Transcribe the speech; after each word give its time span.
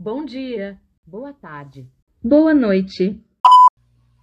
Bom 0.00 0.24
dia, 0.24 0.80
boa 1.04 1.32
tarde, 1.32 1.84
boa 2.22 2.54
noite. 2.54 3.20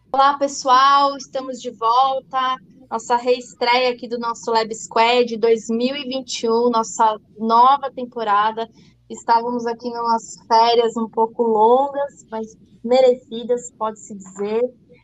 Olá, 0.10 0.38
pessoal, 0.38 1.18
estamos 1.18 1.60
de 1.60 1.70
volta. 1.70 2.56
Nossa 2.90 3.18
reestreia 3.18 3.92
aqui 3.92 4.08
do 4.08 4.18
nosso 4.18 4.50
Lab 4.52 4.74
Squad 4.74 5.36
2021, 5.36 6.70
nossa 6.70 7.20
nova 7.38 7.92
temporada. 7.92 8.70
Estávamos 9.10 9.66
aqui 9.66 9.90
em 9.90 10.00
umas 10.00 10.38
férias 10.48 10.96
um 10.96 11.10
pouco 11.10 11.44
longas, 11.44 12.26
mas 12.32 12.56
merecidas, 12.82 13.70
pode-se 13.78 14.16
dizer. 14.16 14.62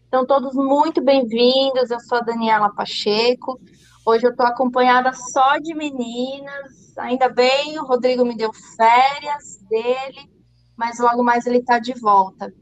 Então, 0.08 0.26
todos 0.26 0.54
muito 0.54 1.04
bem-vindos. 1.04 1.92
Eu 1.92 2.00
sou 2.00 2.20
a 2.20 2.22
Daniela 2.22 2.74
Pacheco. 2.74 3.60
Hoje 4.06 4.26
eu 4.26 4.32
estou 4.32 4.46
acompanhada 4.46 5.12
só 5.12 5.58
de 5.58 5.76
meninas. 5.76 6.98
Ainda 6.98 7.28
bem, 7.28 7.78
o 7.78 7.86
Rodrigo 7.86 8.24
me 8.24 8.38
deu 8.38 8.52
férias 8.78 9.60
dele, 9.70 10.31
mas 10.76 11.00
logo 11.00 11.24
mais 11.24 11.46
ele 11.46 11.60
está 11.60 11.80
de 11.80 11.94
volta. 12.00 12.54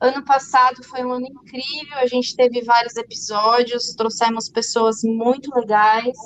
Ano 0.00 0.24
passado 0.24 0.82
foi 0.82 1.04
um 1.04 1.12
ano 1.12 1.26
incrível, 1.26 1.98
a 1.98 2.06
gente 2.06 2.34
teve 2.34 2.62
vários 2.62 2.96
episódios, 2.96 3.94
trouxemos 3.94 4.48
pessoas 4.48 5.02
muito 5.04 5.54
legais, 5.54 6.16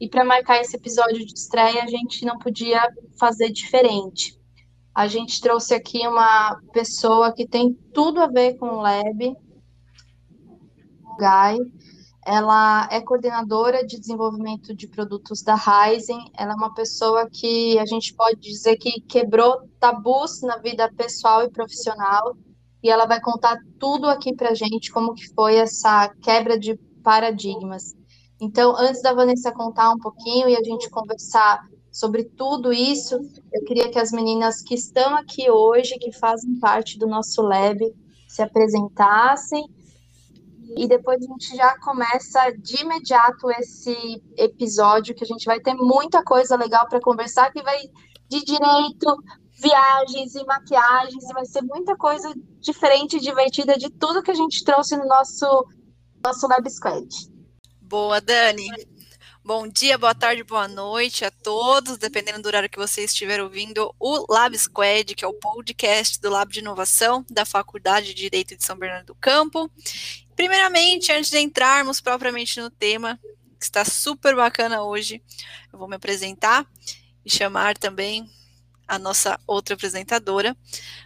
e 0.00 0.08
para 0.08 0.24
marcar 0.24 0.60
esse 0.60 0.76
episódio 0.76 1.24
de 1.24 1.34
estreia, 1.34 1.84
a 1.84 1.86
gente 1.86 2.24
não 2.24 2.38
podia 2.38 2.82
fazer 3.18 3.50
diferente. 3.50 4.34
A 4.94 5.06
gente 5.06 5.40
trouxe 5.40 5.74
aqui 5.74 6.06
uma 6.08 6.58
pessoa 6.72 7.32
que 7.32 7.46
tem 7.46 7.74
tudo 7.92 8.20
a 8.20 8.26
ver 8.26 8.54
com 8.54 8.66
o 8.66 8.80
Lab, 8.80 9.36
Guy. 11.18 11.58
Ela 12.32 12.86
é 12.92 13.00
coordenadora 13.00 13.84
de 13.84 13.98
desenvolvimento 13.98 14.72
de 14.72 14.86
produtos 14.86 15.42
da 15.42 15.56
Ryzen. 15.56 16.30
Ela 16.38 16.52
é 16.52 16.54
uma 16.54 16.72
pessoa 16.72 17.28
que 17.28 17.76
a 17.76 17.84
gente 17.84 18.14
pode 18.14 18.38
dizer 18.38 18.76
que 18.76 19.00
quebrou 19.00 19.68
tabus 19.80 20.40
na 20.42 20.56
vida 20.58 20.88
pessoal 20.96 21.42
e 21.42 21.50
profissional. 21.50 22.36
E 22.84 22.88
ela 22.88 23.04
vai 23.04 23.20
contar 23.20 23.58
tudo 23.80 24.06
aqui 24.06 24.32
para 24.32 24.50
a 24.50 24.54
gente, 24.54 24.92
como 24.92 25.12
que 25.12 25.26
foi 25.34 25.56
essa 25.56 26.08
quebra 26.22 26.56
de 26.56 26.76
paradigmas. 27.02 27.96
Então, 28.40 28.76
antes 28.76 29.02
da 29.02 29.12
Vanessa 29.12 29.50
contar 29.50 29.90
um 29.90 29.98
pouquinho 29.98 30.48
e 30.48 30.56
a 30.56 30.62
gente 30.62 30.88
conversar 30.88 31.60
sobre 31.90 32.22
tudo 32.22 32.72
isso, 32.72 33.16
eu 33.52 33.64
queria 33.64 33.90
que 33.90 33.98
as 33.98 34.12
meninas 34.12 34.62
que 34.62 34.76
estão 34.76 35.16
aqui 35.16 35.50
hoje, 35.50 35.98
que 35.98 36.12
fazem 36.12 36.60
parte 36.60 36.96
do 36.96 37.08
nosso 37.08 37.42
lab, 37.42 37.80
se 38.28 38.40
apresentassem 38.40 39.64
e 40.76 40.86
depois 40.86 41.18
a 41.18 41.26
gente 41.26 41.56
já 41.56 41.78
começa 41.80 42.50
de 42.58 42.82
imediato 42.82 43.50
esse 43.52 44.22
episódio, 44.36 45.14
que 45.14 45.24
a 45.24 45.26
gente 45.26 45.44
vai 45.44 45.60
ter 45.60 45.74
muita 45.74 46.22
coisa 46.22 46.56
legal 46.56 46.88
para 46.88 47.00
conversar, 47.00 47.52
que 47.52 47.62
vai 47.62 47.78
de 48.28 48.44
direito, 48.44 49.22
viagens 49.60 50.34
e 50.34 50.44
maquiagens, 50.44 51.24
e 51.24 51.32
vai 51.32 51.44
ser 51.44 51.62
muita 51.62 51.96
coisa 51.96 52.32
diferente 52.60 53.16
e 53.16 53.20
divertida 53.20 53.76
de 53.76 53.90
tudo 53.90 54.22
que 54.22 54.30
a 54.30 54.34
gente 54.34 54.64
trouxe 54.64 54.96
no 54.96 55.06
nosso, 55.06 55.66
nosso 56.24 56.46
Lab 56.46 56.68
Squad. 56.70 57.08
Boa, 57.80 58.20
Dani. 58.20 58.68
Bom 59.42 59.66
dia, 59.66 59.98
boa 59.98 60.14
tarde, 60.14 60.44
boa 60.44 60.68
noite 60.68 61.24
a 61.24 61.30
todos, 61.30 61.96
dependendo 61.96 62.42
do 62.42 62.46
horário 62.46 62.70
que 62.70 62.78
você 62.78 63.04
estiver 63.04 63.42
ouvindo, 63.42 63.92
o 63.98 64.32
Lab 64.32 64.56
Squad, 64.56 65.14
que 65.14 65.24
é 65.24 65.28
o 65.28 65.32
podcast 65.32 66.20
do 66.20 66.30
Lab 66.30 66.52
de 66.52 66.60
Inovação 66.60 67.24
da 67.28 67.44
Faculdade 67.44 68.08
de 68.08 68.14
Direito 68.14 68.54
de 68.54 68.62
São 68.62 68.76
Bernardo 68.76 69.06
do 69.06 69.14
Campo. 69.14 69.68
Primeiramente, 70.40 71.12
antes 71.12 71.30
de 71.30 71.38
entrarmos 71.38 72.00
propriamente 72.00 72.58
no 72.58 72.70
tema, 72.70 73.20
que 73.58 73.64
está 73.66 73.84
super 73.84 74.34
bacana 74.34 74.82
hoje, 74.82 75.22
eu 75.70 75.78
vou 75.78 75.86
me 75.86 75.96
apresentar 75.96 76.66
e 77.22 77.30
chamar 77.30 77.76
também 77.76 78.26
a 78.88 78.98
nossa 78.98 79.38
outra 79.46 79.74
apresentadora. 79.74 80.56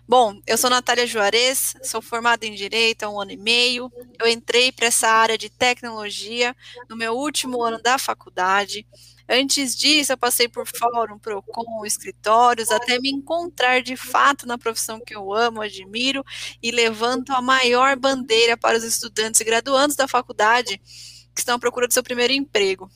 Bom, 0.07 0.41
eu 0.47 0.57
sou 0.57 0.71
Natália 0.71 1.05
Juarez, 1.05 1.75
sou 1.83 2.01
formada 2.01 2.47
em 2.47 2.55
Direito 2.55 3.03
há 3.03 3.11
um 3.11 3.21
ano 3.21 3.33
e 3.33 3.37
meio. 3.37 3.91
Eu 4.21 4.29
entrei 4.29 4.71
para 4.71 4.87
essa 4.87 5.09
área 5.09 5.37
de 5.37 5.51
tecnologia 5.51 6.55
no 6.89 6.95
meu 6.95 7.15
último 7.15 7.61
ano 7.61 7.83
da 7.83 7.99
faculdade. 7.99 8.87
Antes 9.29 9.75
disso, 9.75 10.13
eu 10.13 10.19
passei 10.19 10.49
por 10.49 10.67
fórum, 10.67 11.19
PROCON, 11.19 11.85
escritórios, 11.87 12.71
até 12.71 12.99
me 12.99 13.11
encontrar 13.11 13.83
de 13.83 13.97
fato 13.97 14.47
na 14.47 14.59
profissão 14.59 15.01
que 15.01 15.15
eu 15.15 15.33
amo, 15.33 15.63
admiro 15.63 16.23
e 16.63 16.71
levanto 16.71 17.33
a 17.33 17.41
maior 17.41 17.97
bandeira 17.97 18.57
para 18.57 18.77
os 18.77 18.85
estudantes 18.85 19.41
e 19.41 19.45
graduandos 19.45 19.97
da 19.97 20.07
faculdade 20.07 20.79
que 21.35 21.41
estão 21.41 21.57
à 21.57 21.59
procura 21.59 21.89
do 21.89 21.95
seu 21.95 22.03
primeiro 22.03 22.33
emprego. 22.33 22.91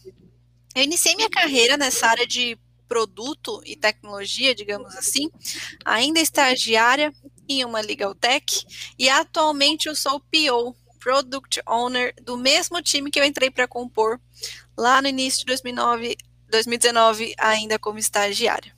Eu 0.74 0.82
iniciei 0.82 1.16
minha 1.16 1.30
carreira 1.30 1.76
nessa 1.76 2.06
área 2.06 2.26
de 2.26 2.58
produto 2.86 3.60
e 3.64 3.76
tecnologia, 3.76 4.54
digamos 4.54 4.94
assim, 4.96 5.30
ainda 5.84 6.20
estagiária 6.20 7.12
em 7.48 7.64
uma 7.64 7.80
legal 7.80 8.14
tech 8.14 8.66
e 8.98 9.08
atualmente 9.08 9.88
eu 9.88 9.94
sou 9.94 10.20
PO, 10.20 10.74
Product 10.98 11.62
Owner 11.66 12.14
do 12.22 12.36
mesmo 12.36 12.82
time 12.82 13.10
que 13.10 13.18
eu 13.18 13.24
entrei 13.24 13.50
para 13.50 13.68
compor 13.68 14.20
lá 14.78 15.02
no 15.02 15.08
início 15.08 15.40
de 15.40 15.46
2009, 15.46 16.16
2019, 16.48 17.34
ainda 17.36 17.78
como 17.80 17.98
estagiária. 17.98 18.72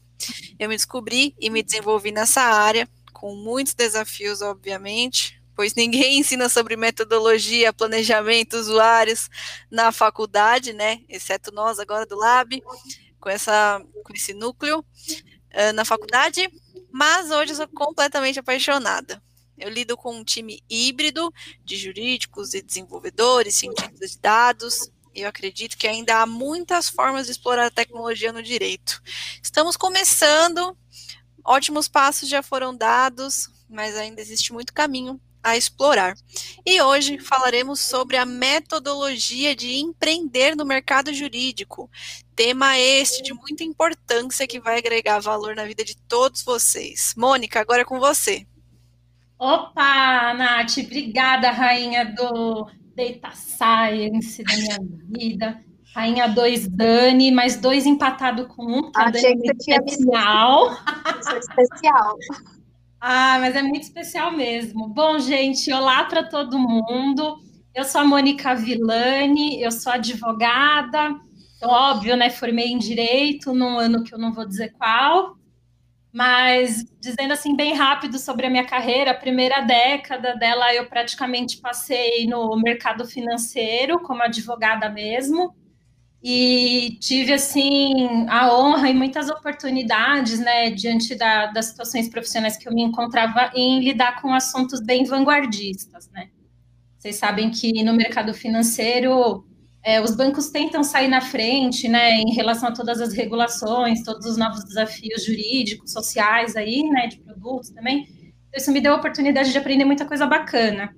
Eu 0.59 0.69
me 0.69 0.75
descobri 0.75 1.35
e 1.39 1.51
me 1.51 1.63
desenvolvi 1.63 2.11
nessa 2.11 2.41
área, 2.41 2.89
com 3.13 3.37
muitos 3.37 3.75
desafios, 3.75 4.41
obviamente, 4.41 5.41
pois 5.55 5.75
ninguém 5.75 6.19
ensina 6.21 6.49
sobre 6.49 6.75
metodologia, 6.75 7.71
planejamento, 7.71 8.57
usuários 8.57 9.29
na 9.71 9.93
faculdade, 9.93 10.73
né? 10.73 11.01
Exceto 11.07 11.53
nós 11.53 11.79
agora 11.79 12.07
do 12.07 12.17
Lab, 12.17 12.63
com, 13.21 13.29
essa, 13.29 13.85
com 14.03 14.15
esse 14.15 14.33
núcleo 14.33 14.79
uh, 14.79 15.73
na 15.75 15.85
faculdade. 15.85 16.51
Mas 16.91 17.31
hoje 17.31 17.53
eu 17.53 17.57
sou 17.57 17.69
completamente 17.69 18.39
apaixonada. 18.41 19.23
Eu 19.59 19.69
lido 19.69 19.99
com 19.99 20.17
um 20.17 20.25
time 20.25 20.63
híbrido 20.69 21.31
de 21.63 21.77
jurídicos 21.77 22.55
e 22.55 22.63
desenvolvedores, 22.63 23.57
cientistas 23.57 24.13
de 24.13 24.19
dados, 24.19 24.91
eu 25.15 25.29
acredito 25.29 25.77
que 25.77 25.87
ainda 25.87 26.23
há 26.23 26.27
muitas 26.27 26.89
formas 26.89 27.27
de 27.27 27.33
explorar 27.33 27.67
a 27.67 27.71
tecnologia 27.71 28.33
no 28.33 28.43
direito. 28.43 29.03
Estamos 29.43 29.77
começando, 29.77 30.77
ótimos 31.45 31.89
passos 31.89 32.29
já 32.29 32.43
foram 32.43 32.75
dados, 32.75 33.49
mas 33.69 33.97
ainda 33.97 34.21
existe 34.21 34.53
muito 34.53 34.73
caminho 34.73 35.21
a 35.43 35.57
explorar. 35.57 36.15
E 36.67 36.81
hoje 36.83 37.19
falaremos 37.19 37.81
sobre 37.81 38.17
a 38.17 38.27
metodologia 38.27 39.57
de 39.57 39.77
empreender 39.77 40.55
no 40.55 40.65
mercado 40.65 41.13
jurídico. 41.13 41.91
Tema 42.37 42.79
este 42.79 43.23
de 43.23 43.33
muita 43.33 43.65
importância 43.65 44.47
que 44.47 44.61
vai 44.61 44.79
agregar 44.79 45.19
valor 45.19 45.57
na 45.57 45.65
vida 45.65 45.85
de 45.85 45.97
todos 45.97 46.43
vocês. 46.43 47.15
Mônica, 47.17 47.61
agora 47.61 47.83
é 47.83 47.85
com 47.85 47.99
você. 47.99 48.47
Opa, 49.39 50.35
Nath, 50.35 50.77
obrigada, 50.79 51.51
rainha 51.51 52.05
do 52.05 52.71
data 52.95 53.31
science 53.33 54.43
da 54.43 54.57
minha 54.57 54.79
vida. 55.09 55.65
Rainha 55.95 56.29
2 56.29 56.69
Dani, 56.69 57.33
mais 57.33 57.57
dois 57.57 57.85
empatado 57.85 58.47
com 58.47 58.65
um, 58.65 58.93
que 58.93 59.01
ah, 59.01 59.11
Dani 59.11 59.49
é 59.49 59.53
especial. 59.53 60.71
especial. 61.41 62.17
Ah, 63.01 63.39
mas 63.41 63.57
é 63.57 63.63
muito 63.63 63.83
especial 63.83 64.31
mesmo. 64.33 64.89
Bom, 64.89 65.19
gente, 65.19 65.73
olá 65.73 66.05
para 66.05 66.23
todo 66.23 66.59
mundo. 66.59 67.39
Eu 67.75 67.85
sou 67.85 68.03
a 68.03 68.05
Mônica 68.05 68.55
Villani, 68.55 69.61
eu 69.61 69.73
sou 69.73 69.93
advogada. 69.93 71.17
Então, 71.57 71.71
óbvio, 71.71 72.17
né? 72.17 72.31
Formei 72.31 72.69
em 72.69 72.79
direito 72.79 73.53
num 73.53 73.79
ano 73.79 74.05
que 74.05 74.15
eu 74.15 74.19
não 74.19 74.33
vou 74.33 74.47
dizer 74.47 74.73
qual, 74.73 75.37
mas 76.13 76.85
dizendo 77.01 77.33
assim 77.33 77.55
bem 77.55 77.75
rápido 77.75 78.19
sobre 78.19 78.47
a 78.47 78.51
minha 78.51 78.67
carreira, 78.67 79.13
a 79.13 79.15
primeira 79.15 79.61
década 79.61 80.35
dela 80.37 80.75
eu 80.75 80.87
praticamente 80.87 81.59
passei 81.59 82.27
no 82.27 82.57
mercado 82.61 83.07
financeiro 83.07 84.01
como 84.01 84.23
advogada 84.23 84.89
mesmo 84.89 85.55
e 86.23 86.99
tive 87.01 87.33
assim 87.33 88.27
a 88.29 88.55
honra 88.55 88.91
e 88.91 88.95
muitas 88.95 89.31
oportunidades, 89.31 90.39
né, 90.39 90.71
diante 90.71 91.15
da, 91.15 91.47
das 91.47 91.67
situações 91.67 92.09
profissionais 92.09 92.57
que 92.59 92.69
eu 92.69 92.75
me 92.75 92.83
encontrava 92.83 93.51
em 93.55 93.81
lidar 93.81 94.21
com 94.21 94.35
assuntos 94.35 94.81
bem 94.81 95.05
vanguardistas, 95.05 96.11
né. 96.11 96.29
Vocês 96.99 97.17
sabem 97.17 97.51
que 97.51 97.83
no 97.83 97.95
mercado 97.95 98.35
financeiro 98.35 99.47
é, 99.83 100.01
os 100.01 100.15
bancos 100.15 100.51
tentam 100.51 100.85
sair 100.85 101.09
na 101.09 101.21
frente, 101.21 101.89
né, 101.89 102.17
em 102.17 102.33
relação 102.33 102.69
a 102.69 102.73
todas 102.73 103.01
as 103.01 103.15
regulações, 103.15 104.03
todos 104.03 104.27
os 104.27 104.37
novos 104.37 104.65
desafios 104.65 105.25
jurídicos, 105.25 105.93
sociais 105.93 106.55
aí, 106.55 106.83
né, 106.83 107.07
de 107.07 107.19
produtos 107.19 107.71
também. 107.71 108.07
Então, 108.49 108.61
isso 108.61 108.73
me 108.73 108.81
deu 108.81 108.93
a 108.93 108.97
oportunidade 108.97 109.53
de 109.53 109.59
aprender 109.59 109.85
muita 109.85 110.05
coisa 110.05 110.27
bacana. 110.27 110.95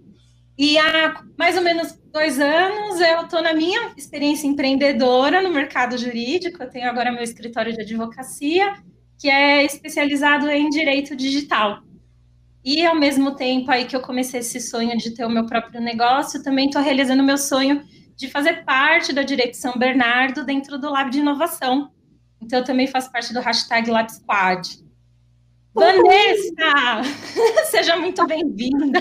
E 0.59 0.77
há 0.79 1.23
mais 1.39 1.57
ou 1.57 1.63
menos 1.63 1.99
dois 2.13 2.39
anos 2.39 3.01
eu 3.01 3.23
estou 3.23 3.41
na 3.43 3.55
minha 3.55 3.93
experiência 3.97 4.47
empreendedora 4.47 5.41
no 5.43 5.51
mercado 5.51 5.97
jurídico. 5.97 6.63
Eu 6.63 6.71
tenho 6.71 6.89
agora 6.89 7.11
meu 7.11 7.23
escritório 7.23 7.73
de 7.73 7.81
advocacia, 7.81 8.75
que 9.19 9.31
é 9.31 9.65
especializado 9.65 10.51
em 10.51 10.69
direito 10.69 11.17
digital. 11.17 11.83
E 12.65 12.85
ao 12.85 12.95
mesmo 12.95 13.35
tempo 13.35 13.71
aí 13.71 13.87
que 13.87 13.97
eu 13.97 14.01
comecei 14.01 14.41
esse 14.41 14.61
sonho 14.61 14.97
de 14.97 15.13
ter 15.13 15.25
o 15.25 15.31
meu 15.31 15.47
próprio 15.47 15.81
negócio, 15.81 16.43
também 16.43 16.67
estou 16.67 16.83
realizando 16.83 17.23
meu 17.23 17.39
sonho 17.39 17.83
de 18.17 18.29
fazer 18.29 18.65
parte 18.65 19.13
da 19.13 19.23
Direito 19.23 19.57
São 19.57 19.77
Bernardo 19.77 20.45
dentro 20.45 20.79
do 20.79 20.91
Lab 20.91 21.11
de 21.11 21.19
Inovação. 21.19 21.91
Então, 22.41 22.59
eu 22.59 22.65
também 22.65 22.87
faço 22.87 23.11
parte 23.11 23.33
do 23.33 23.41
hashtag 23.41 23.91
LabSquad. 23.91 24.83
Vanessa, 25.75 27.03
seja 27.71 27.97
muito 27.97 28.27
bem-vinda. 28.27 29.01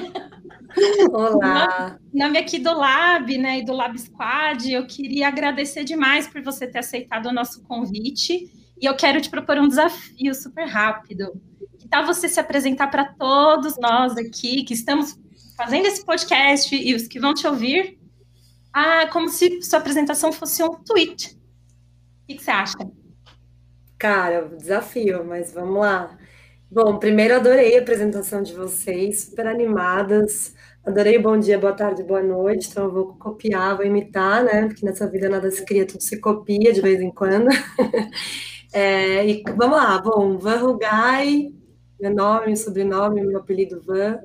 Olá. 1.12 2.00
Em 2.14 2.20
nome 2.20 2.38
aqui 2.38 2.60
do 2.60 2.74
Lab, 2.74 3.38
né, 3.38 3.60
e 3.60 3.66
do 3.66 3.74
Lab 3.74 3.98
Squad, 4.00 4.72
eu 4.72 4.86
queria 4.88 5.28
agradecer 5.28 5.84
demais 5.84 6.28
por 6.28 6.42
você 6.42 6.66
ter 6.66 6.80
aceitado 6.80 7.26
o 7.26 7.34
nosso 7.34 7.62
convite. 7.64 8.50
E 8.80 8.86
eu 8.86 8.96
quero 8.96 9.20
te 9.20 9.30
propor 9.30 9.58
um 9.58 9.68
desafio 9.68 10.34
super 10.34 10.66
rápido. 10.66 11.34
Que 11.78 11.88
tal 11.88 12.06
você 12.06 12.30
se 12.30 12.40
apresentar 12.40 12.88
para 12.88 13.06
todos 13.06 13.78
nós 13.78 14.16
aqui 14.18 14.64
que 14.64 14.74
estamos 14.74 15.20
fazendo 15.58 15.88
esse 15.88 16.06
podcast 16.06 16.74
e 16.74 16.96
os 16.96 17.08
que 17.08 17.20
vão 17.20 17.34
te 17.34 17.46
ouvir, 17.46 18.00
ah, 18.74 19.08
como 19.12 19.30
se 19.30 19.62
sua 19.62 19.80
apresentação 19.80 20.32
fosse 20.32 20.64
um 20.64 20.76
tweet. 20.76 21.38
O 22.24 22.28
que, 22.28 22.42
você 22.42 22.52
acha? 22.52 22.78
Cara, 23.98 24.48
desafio, 24.58 25.24
mas 25.26 25.54
vamos 25.54 25.80
lá. 25.80 26.18
Bom, 26.70 26.98
primeiro 26.98 27.36
adorei 27.36 27.78
a 27.78 27.82
apresentação 27.82 28.42
de 28.42 28.54
vocês, 28.54 29.24
super 29.24 29.48
animadas. 29.48 30.56
Adorei 30.86 31.20
bom 31.20 31.38
dia, 31.38 31.60
boa 31.60 31.74
tarde, 31.74 32.02
boa 32.02 32.24
noite. 32.24 32.70
Então 32.70 32.86
eu 32.86 32.92
vou 32.92 33.14
copiar, 33.16 33.76
vou 33.76 33.86
imitar, 33.86 34.44
né? 34.44 34.68
Porque 34.68 34.86
nessa 34.86 35.08
vida 35.10 35.28
nada 35.30 35.52
se 35.52 35.66
cria, 35.66 35.86
tudo 35.86 36.02
se 36.02 36.20
copia 36.20 36.72
de 36.72 36.82
vez 36.82 37.02
em 37.02 37.12
quando. 37.12 37.50
É, 38.74 39.28
e 39.28 39.44
vamos 39.58 39.78
lá, 39.78 40.00
bom, 40.02 40.38
Van 40.38 40.56
Rugai, 40.56 41.52
meu 42.00 42.14
nome, 42.16 42.56
sobrenome, 42.56 43.22
meu 43.22 43.40
apelido 43.40 43.82
Van. 43.82 44.18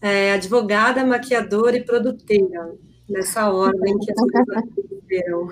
É, 0.00 0.34
advogada, 0.34 1.06
maquiadora 1.06 1.76
e 1.76 1.84
produteira, 1.84 2.74
nessa 3.12 3.50
ordem 3.50 3.98
que 3.98 4.10
as 4.10 4.16
coisas 4.18 4.56
aconteceram. 4.56 5.48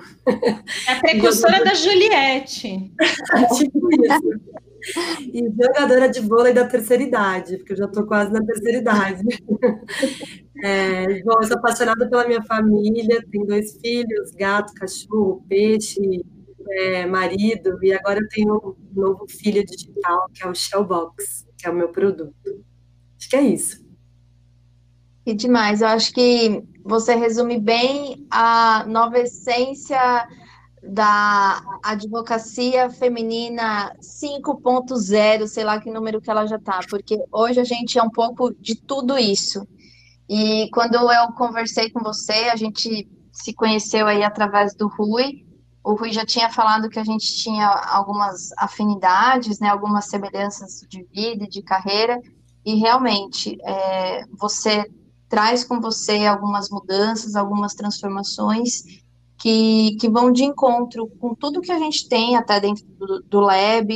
É 0.87 0.91
a 0.93 0.99
precursora 0.99 1.63
da 1.63 1.73
Juliette. 1.73 2.91
tipo 3.57 3.89
isso. 4.03 4.61
E 5.31 5.43
jogadora 5.63 6.09
de 6.09 6.19
vôlei 6.21 6.53
da 6.53 6.65
terceira 6.65 7.03
idade, 7.03 7.57
porque 7.57 7.73
eu 7.73 7.77
já 7.77 7.85
estou 7.85 8.05
quase 8.05 8.31
na 8.31 8.43
terceira 8.43 8.77
idade. 8.77 9.23
É, 10.63 11.23
bom, 11.23 11.41
eu 11.41 11.47
sou 11.47 11.57
apaixonada 11.57 12.07
pela 12.07 12.27
minha 12.27 12.43
família, 12.43 13.25
tenho 13.31 13.47
dois 13.47 13.79
filhos, 13.81 14.29
gato, 14.37 14.71
cachorro, 14.75 15.43
peixe, 15.49 16.23
é, 16.69 17.03
marido, 17.07 17.79
e 17.83 17.91
agora 17.91 18.19
eu 18.19 18.27
tenho 18.29 18.55
um 18.55 19.01
novo 19.01 19.25
filho 19.27 19.65
digital, 19.65 20.29
que 20.31 20.43
é 20.43 20.47
o 20.47 20.53
Shellbox, 20.53 21.47
que 21.57 21.65
é 21.65 21.71
o 21.71 21.73
meu 21.73 21.89
produto. 21.89 22.63
Acho 23.17 23.27
que 23.27 23.35
é 23.35 23.41
isso. 23.41 23.83
Que 25.25 25.33
demais, 25.33 25.81
eu 25.81 25.87
acho 25.87 26.13
que 26.13 26.63
você 26.83 27.15
resume 27.15 27.59
bem 27.59 28.25
a 28.29 28.85
nova 28.87 29.19
essência 29.19 30.27
da 30.83 31.61
advocacia 31.83 32.89
feminina 32.89 33.95
5.0, 34.01 35.47
sei 35.47 35.63
lá 35.63 35.79
que 35.79 35.91
número 35.91 36.19
que 36.19 36.29
ela 36.29 36.45
já 36.47 36.55
está, 36.55 36.79
porque 36.89 37.23
hoje 37.31 37.59
a 37.59 37.63
gente 37.63 37.99
é 37.99 38.03
um 38.03 38.09
pouco 38.09 38.53
de 38.55 38.75
tudo 38.75 39.17
isso. 39.17 39.65
E 40.27 40.69
quando 40.73 40.95
eu 40.95 41.31
conversei 41.33 41.89
com 41.91 41.99
você, 41.99 42.49
a 42.49 42.55
gente 42.55 43.07
se 43.31 43.53
conheceu 43.53 44.07
aí 44.07 44.23
através 44.23 44.73
do 44.73 44.87
Rui. 44.87 45.45
O 45.83 45.93
Rui 45.93 46.11
já 46.11 46.25
tinha 46.25 46.49
falado 46.49 46.89
que 46.89 46.99
a 46.99 47.03
gente 47.03 47.35
tinha 47.35 47.67
algumas 47.67 48.51
afinidades, 48.57 49.59
né, 49.59 49.69
algumas 49.69 50.05
semelhanças 50.05 50.85
de 50.89 51.03
vida 51.03 51.45
e 51.45 51.49
de 51.49 51.61
carreira, 51.61 52.19
e 52.65 52.75
realmente 52.75 53.57
é, 53.63 54.23
você 54.37 54.85
traz 55.31 55.63
com 55.63 55.79
você 55.79 56.25
algumas 56.25 56.69
mudanças, 56.69 57.37
algumas 57.37 57.73
transformações 57.73 58.83
que, 59.39 59.95
que 59.95 60.09
vão 60.09 60.29
de 60.29 60.43
encontro 60.43 61.07
com 61.19 61.33
tudo 61.33 61.61
que 61.61 61.71
a 61.71 61.79
gente 61.79 62.09
tem 62.09 62.35
até 62.35 62.59
dentro 62.59 62.85
do, 62.85 63.21
do 63.23 63.39
Lab, 63.39 63.89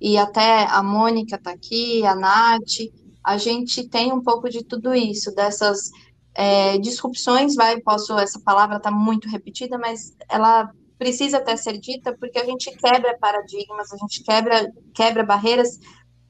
e 0.00 0.16
até 0.16 0.64
a 0.64 0.82
Mônica 0.82 1.36
está 1.36 1.50
aqui, 1.50 2.04
a 2.06 2.14
Nath, 2.14 2.88
a 3.22 3.36
gente 3.36 3.86
tem 3.86 4.12
um 4.12 4.22
pouco 4.22 4.48
de 4.48 4.64
tudo 4.64 4.94
isso, 4.94 5.34
dessas 5.34 5.90
é, 6.34 6.78
disrupções, 6.78 7.54
vai, 7.54 7.80
posso, 7.80 8.16
essa 8.18 8.40
palavra 8.40 8.78
está 8.78 8.90
muito 8.90 9.28
repetida, 9.28 9.76
mas 9.76 10.16
ela 10.30 10.72
precisa 10.96 11.36
até 11.36 11.54
ser 11.56 11.78
dita 11.78 12.16
porque 12.18 12.38
a 12.38 12.44
gente 12.44 12.70
quebra 12.76 13.18
paradigmas, 13.18 13.92
a 13.92 13.96
gente 13.98 14.22
quebra, 14.22 14.72
quebra 14.94 15.22
barreiras, 15.22 15.78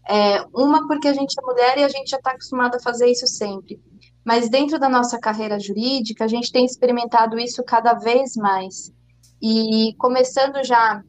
é, 0.09 0.43
uma 0.55 0.87
porque 0.89 1.07
a 1.07 1.15
gente 1.15 1.37
é 1.39 1.47
mulher 1.47 1.79
e 1.79 1.85
a 1.85 1.89
gente 1.89 2.11
já 2.11 2.17
está 2.17 2.33
acostumado 2.33 2.75
a 2.75 2.81
fazer 2.81 3.11
isso 3.11 3.27
sempre, 3.27 3.81
mas 4.29 4.51
dentro 4.51 4.79
da 4.79 4.91
nossa 4.91 5.19
carreira 5.19 5.59
jurídica, 5.59 6.23
a 6.23 6.29
gente 6.29 6.53
tem 6.53 6.63
experimentado 6.63 7.39
isso 7.39 7.65
cada 7.65 7.95
vez 7.95 8.37
mais. 8.37 8.93
E 9.41 9.95
começando 9.97 10.63
já 10.63 11.03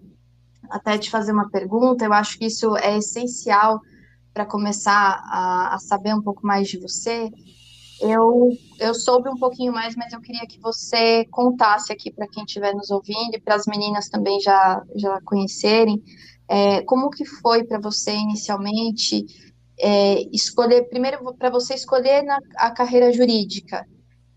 até 0.69 0.98
te 0.98 1.10
fazer 1.10 1.33
uma 1.33 1.50
pergunta, 1.50 2.06
eu 2.06 2.13
acho 2.13 2.39
que 2.39 2.45
isso 2.45 2.77
é 2.77 2.98
essencial 2.98 3.81
para 4.33 4.45
começar 4.45 5.21
a, 5.25 5.75
a, 5.75 5.80
saber 5.80 6.16
um 6.16 6.21
pouco 6.21 6.48
mais 6.48 6.69
de 6.69 6.80
você. 6.80 7.30
Eu, 8.00 8.51
eu 8.80 8.94
soube 8.94 9.27
um 9.27 9.38
pouquinho 9.38 9.74
mais, 9.74 9.98
mas 9.98 10.13
eu 10.13 10.21
queria 10.21 10.48
que 10.48 10.62
você 10.62 11.25
contasse 11.25 11.92
aqui 11.92 12.13
para 12.13 12.25
quem 12.25 12.45
estiver 12.45 12.74
nos 12.74 12.89
ouvindo 12.89 13.36
e 13.36 13.42
para 13.42 13.56
as 13.56 13.66
meninas 13.66 14.07
também 14.07 14.39
já, 14.39 14.81
já 14.95 15.19
conhecerem, 15.25 16.01
é, 16.48 16.81
como 16.83 17.10
que 17.10 17.25
foi 17.25 17.66
para 17.66 17.81
você 17.81 18.13
inicialmente 18.13 19.25
é, 19.80 20.22
escolher, 20.34 20.90
primeiro 20.90 21.34
para 21.36 21.50
você 21.50 21.74
escolher 21.74 22.24
na, 22.24 22.40
a 22.58 22.72
carreira 22.72 23.12
jurídica 23.14 23.86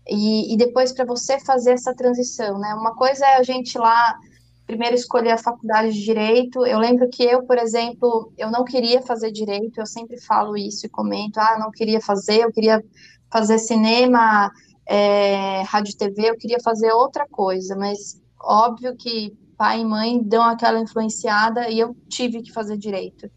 e, 0.07 0.53
e 0.53 0.57
depois 0.57 0.91
para 0.91 1.05
você 1.05 1.39
fazer 1.39 1.71
essa 1.71 1.93
transição, 1.93 2.57
né? 2.57 2.73
Uma 2.73 2.95
coisa 2.95 3.25
é 3.25 3.35
a 3.35 3.43
gente 3.43 3.77
lá 3.77 4.17
primeiro 4.65 4.95
escolher 4.95 5.31
a 5.31 5.37
faculdade 5.37 5.93
de 5.93 6.03
direito. 6.03 6.65
Eu 6.65 6.79
lembro 6.79 7.09
que 7.09 7.23
eu, 7.23 7.43
por 7.43 7.57
exemplo, 7.57 8.31
eu 8.37 8.49
não 8.49 8.63
queria 8.63 9.01
fazer 9.01 9.31
direito, 9.31 9.79
eu 9.79 9.85
sempre 9.85 10.19
falo 10.19 10.57
isso 10.57 10.85
e 10.85 10.89
comento, 10.89 11.39
ah, 11.39 11.57
não 11.59 11.69
queria 11.69 11.99
fazer, 11.99 12.41
eu 12.41 12.51
queria 12.51 12.83
fazer 13.31 13.59
cinema, 13.59 14.49
é, 14.87 15.61
rádio 15.63 15.97
TV, 15.97 16.29
eu 16.29 16.37
queria 16.37 16.59
fazer 16.63 16.91
outra 16.91 17.27
coisa, 17.27 17.75
mas 17.75 18.21
óbvio 18.39 18.95
que 18.95 19.35
pai 19.57 19.81
e 19.81 19.85
mãe 19.85 20.21
dão 20.21 20.43
aquela 20.43 20.79
influenciada 20.79 21.69
e 21.69 21.79
eu 21.79 21.95
tive 22.09 22.41
que 22.41 22.51
fazer 22.51 22.77
direito 22.77 23.29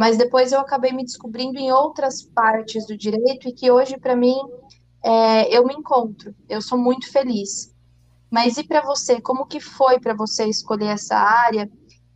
mas 0.00 0.16
depois 0.16 0.50
eu 0.50 0.60
acabei 0.60 0.92
me 0.92 1.04
descobrindo 1.04 1.58
em 1.58 1.70
outras 1.70 2.22
partes 2.22 2.86
do 2.86 2.96
direito 2.96 3.46
e 3.46 3.52
que 3.52 3.70
hoje, 3.70 3.98
para 3.98 4.16
mim, 4.16 4.34
é, 5.04 5.54
eu 5.54 5.62
me 5.66 5.74
encontro, 5.74 6.34
eu 6.48 6.62
sou 6.62 6.78
muito 6.78 7.12
feliz. 7.12 7.70
Mas 8.30 8.56
e 8.56 8.64
para 8.64 8.80
você, 8.80 9.20
como 9.20 9.44
que 9.44 9.60
foi 9.60 10.00
para 10.00 10.14
você 10.14 10.46
escolher 10.46 10.86
essa 10.86 11.16
área 11.18 11.70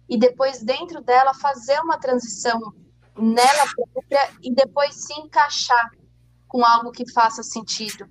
e 0.09 0.17
depois 0.17 0.63
dentro 0.63 1.03
dela 1.03 1.35
fazer 1.35 1.79
uma 1.81 1.99
transição 1.99 2.73
nela 3.19 3.67
própria 3.77 4.31
e 4.43 4.51
depois 4.55 4.95
se 4.95 5.13
encaixar 5.21 5.91
com 6.49 6.65
algo 6.65 6.91
que 6.91 7.13
faça 7.13 7.43
sentido? 7.43 8.09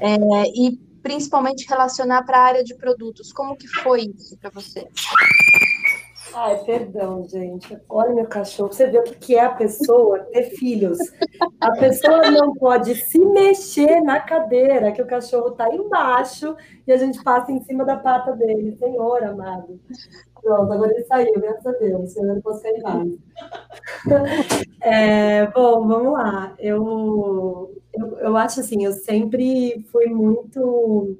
É, 0.00 0.16
e 0.56 0.78
principalmente 1.02 1.68
relacionar 1.68 2.22
para 2.22 2.38
a 2.38 2.44
área 2.44 2.64
de 2.64 2.74
produtos, 2.76 3.30
como 3.30 3.58
que 3.58 3.68
foi 3.68 4.10
isso 4.16 4.38
para 4.38 4.48
você? 4.48 4.88
Ai, 6.34 6.64
perdão, 6.64 7.24
gente. 7.28 7.78
Olha 7.88 8.14
meu 8.14 8.26
cachorro. 8.26 8.72
Você 8.72 8.86
vê 8.86 8.98
o 8.98 9.02
que 9.02 9.34
é 9.34 9.44
a 9.44 9.54
pessoa 9.54 10.20
ter 10.32 10.44
filhos. 10.56 10.98
A 11.60 11.72
pessoa 11.72 12.30
não 12.30 12.54
pode 12.54 12.94
se 12.94 13.18
mexer 13.18 14.00
na 14.00 14.20
cadeira, 14.20 14.92
que 14.92 15.02
o 15.02 15.06
cachorro 15.06 15.48
está 15.48 15.72
embaixo 15.74 16.56
e 16.86 16.92
a 16.92 16.96
gente 16.96 17.22
passa 17.22 17.52
em 17.52 17.62
cima 17.62 17.84
da 17.84 17.96
pata 17.96 18.32
dele. 18.32 18.76
Senhor 18.78 19.22
amado. 19.24 19.78
Pronto, 20.40 20.72
agora 20.72 20.92
ele 20.92 21.04
saiu, 21.04 21.34
graças 21.34 21.66
a 21.66 21.72
Deus. 21.72 22.16
Eu 22.16 22.24
não 22.24 22.40
posso 22.40 22.62
cair 22.62 22.82
mais. 22.82 23.12
É, 24.84 25.46
bom, 25.46 25.86
vamos 25.86 26.12
lá. 26.12 26.56
Eu, 26.58 27.72
eu, 27.94 28.18
eu 28.18 28.36
acho 28.36 28.58
assim, 28.58 28.84
eu 28.84 28.92
sempre 28.92 29.86
fui 29.92 30.06
muito 30.06 31.16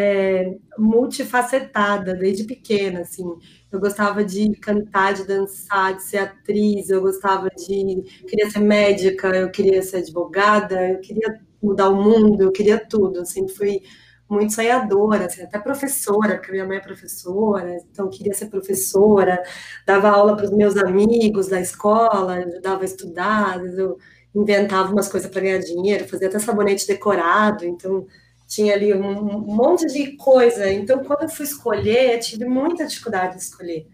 é, 0.00 0.56
multifacetada 0.78 2.14
desde 2.14 2.44
pequena, 2.44 3.00
assim. 3.00 3.24
Eu 3.70 3.78
gostava 3.78 4.24
de 4.24 4.50
cantar, 4.56 5.14
de 5.14 5.26
dançar, 5.26 5.96
de 5.96 6.02
ser 6.02 6.18
atriz, 6.18 6.88
eu 6.88 7.00
gostava 7.00 7.48
de. 7.50 8.02
queria 8.26 8.50
ser 8.50 8.60
médica, 8.60 9.28
eu 9.28 9.50
queria 9.50 9.82
ser 9.82 9.98
advogada, 9.98 10.90
eu 10.90 11.00
queria 11.00 11.40
mudar 11.62 11.90
o 11.90 12.02
mundo, 12.02 12.42
eu 12.42 12.52
queria 12.52 12.78
tudo. 12.78 13.18
Eu 13.20 13.26
sempre 13.26 13.52
fui 13.54 13.82
muito 14.28 14.54
sonhadora, 14.54 15.26
assim, 15.26 15.42
até 15.42 15.58
professora, 15.58 16.36
porque 16.36 16.52
minha 16.52 16.64
mãe 16.64 16.78
é 16.78 16.80
professora, 16.80 17.76
então 17.90 18.08
queria 18.08 18.32
ser 18.32 18.46
professora, 18.46 19.42
dava 19.84 20.08
aula 20.08 20.36
para 20.36 20.46
os 20.46 20.52
meus 20.52 20.76
amigos 20.76 21.48
da 21.48 21.60
escola, 21.60 22.34
ajudava 22.34 22.82
a 22.82 22.84
estudar, 22.84 23.64
eu 23.64 23.98
inventava 24.34 24.92
umas 24.92 25.08
coisas 25.08 25.28
para 25.28 25.40
ganhar 25.40 25.58
dinheiro, 25.58 26.08
fazia 26.08 26.28
até 26.28 26.38
sabonete 26.38 26.86
decorado, 26.86 27.64
então 27.64 28.06
tinha 28.50 28.74
ali 28.74 28.92
um, 28.92 29.38
monte 29.38 29.86
de 29.86 30.16
coisa. 30.16 30.70
Então, 30.72 31.04
quando 31.04 31.22
eu 31.22 31.28
fui 31.28 31.44
escolher, 31.44 32.14
eu 32.14 32.20
tive 32.20 32.44
muita 32.44 32.84
dificuldade 32.84 33.36
de 33.36 33.42
escolher. 33.42 33.86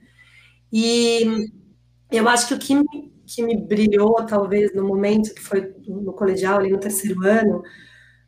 E 0.73 1.51
eu 2.11 2.27
acho 2.27 2.49
que 2.49 2.55
o 2.55 2.59
que 2.59 2.75
me, 2.75 3.13
que 3.27 3.43
me 3.43 3.55
brilhou, 3.55 4.15
talvez, 4.25 4.75
no 4.75 4.83
momento 4.83 5.35
que 5.35 5.43
foi 5.43 5.75
no 5.87 6.15
colegial, 6.15 6.59
ali 6.59 6.71
no 6.71 6.81
terceiro 6.81 7.23
ano, 7.23 7.63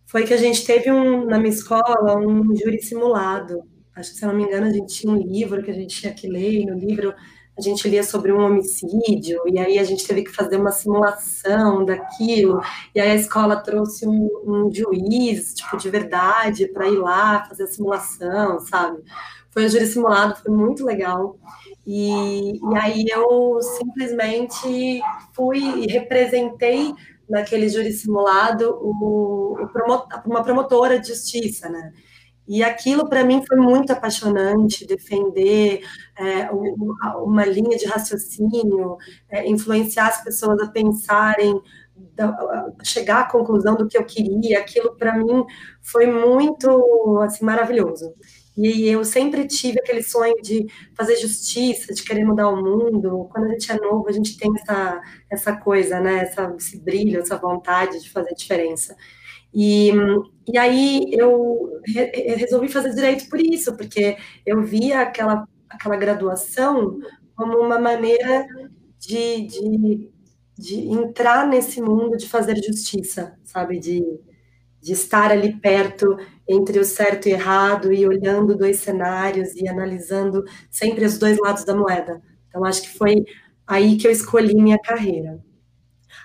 foi 0.05 0.25
que 0.27 0.35
a 0.35 0.37
gente 0.37 0.67
teve 0.67 0.93
um, 0.93 1.25
na 1.25 1.39
minha 1.39 1.55
escola 1.55 2.19
um 2.19 2.55
júri 2.55 2.83
simulado. 2.83 3.63
Acho 3.97 4.13
que, 4.13 4.19
se 4.19 4.27
não 4.27 4.35
me 4.37 4.45
engano, 4.45 4.67
a 4.67 4.71
gente 4.71 4.95
tinha 4.95 5.11
um 5.11 5.17
livro 5.17 5.63
que 5.63 5.71
a 5.71 5.75
gente 5.75 5.99
tinha 5.99 6.13
que 6.13 6.29
ler, 6.29 6.61
e 6.61 6.67
no 6.67 6.79
livro 6.79 7.15
a 7.59 7.61
gente 7.61 7.89
lia 7.89 8.05
sobre 8.05 8.33
um 8.33 8.41
homicídio, 8.41 9.43
e 9.47 9.59
aí 9.59 9.79
a 9.81 9.85
gente 9.85 10.07
teve 10.07 10.23
que 10.23 10.31
fazer 10.31 10.57
uma 10.57 10.71
simulação 10.71 11.85
daquilo, 11.85 12.61
e 12.95 13.01
aí 13.01 13.11
a 13.11 13.17
escola 13.17 13.57
trouxe 13.57 14.07
um, 14.07 14.29
um 14.47 14.73
juiz, 14.73 15.55
tipo, 15.55 15.77
de 15.77 15.91
verdade, 15.91 16.69
para 16.69 16.89
ir 16.89 16.99
lá 16.99 17.45
fazer 17.49 17.65
a 17.65 17.67
simulação, 17.67 18.61
sabe? 18.61 19.03
Foi 19.51 19.67
um 19.67 19.69
júri 19.69 19.87
simulado, 19.87 20.37
foi 20.37 20.53
muito 20.53 20.85
legal. 20.85 21.37
E, 21.85 22.53
e 22.53 22.77
aí 22.77 23.05
eu 23.09 23.59
simplesmente 23.61 25.01
fui 25.33 25.59
e 25.59 25.87
representei 25.91 26.95
naquele 27.29 27.69
júri 27.69 27.93
simulado 27.93 28.79
o, 28.81 29.57
o 29.61 29.69
uma 30.27 30.45
promotora 30.45 31.01
de 31.01 31.09
justiça, 31.09 31.69
né? 31.69 31.93
E 32.49 32.63
aquilo 32.63 33.09
para 33.09 33.23
mim 33.23 33.45
foi 33.47 33.59
muito 33.59 33.93
apaixonante, 33.93 34.87
defender 34.87 35.83
é, 36.19 36.51
uma 37.23 37.45
linha 37.45 37.77
de 37.77 37.85
raciocínio, 37.85 38.97
é, 39.29 39.47
influenciar 39.47 40.09
as 40.09 40.25
pessoas 40.25 40.59
a 40.61 40.69
pensarem, 40.71 41.61
chegar 42.83 43.21
à 43.21 43.29
conclusão 43.29 43.75
do 43.75 43.87
que 43.87 43.99
eu 43.99 44.05
queria. 44.05 44.61
Aquilo 44.61 44.97
para 44.97 45.17
mim 45.17 45.45
foi 45.83 46.07
muito 46.07 47.21
assim 47.23 47.45
maravilhoso. 47.45 48.15
E 48.57 48.89
eu 48.89 49.05
sempre 49.05 49.47
tive 49.47 49.79
aquele 49.79 50.03
sonho 50.03 50.35
de 50.43 50.67
fazer 50.97 51.17
justiça, 51.17 51.95
de 51.95 52.03
querer 52.03 52.25
mudar 52.25 52.49
o 52.49 52.57
mundo. 52.57 53.29
Quando 53.31 53.45
a 53.45 53.51
gente 53.51 53.71
é 53.71 53.77
novo, 53.77 54.09
a 54.09 54.13
gente 54.13 54.37
tem 54.37 54.51
essa, 54.61 55.01
essa 55.31 55.57
coisa, 55.57 56.01
né? 56.01 56.21
Essa, 56.23 56.53
esse 56.59 56.81
brilho, 56.81 57.21
essa 57.21 57.37
vontade 57.37 58.03
de 58.03 58.11
fazer 58.11 58.35
diferença. 58.35 58.97
E, 59.55 59.91
e 60.47 60.59
aí 60.59 61.05
eu 61.13 61.81
re, 61.87 62.05
resolvi 62.37 62.69
fazer 62.69 62.95
direito 62.95 63.29
por 63.29 63.41
isso, 63.41 63.77
porque 63.77 64.17
eu 64.47 64.63
via 64.63 65.01
aquela, 65.01 65.47
aquela 65.69 65.97
graduação 65.97 66.99
como 67.35 67.59
uma 67.59 67.79
maneira 67.79 68.47
de, 68.99 69.47
de, 69.47 70.11
de 70.59 70.77
entrar 70.91 71.47
nesse 71.47 71.81
mundo 71.81 72.17
de 72.17 72.29
fazer 72.29 72.57
justiça, 72.63 73.39
sabe? 73.45 73.79
De, 73.79 74.03
de 74.81 74.93
estar 74.93 75.31
ali 75.33 75.55
perto 75.61 76.17
entre 76.49 76.79
o 76.79 76.85
certo 76.85 77.29
e 77.29 77.33
errado 77.33 77.93
e 77.93 78.07
olhando 78.07 78.57
dois 78.57 78.79
cenários 78.79 79.55
e 79.57 79.69
analisando 79.69 80.45
sempre 80.71 81.05
os 81.05 81.19
dois 81.19 81.39
lados 81.39 81.65
da 81.65 81.75
moeda. 81.77 82.23
Então, 82.49 82.65
acho 82.65 82.83
que 82.83 82.97
foi 82.99 83.25
aí 83.67 83.97
que 83.97 84.07
eu 84.07 84.11
escolhi 84.13 84.55
minha 84.55 84.79
carreira. 84.79 85.41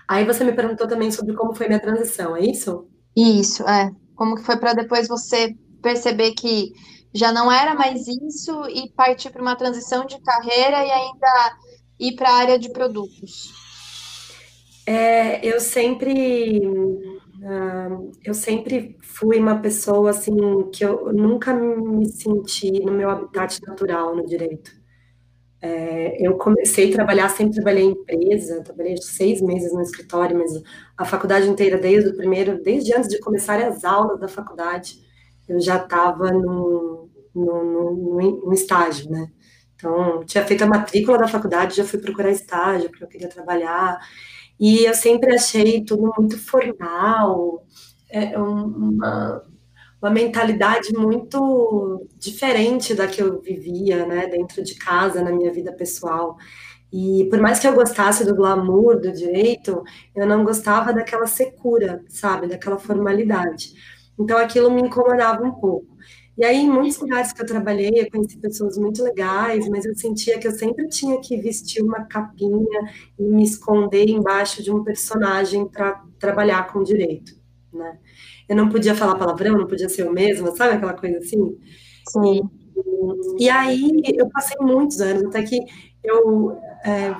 Aí 0.07 0.25
você 0.25 0.43
me 0.43 0.53
perguntou 0.53 0.87
também 0.87 1.11
sobre 1.11 1.35
como 1.35 1.55
foi 1.55 1.67
minha 1.67 1.79
transição, 1.79 2.35
é 2.35 2.41
isso? 2.41 2.87
Isso, 3.15 3.63
é. 3.67 3.91
Como 4.15 4.35
que 4.35 4.43
foi 4.43 4.57
para 4.57 4.73
depois 4.73 5.07
você 5.07 5.55
perceber 5.81 6.31
que 6.31 6.71
já 7.13 7.31
não 7.31 7.51
era 7.51 7.75
mais 7.75 8.07
isso 8.07 8.67
e 8.69 8.91
partir 8.91 9.29
para 9.29 9.41
uma 9.41 9.55
transição 9.55 10.05
de 10.05 10.19
carreira 10.21 10.83
e 10.83 10.91
ainda 10.91 11.57
ir 11.99 12.15
para 12.15 12.29
a 12.29 12.35
área 12.35 12.59
de 12.59 12.69
produtos? 12.69 13.51
É, 14.85 15.45
eu 15.45 15.59
sempre 15.61 16.67
uh, 16.67 18.11
eu 18.23 18.33
sempre 18.33 18.97
fui 19.01 19.39
uma 19.39 19.59
pessoa 19.59 20.09
assim 20.09 20.35
que 20.71 20.83
eu 20.83 21.13
nunca 21.13 21.53
me 21.53 22.05
senti 22.09 22.71
no 22.83 22.91
meu 22.91 23.09
habitat 23.09 23.61
natural 23.65 24.15
no 24.15 24.25
direito. 24.25 24.82
É, 25.65 26.17
eu 26.19 26.37
comecei 26.37 26.89
a 26.89 26.93
trabalhar, 26.93 27.29
sempre 27.29 27.53
trabalhei 27.55 27.85
em 27.85 27.91
empresa, 27.91 28.61
trabalhei 28.61 28.97
seis 28.97 29.41
meses 29.41 29.71
no 29.71 29.81
escritório, 29.81 30.37
mas 30.37 30.51
a 30.97 31.05
faculdade 31.05 31.47
inteira, 31.47 31.77
desde 31.77 32.09
o 32.09 32.17
primeiro, 32.17 32.61
desde 32.61 32.93
antes 32.93 33.07
de 33.07 33.17
começar 33.21 33.61
as 33.63 33.85
aulas 33.85 34.19
da 34.19 34.27
faculdade, 34.27 34.99
eu 35.47 35.61
já 35.61 35.77
estava 35.77 36.33
no, 36.33 37.09
estágio, 38.51 39.09
né? 39.09 39.31
Então, 39.75 40.25
tinha 40.25 40.45
feito 40.45 40.65
a 40.65 40.67
matrícula 40.67 41.17
da 41.17 41.29
faculdade, 41.29 41.77
já 41.77 41.85
fui 41.85 41.97
procurar 41.97 42.29
estágio, 42.29 42.89
porque 42.89 43.05
eu 43.05 43.07
queria 43.07 43.29
trabalhar, 43.29 43.97
e 44.59 44.83
eu 44.83 44.93
sempre 44.93 45.33
achei 45.33 45.81
tudo 45.85 46.13
muito 46.17 46.37
formal, 46.37 47.65
é, 48.09 48.37
uma, 48.37 49.41
uma 50.03 50.09
mentalidade 50.09 50.91
muito 50.93 52.05
diferente 52.17 52.93
da 52.93 53.07
que 53.07 53.21
eu 53.21 53.39
vivia, 53.41 54.05
né, 54.05 54.27
dentro 54.27 54.61
de 54.61 54.75
casa, 54.75 55.23
na 55.23 55.31
minha 55.31 55.49
vida 55.49 55.71
pessoal. 55.71 56.35
E 56.91 57.25
por 57.29 57.39
mais 57.39 57.57
que 57.57 57.67
eu 57.67 57.73
gostasse 57.73 58.25
do 58.25 58.35
glamour 58.35 58.99
do 58.99 59.13
direito, 59.13 59.81
eu 60.13 60.27
não 60.27 60.43
gostava 60.43 60.91
daquela 60.91 61.25
secura, 61.25 62.03
sabe, 62.09 62.47
daquela 62.47 62.77
formalidade. 62.77 63.71
Então 64.19 64.37
aquilo 64.37 64.69
me 64.69 64.81
incomodava 64.81 65.41
um 65.41 65.53
pouco. 65.53 65.87
E 66.37 66.43
aí, 66.43 66.57
em 66.57 66.69
muitos 66.69 66.97
lugares 66.99 67.31
que 67.31 67.41
eu 67.41 67.45
trabalhei, 67.45 67.91
eu 67.95 68.09
conheci 68.11 68.37
pessoas 68.37 68.77
muito 68.77 69.03
legais, 69.03 69.69
mas 69.69 69.85
eu 69.85 69.95
sentia 69.95 70.37
que 70.37 70.47
eu 70.47 70.51
sempre 70.51 70.87
tinha 70.89 71.21
que 71.21 71.37
vestir 71.37 71.81
uma 71.81 72.05
capinha 72.05 72.91
e 73.17 73.23
me 73.23 73.43
esconder 73.43 74.09
embaixo 74.09 74.61
de 74.63 74.71
um 74.71 74.83
personagem 74.83 75.67
para 75.67 76.03
trabalhar 76.19 76.73
com 76.73 76.83
direito, 76.83 77.35
né? 77.71 77.99
Eu 78.47 78.55
não 78.55 78.69
podia 78.69 78.95
falar 78.95 79.15
palavrão, 79.15 79.57
não 79.57 79.67
podia 79.67 79.89
ser 79.89 80.03
eu 80.03 80.11
mesma, 80.11 80.55
sabe 80.55 80.75
aquela 80.75 80.93
coisa 80.93 81.17
assim? 81.17 81.57
Sim. 82.09 82.41
E, 83.39 83.45
e 83.45 83.49
aí 83.49 84.01
eu 84.15 84.29
passei 84.29 84.57
muitos 84.59 84.99
anos, 84.99 85.23
até 85.25 85.43
que 85.43 85.59
eu 86.03 86.57
é, 86.83 87.15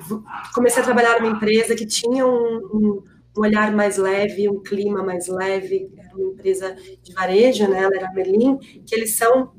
comecei 0.53 0.82
a 0.82 0.86
trabalhar 0.86 1.22
numa 1.22 1.36
empresa 1.36 1.75
que 1.75 1.86
tinha 1.86 2.25
um, 2.25 2.58
um, 2.74 3.03
um, 3.38 3.42
olhar 3.42 3.72
mais 3.72 3.98
leve, 3.98 4.50
um 4.50 4.62
clima 4.62 5.03
mais 5.03 5.27
leve, 5.27 5.89
era 5.98 6.15
uma 6.15 6.34
empresa 6.34 6.75
de 7.01 7.13
varejo, 7.13 7.68
né? 7.70 7.84
Ela 7.84 7.96
era 7.96 8.08
a 8.10 8.13
Merlin, 8.13 8.58
que 8.58 8.94
eles 8.94 9.15
são 9.15 9.53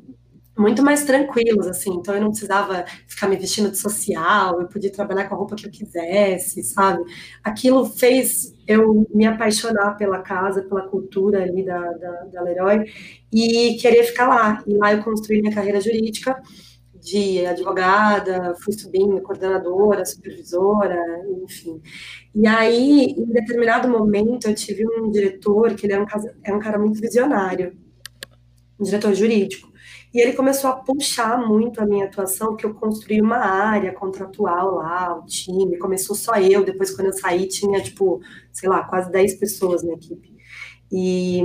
muito 0.57 0.83
mais 0.83 1.05
tranquilos, 1.05 1.67
assim, 1.67 1.91
então 1.95 2.15
eu 2.15 2.21
não 2.21 2.31
precisava 2.31 2.85
ficar 3.09 3.29
me 3.29 3.37
vestindo 3.37 3.71
de 3.71 3.79
social, 3.79 4.61
eu 4.61 4.69
podia 4.69 4.91
trabalhar 4.91 5.29
com 5.29 5.35
a 5.35 5.39
roupa 5.39 5.57
que 5.57 5.67
eu 5.67 5.71
quisesse, 5.71 6.63
sabe? 6.63 7.03
Aquilo 7.43 7.87
fez 7.87 8.55
eu 8.67 9.07
me 9.13 9.27
apaixonar 9.27 9.97
pela 9.97 10.21
casa, 10.21 10.63
pela 10.63 10.89
cultura 10.89 11.43
ali 11.43 11.65
da, 11.65 11.81
da, 11.93 12.13
da 12.33 12.43
Leroy, 12.43 12.85
e 13.33 13.77
querer 13.81 14.05
ficar 14.05 14.29
lá. 14.29 14.63
E 14.67 14.75
lá 14.77 14.93
eu 14.93 15.03
construí 15.03 15.41
minha 15.41 15.55
carreira 15.55 15.81
jurídica, 15.81 16.41
de 17.05 17.45
advogada, 17.45 18.55
fui 18.65 18.73
subindo, 18.73 19.21
coordenadora, 19.21 20.07
supervisora, 20.07 20.99
enfim. 21.43 21.83
E 22.35 22.47
aí, 22.47 23.15
em 23.19 23.27
determinado 23.27 23.87
momento, 23.89 24.49
eu 24.49 24.55
tive 24.55 24.87
um 24.87 25.11
diretor, 25.11 25.75
que 25.75 25.87
ele 25.87 25.93
é 25.93 26.01
um, 26.01 26.07
é 26.43 26.55
um 26.55 26.59
cara 26.59 26.79
muito 26.79 26.99
visionário, 26.99 27.77
um 28.81 28.85
diretor 28.85 29.15
jurídico, 29.15 29.71
e 30.15 30.21
ele 30.21 30.33
começou 30.33 30.71
a 30.71 30.77
puxar 30.77 31.37
muito 31.45 31.81
a 31.81 31.87
minha 31.87 32.05
atuação, 32.05 32.55
que 32.55 32.65
eu 32.65 32.73
construí 32.73 33.21
uma 33.21 33.39
área 33.39 33.93
contratual 33.93 34.77
lá, 34.77 35.19
o 35.19 35.27
time. 35.27 35.77
Começou 35.77 36.15
só 36.15 36.37
eu, 36.37 36.65
depois 36.65 36.95
quando 36.95 37.09
eu 37.09 37.13
saí 37.13 37.49
tinha, 37.49 37.83
tipo, 37.83 38.21
sei 38.53 38.69
lá, 38.69 38.85
quase 38.85 39.11
10 39.11 39.35
pessoas 39.35 39.83
na 39.83 39.95
equipe. 39.95 40.33
E, 40.93 41.43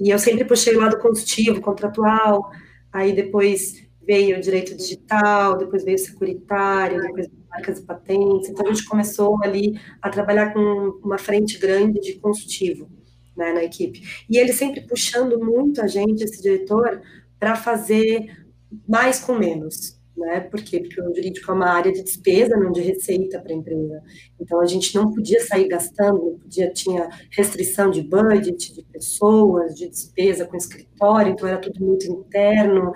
e 0.00 0.08
eu 0.08 0.18
sempre 0.18 0.46
puxei 0.46 0.74
o 0.74 0.80
lado 0.80 0.98
consultivo, 0.98 1.60
contratual, 1.60 2.50
aí 2.90 3.12
depois 3.12 3.86
veio 4.06 4.38
o 4.38 4.40
direito 4.40 4.74
digital, 4.74 5.58
depois 5.58 5.84
veio 5.84 5.96
o 5.96 6.00
securitário, 6.00 7.02
depois 7.02 7.28
marcas 7.50 7.80
e 7.80 7.82
patentes. 7.82 8.48
Então 8.48 8.66
a 8.66 8.72
gente 8.72 8.86
começou 8.86 9.36
ali 9.44 9.78
a 10.00 10.08
trabalhar 10.08 10.54
com 10.54 10.60
uma 11.04 11.18
frente 11.18 11.58
grande 11.58 12.00
de 12.00 12.14
consultivo 12.14 12.88
né, 13.36 13.52
na 13.52 13.62
equipe. 13.62 14.24
E 14.30 14.38
ele 14.38 14.54
sempre 14.54 14.80
puxando 14.80 15.38
muito 15.38 15.82
a 15.82 15.86
gente, 15.86 16.24
esse 16.24 16.42
diretor, 16.42 17.02
para 17.38 17.56
fazer 17.56 18.46
mais 18.88 19.20
com 19.20 19.34
menos. 19.34 19.96
Né? 20.16 20.40
Por 20.40 20.62
quê? 20.62 20.80
Porque 20.80 21.00
o 21.00 21.14
jurídico 21.14 21.50
é 21.50 21.54
uma 21.54 21.68
área 21.68 21.92
de 21.92 22.02
despesa, 22.02 22.56
não 22.56 22.72
de 22.72 22.80
receita 22.80 23.38
para 23.38 23.52
a 23.52 23.56
empresa. 23.56 24.02
Então, 24.40 24.60
a 24.60 24.66
gente 24.66 24.94
não 24.94 25.12
podia 25.12 25.40
sair 25.44 25.68
gastando, 25.68 26.30
não 26.30 26.38
podia, 26.38 26.72
tinha 26.72 27.08
restrição 27.30 27.90
de 27.90 28.02
budget, 28.02 28.74
de 28.74 28.82
pessoas, 28.84 29.74
de 29.74 29.88
despesa 29.88 30.46
com 30.46 30.56
escritório, 30.56 31.32
então 31.32 31.46
era 31.46 31.58
tudo 31.58 31.84
muito 31.84 32.06
interno, 32.06 32.92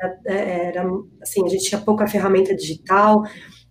era, 0.00 0.34
era 0.34 0.90
assim, 1.20 1.44
a 1.44 1.48
gente 1.48 1.64
tinha 1.64 1.80
pouca 1.80 2.06
ferramenta 2.06 2.56
digital. 2.56 3.22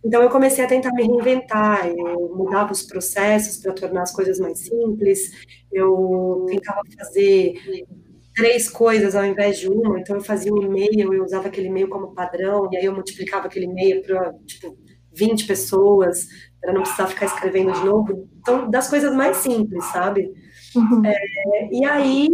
Então, 0.06 0.22
eu 0.22 0.30
comecei 0.30 0.64
a 0.64 0.68
tentar 0.68 0.92
me 0.94 1.04
reinventar, 1.04 1.88
eu 1.88 2.36
mudava 2.36 2.72
os 2.72 2.84
processos 2.84 3.58
para 3.58 3.74
tornar 3.74 4.04
as 4.04 4.12
coisas 4.12 4.40
mais 4.40 4.60
simples, 4.60 5.32
eu 5.72 6.46
tentava 6.48 6.82
fazer 7.00 7.56
três 8.42 8.68
coisas 8.68 9.16
ao 9.16 9.24
invés 9.24 9.60
de 9.60 9.70
uma, 9.70 10.00
então 10.00 10.16
eu 10.16 10.22
fazia 10.24 10.52
um 10.52 10.64
e-mail, 10.64 11.14
eu 11.14 11.24
usava 11.24 11.48
aquele 11.48 11.68
e-mail 11.68 11.88
como 11.88 12.16
padrão, 12.16 12.68
e 12.72 12.78
aí 12.78 12.86
eu 12.86 12.94
multiplicava 12.94 13.46
aquele 13.46 13.66
e-mail 13.66 14.02
para, 14.02 14.34
tipo, 14.48 14.76
20 15.14 15.46
pessoas, 15.46 16.28
para 16.60 16.74
não 16.74 16.82
precisar 16.82 17.06
ficar 17.06 17.28
escrevendo 17.28 17.72
de 17.72 17.86
novo. 17.86 18.28
Então, 18.40 18.68
das 18.68 18.90
coisas 18.90 19.14
mais 19.16 19.38
simples, 19.38 19.86
sabe? 19.86 20.34
Uhum. 20.76 21.06
É, 21.06 21.70
e 21.72 21.86
aí 21.86 22.30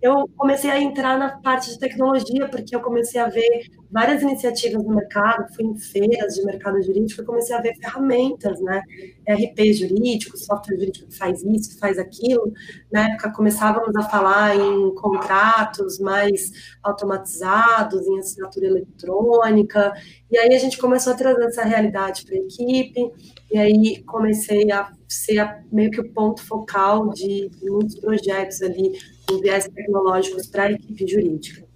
eu 0.00 0.28
comecei 0.36 0.68
a 0.68 0.82
entrar 0.82 1.16
na 1.16 1.38
parte 1.40 1.70
de 1.70 1.78
tecnologia, 1.78 2.48
porque 2.48 2.74
eu 2.74 2.80
comecei 2.80 3.20
a 3.20 3.28
ver 3.28 3.66
várias 3.92 4.22
iniciativas 4.22 4.82
no 4.82 4.94
mercado, 4.94 5.54
fui 5.54 5.66
em 5.66 5.76
feiras 5.76 6.34
de 6.34 6.44
mercado 6.44 6.82
jurídico 6.82 7.20
e 7.20 7.24
comecei 7.24 7.54
a 7.54 7.60
ver 7.60 7.76
ferramentas, 7.76 8.58
né? 8.60 8.82
RP 9.28 9.74
jurídico, 9.74 10.36
software 10.38 10.76
jurídico 10.76 11.06
que 11.06 11.16
faz 11.16 11.42
isso, 11.42 11.70
que 11.70 11.78
faz 11.78 11.98
aquilo. 11.98 12.52
Na 12.90 13.08
época 13.08 13.30
começávamos 13.32 13.94
a 13.94 14.02
falar 14.02 14.56
em 14.56 14.94
contratos 14.94 15.98
mais 15.98 16.50
automatizados, 16.82 18.06
em 18.06 18.18
assinatura 18.18 18.66
eletrônica, 18.66 19.92
e 20.30 20.38
aí 20.38 20.54
a 20.54 20.58
gente 20.58 20.78
começou 20.78 21.12
a 21.12 21.16
trazer 21.16 21.44
essa 21.44 21.62
realidade 21.62 22.24
para 22.24 22.34
a 22.34 22.38
equipe, 22.38 23.12
e 23.52 23.58
aí 23.58 24.02
comecei 24.04 24.72
a 24.72 24.90
ser 25.06 25.38
a, 25.38 25.62
meio 25.70 25.90
que 25.90 26.00
o 26.00 26.10
ponto 26.12 26.42
focal 26.42 27.10
de 27.10 27.50
muitos 27.62 28.00
projetos 28.00 28.62
ali, 28.62 28.98
em 29.30 29.40
viés 29.40 29.68
tecnológicos 29.68 30.46
para 30.46 30.64
a 30.64 30.72
equipe 30.72 31.06
jurídica. 31.06 31.71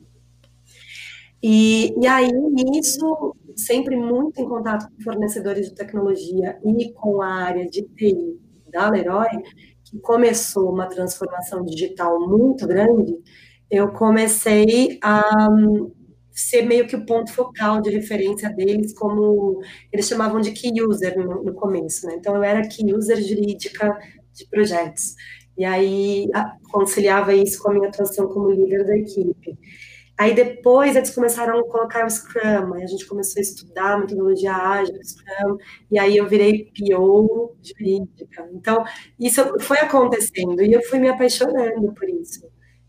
E, 1.43 1.95
e 2.01 2.07
aí, 2.07 2.31
isso, 2.75 3.35
sempre 3.57 3.97
muito 3.97 4.41
em 4.41 4.49
contato 4.49 4.89
com 4.91 5.03
fornecedores 5.03 5.69
de 5.69 5.75
tecnologia 5.75 6.59
e 6.65 6.93
com 6.93 7.23
a 7.23 7.29
área 7.29 7.69
de 7.69 7.83
TI 7.83 8.41
da 8.71 8.91
Leroy, 8.91 9.29
que 9.85 9.99
começou 10.01 10.71
uma 10.71 10.87
transformação 10.87 11.65
digital 11.65 12.21
muito 12.29 12.67
grande, 12.67 13.17
eu 13.71 13.93
comecei 13.93 14.99
a 15.03 15.49
ser 16.33 16.63
meio 16.63 16.87
que 16.87 16.95
o 16.95 17.07
ponto 17.07 17.33
focal 17.33 17.81
de 17.81 17.91
referência 17.91 18.51
deles, 18.51 18.93
como 18.93 19.61
eles 19.91 20.07
chamavam 20.07 20.41
de 20.41 20.53
key 20.53 20.83
user 20.83 21.19
no, 21.19 21.43
no 21.43 21.55
começo, 21.55 22.07
né? 22.07 22.17
Então 22.19 22.37
eu 22.37 22.43
era 22.43 22.67
key 22.69 22.95
user 22.95 23.17
jurídica 23.23 23.97
de 24.35 24.47
projetos. 24.49 25.15
E 25.57 25.65
aí 25.65 26.29
conciliava 26.71 27.33
isso 27.35 27.63
com 27.63 27.71
a 27.71 27.75
minha 27.75 27.89
atuação 27.89 28.29
como 28.29 28.51
líder 28.51 28.85
da 28.85 28.97
equipe. 28.97 29.59
Aí 30.19 30.35
depois 30.35 30.97
eles 30.97 31.15
começaram 31.15 31.59
a 31.59 31.65
colocar 31.69 32.07
o 32.07 32.11
Scrum, 32.11 32.75
aí 32.75 32.83
a 32.83 32.87
gente 32.87 33.07
começou 33.07 33.39
a 33.39 33.43
estudar 33.43 33.95
a 33.95 33.99
metodologia 33.99 34.55
ágil, 34.55 34.99
Scrum, 35.03 35.59
e 35.91 35.99
aí 35.99 36.17
eu 36.17 36.27
virei 36.27 36.73
PO 36.73 37.55
jurídica. 37.63 38.49
Então, 38.55 38.83
isso 39.21 39.43
foi 39.61 39.79
acontecendo 39.79 40.63
e 40.63 40.73
eu 40.73 40.83
fui 40.85 40.99
me 40.99 41.09
apaixonando 41.09 41.93
por 41.93 42.09
isso. 42.09 42.47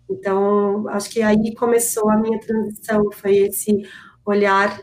Então, 0.10 0.88
acho 0.88 1.10
que 1.10 1.22
aí 1.22 1.53
começou 1.55 2.10
a 2.10 2.17
minha 2.17 2.39
transição, 2.39 3.12
foi 3.12 3.38
esse 3.38 3.81
olhar 4.25 4.81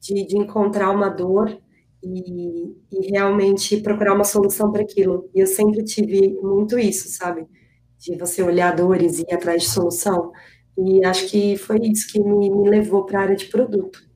de, 0.00 0.26
de 0.26 0.38
encontrar 0.38 0.90
uma 0.90 1.08
dor 1.08 1.60
e, 2.02 2.72
e, 2.90 3.10
realmente 3.10 3.76
procurar 3.80 4.14
uma 4.14 4.24
solução 4.24 4.72
para 4.72 4.82
aquilo. 4.82 5.28
E 5.34 5.40
eu 5.40 5.46
sempre 5.46 5.84
tive 5.84 6.38
muito 6.40 6.78
isso, 6.78 7.08
sabe? 7.08 7.46
De 7.98 8.16
você 8.16 8.42
olhar 8.42 8.74
dores 8.74 9.18
e 9.18 9.22
ir 9.22 9.34
atrás 9.34 9.62
de 9.62 9.68
solução. 9.68 10.32
E 10.78 11.04
acho 11.04 11.26
que 11.28 11.56
foi 11.56 11.78
isso 11.82 12.10
que 12.10 12.18
me, 12.20 12.50
me 12.50 12.68
levou 12.68 13.04
para 13.04 13.20
a 13.20 13.22
área 13.22 13.36
de 13.36 13.46
produto. 13.46 14.10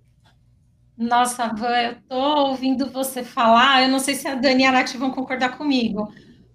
Nossa, 0.96 1.48
Van, 1.48 1.76
eu 1.76 1.96
tô 2.08 2.48
ouvindo 2.48 2.90
você 2.90 3.24
falar, 3.24 3.82
eu 3.82 3.88
não 3.88 3.98
sei 3.98 4.14
se 4.14 4.28
a 4.28 4.34
Dani 4.34 4.62
e 4.62 4.66
a 4.66 4.72
Nath 4.72 4.94
vão 4.94 5.10
concordar 5.10 5.58
comigo, 5.58 6.08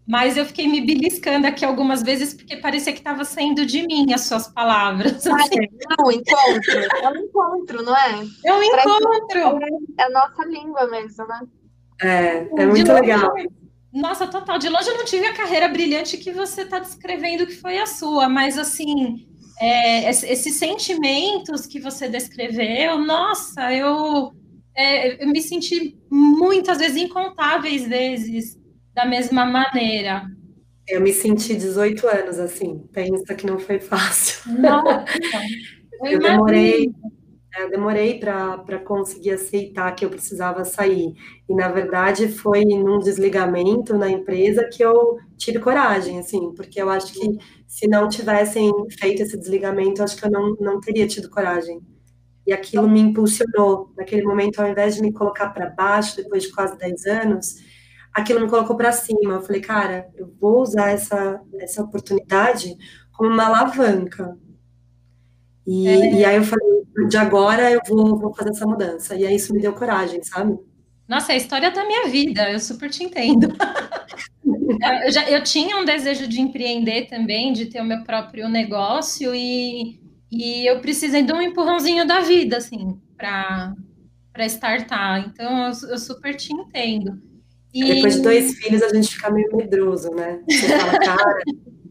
mas 0.07 0.37
eu 0.37 0.45
fiquei 0.45 0.67
me 0.67 0.79
beliscando 0.79 1.45
aqui 1.45 1.65
algumas 1.65 2.01
vezes 2.01 2.33
porque 2.33 2.55
parecia 2.55 2.93
que 2.93 2.99
estava 2.99 3.25
saindo 3.25 3.65
de 3.65 3.85
mim 3.85 4.11
as 4.13 4.21
suas 4.21 4.47
palavras. 4.47 5.27
Ah, 5.27 5.35
assim. 5.35 5.59
é 5.59 6.03
um 6.03 6.11
encontro, 6.11 6.79
é 7.03 7.09
um 7.09 7.17
encontro, 7.17 7.83
não 7.83 7.95
é? 7.95 8.25
É 8.45 8.53
um 8.53 8.63
encontro. 8.63 9.59
É 9.99 10.03
a 10.03 10.09
nossa 10.09 10.45
língua 10.45 10.87
mesmo, 10.87 11.27
né? 11.27 11.41
É, 12.01 12.61
é 12.61 12.65
muito 12.65 12.91
legal. 12.93 13.33
Nossa, 13.91 14.25
total. 14.25 14.57
De 14.57 14.69
longe 14.69 14.89
eu 14.89 14.97
não 14.97 15.05
tive 15.05 15.25
a 15.25 15.33
carreira 15.33 15.67
brilhante 15.67 16.17
que 16.17 16.31
você 16.31 16.61
está 16.61 16.79
descrevendo 16.79 17.45
que 17.45 17.55
foi 17.55 17.77
a 17.77 17.85
sua, 17.85 18.29
mas 18.29 18.57
assim, 18.57 19.27
é, 19.59 20.09
esses 20.09 20.55
sentimentos 20.55 21.65
que 21.65 21.79
você 21.79 22.07
descreveu, 22.07 22.97
nossa, 22.97 23.73
eu, 23.73 24.31
é, 24.75 25.21
eu 25.21 25.27
me 25.27 25.41
senti 25.41 25.97
muitas 26.09 26.77
vezes, 26.77 26.95
incontáveis 26.95 27.85
vezes, 27.85 28.57
da 28.93 29.05
mesma 29.05 29.45
maneira. 29.45 30.23
Eu 30.87 31.01
me 31.01 31.11
senti 31.11 31.55
18 31.55 32.07
anos 32.07 32.39
assim, 32.39 32.79
pensa 32.91 33.35
que 33.35 33.45
não 33.45 33.59
foi 33.59 33.79
fácil. 33.79 34.53
Nossa, 34.59 35.05
eu, 36.01 36.07
eu 36.13 36.19
demorei, 36.19 36.91
eu 37.57 37.69
demorei 37.69 38.19
para 38.19 38.79
conseguir 38.79 39.31
aceitar 39.31 39.91
que 39.95 40.05
eu 40.05 40.09
precisava 40.09 40.63
sair. 40.63 41.13
E 41.47 41.55
na 41.55 41.69
verdade 41.69 42.27
foi 42.27 42.63
num 42.63 42.99
desligamento 42.99 43.97
na 43.97 44.09
empresa 44.09 44.69
que 44.71 44.83
eu 44.83 45.17
tive 45.37 45.59
coragem, 45.59 46.19
assim, 46.19 46.53
porque 46.53 46.81
eu 46.81 46.89
acho 46.89 47.13
que 47.13 47.37
se 47.67 47.87
não 47.87 48.07
tivessem 48.07 48.71
feito 48.99 49.23
esse 49.23 49.37
desligamento, 49.37 50.03
acho 50.03 50.15
que 50.15 50.25
eu 50.25 50.31
não, 50.31 50.55
não 50.59 50.79
teria 50.79 51.07
tido 51.07 51.29
coragem. 51.29 51.81
E 52.45 52.53
aquilo 52.53 52.87
me 52.87 52.99
impulsionou. 52.99 53.91
Naquele 53.97 54.23
momento, 54.23 54.59
ao 54.59 54.67
invés 54.67 54.95
de 54.95 55.01
me 55.01 55.11
colocar 55.11 55.49
para 55.49 55.69
baixo, 55.69 56.17
depois 56.17 56.43
de 56.43 56.51
quase 56.51 56.77
10 56.77 57.05
anos, 57.05 57.55
aquilo 58.13 58.41
me 58.41 58.49
colocou 58.49 58.75
para 58.75 58.91
cima. 58.91 59.35
Eu 59.35 59.41
falei, 59.41 59.61
cara, 59.61 60.09
eu 60.15 60.33
vou 60.39 60.61
usar 60.61 60.89
essa, 60.89 61.41
essa 61.59 61.83
oportunidade 61.83 62.75
como 63.11 63.29
uma 63.29 63.45
alavanca. 63.45 64.37
E, 65.65 65.87
é. 65.87 66.13
e 66.13 66.25
aí 66.25 66.35
eu 66.37 66.43
falei, 66.43 66.78
de 67.07 67.17
agora 67.17 67.71
eu 67.71 67.79
vou, 67.87 68.17
vou 68.17 68.33
fazer 68.33 68.49
essa 68.49 68.65
mudança. 68.65 69.15
E 69.15 69.25
aí 69.25 69.35
isso 69.35 69.53
me 69.53 69.61
deu 69.61 69.73
coragem, 69.73 70.21
sabe? 70.23 70.57
Nossa, 71.07 71.31
é 71.31 71.35
a 71.35 71.37
história 71.37 71.71
da 71.71 71.85
minha 71.85 72.07
vida, 72.07 72.51
eu 72.51 72.59
super 72.59 72.89
te 72.89 73.03
entendo. 73.03 73.53
eu, 75.05 75.11
já, 75.11 75.29
eu 75.29 75.43
tinha 75.43 75.77
um 75.77 75.85
desejo 75.85 76.27
de 76.27 76.39
empreender 76.39 77.07
também, 77.07 77.51
de 77.51 77.65
ter 77.65 77.81
o 77.81 77.85
meu 77.85 78.03
próprio 78.03 78.47
negócio, 78.47 79.33
e, 79.33 79.99
e 80.31 80.69
eu 80.69 80.79
precisei 80.79 81.23
de 81.23 81.33
um 81.33 81.41
empurrãozinho 81.41 82.05
da 82.05 82.19
vida, 82.19 82.57
assim, 82.57 82.99
para 83.17 83.75
startar. 84.45 85.27
Então, 85.27 85.65
eu, 85.65 85.89
eu 85.89 85.97
super 85.97 86.35
te 86.35 86.53
entendo. 86.53 87.19
E... 87.73 87.95
Depois 87.95 88.15
de 88.15 88.21
dois 88.21 88.53
filhos, 88.59 88.81
a 88.83 88.89
gente 88.89 89.15
fica 89.15 89.31
meio 89.31 89.55
medroso, 89.55 90.11
né? 90.11 90.39
Você 90.47 90.67
fala, 90.67 90.99
cara, 90.99 91.41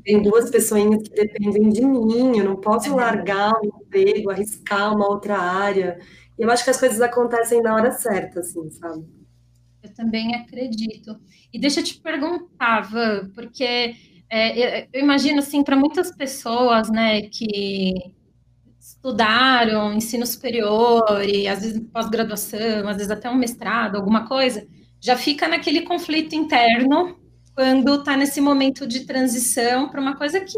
tem 0.08 0.22
duas 0.22 0.50
pessoinhas 0.50 1.02
que 1.02 1.14
dependem 1.14 1.68
de 1.68 1.84
mim, 1.84 2.38
eu 2.38 2.44
não 2.46 2.56
posso 2.56 2.88
é 2.88 2.94
largar 2.94 3.52
um 3.62 3.66
emprego, 3.66 4.30
arriscar 4.30 4.96
uma 4.96 5.06
outra 5.06 5.36
área. 5.36 6.00
E 6.38 6.42
eu 6.42 6.50
acho 6.50 6.64
que 6.64 6.70
as 6.70 6.80
coisas 6.80 6.98
acontecem 7.02 7.60
na 7.60 7.74
hora 7.74 7.90
certa, 7.90 8.40
assim, 8.40 8.70
sabe? 8.70 9.04
Eu 9.82 9.92
também 9.92 10.34
acredito. 10.34 11.14
E 11.52 11.60
deixa 11.60 11.80
eu 11.80 11.84
te 11.84 12.00
perguntar, 12.00 12.88
Van, 12.90 13.28
porque 13.34 13.96
é, 14.30 14.88
eu 14.94 15.02
imagino, 15.02 15.40
assim, 15.40 15.62
para 15.62 15.76
muitas 15.76 16.10
pessoas, 16.10 16.88
né, 16.88 17.20
que 17.28 17.92
estudaram 18.80 19.92
ensino 19.92 20.24
superior 20.24 21.22
e 21.22 21.46
às 21.46 21.60
vezes 21.60 21.82
pós-graduação, 21.92 22.88
às 22.88 22.96
vezes 22.96 23.10
até 23.10 23.28
um 23.28 23.36
mestrado, 23.36 23.96
alguma 23.96 24.26
coisa, 24.26 24.66
já 24.98 25.18
fica 25.18 25.46
naquele 25.46 25.82
conflito 25.82 26.34
interno 26.34 27.14
quando 27.58 27.96
está 27.96 28.16
nesse 28.16 28.40
momento 28.40 28.86
de 28.86 29.00
transição 29.00 29.88
para 29.88 30.00
uma 30.00 30.14
coisa 30.14 30.38
que 30.38 30.56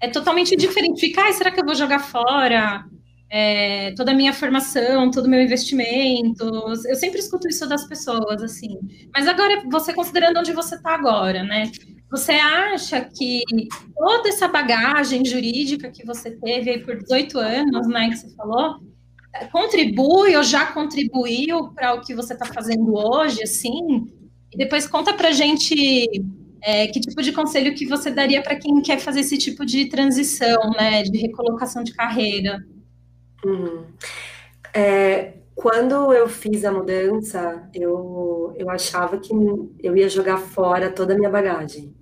é 0.00 0.08
totalmente 0.08 0.56
diferente. 0.56 0.98
Fica, 0.98 1.22
ah, 1.22 1.32
será 1.32 1.52
que 1.52 1.60
eu 1.60 1.64
vou 1.64 1.76
jogar 1.76 2.00
fora 2.00 2.84
é, 3.30 3.92
toda 3.92 4.10
a 4.10 4.14
minha 4.14 4.32
formação, 4.32 5.08
todo 5.08 5.26
o 5.26 5.28
meu 5.30 5.40
investimento? 5.40 6.44
Eu 6.88 6.96
sempre 6.96 7.20
escuto 7.20 7.46
isso 7.46 7.64
das 7.68 7.86
pessoas, 7.86 8.42
assim. 8.42 8.76
Mas 9.14 9.28
agora, 9.28 9.62
você 9.70 9.94
considerando 9.94 10.40
onde 10.40 10.52
você 10.52 10.74
está 10.74 10.96
agora, 10.96 11.44
né? 11.44 11.70
Você 12.10 12.32
acha 12.32 13.02
que 13.02 13.42
toda 13.96 14.28
essa 14.28 14.48
bagagem 14.48 15.24
jurídica 15.24 15.92
que 15.92 16.04
você 16.04 16.32
teve 16.32 16.70
aí 16.70 16.80
por 16.80 16.96
18 16.96 17.38
anos, 17.38 17.86
né, 17.86 18.08
que 18.08 18.16
você 18.16 18.34
falou, 18.34 18.80
contribui 19.52 20.34
ou 20.34 20.42
já 20.42 20.66
contribuiu 20.66 21.68
para 21.72 21.94
o 21.94 22.00
que 22.00 22.16
você 22.16 22.32
está 22.32 22.46
fazendo 22.46 22.96
hoje, 22.96 23.44
assim? 23.44 24.08
E 24.56 24.58
depois 24.58 24.86
conta 24.86 25.12
para 25.12 25.32
gente 25.32 26.08
é, 26.62 26.86
que 26.86 26.98
tipo 26.98 27.20
de 27.20 27.30
conselho 27.30 27.74
que 27.74 27.84
você 27.84 28.10
daria 28.10 28.42
para 28.42 28.56
quem 28.56 28.80
quer 28.80 28.98
fazer 28.98 29.20
esse 29.20 29.36
tipo 29.36 29.66
de 29.66 29.86
transição, 29.86 30.70
né, 30.70 31.02
de 31.02 31.18
recolocação 31.18 31.84
de 31.84 31.92
carreira. 31.92 32.64
Uhum. 33.44 33.84
É, 34.72 35.34
quando 35.54 36.10
eu 36.14 36.26
fiz 36.26 36.64
a 36.64 36.72
mudança, 36.72 37.68
eu, 37.74 38.54
eu 38.56 38.70
achava 38.70 39.18
que 39.18 39.30
eu 39.82 39.94
ia 39.94 40.08
jogar 40.08 40.38
fora 40.38 40.90
toda 40.90 41.12
a 41.12 41.16
minha 41.16 41.30
bagagem. 41.30 41.94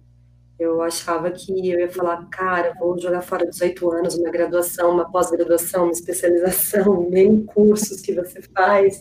Eu 0.57 0.81
achava 0.81 1.33
que 1.33 1.71
eu 1.71 1.81
ia 1.81 1.89
falar, 1.89 2.25
cara, 2.31 2.73
vou 2.79 2.97
jogar 2.97 3.23
fora 3.23 3.45
18 3.45 3.91
anos, 3.91 4.15
uma 4.15 4.31
graduação, 4.31 4.93
uma 4.93 5.11
pós-graduação, 5.11 5.85
uma 5.85 5.93
especialização, 5.93 7.07
nem 7.11 7.45
cursos 7.45 8.01
que 8.01 8.13
você 8.13 8.41
faz. 8.41 9.01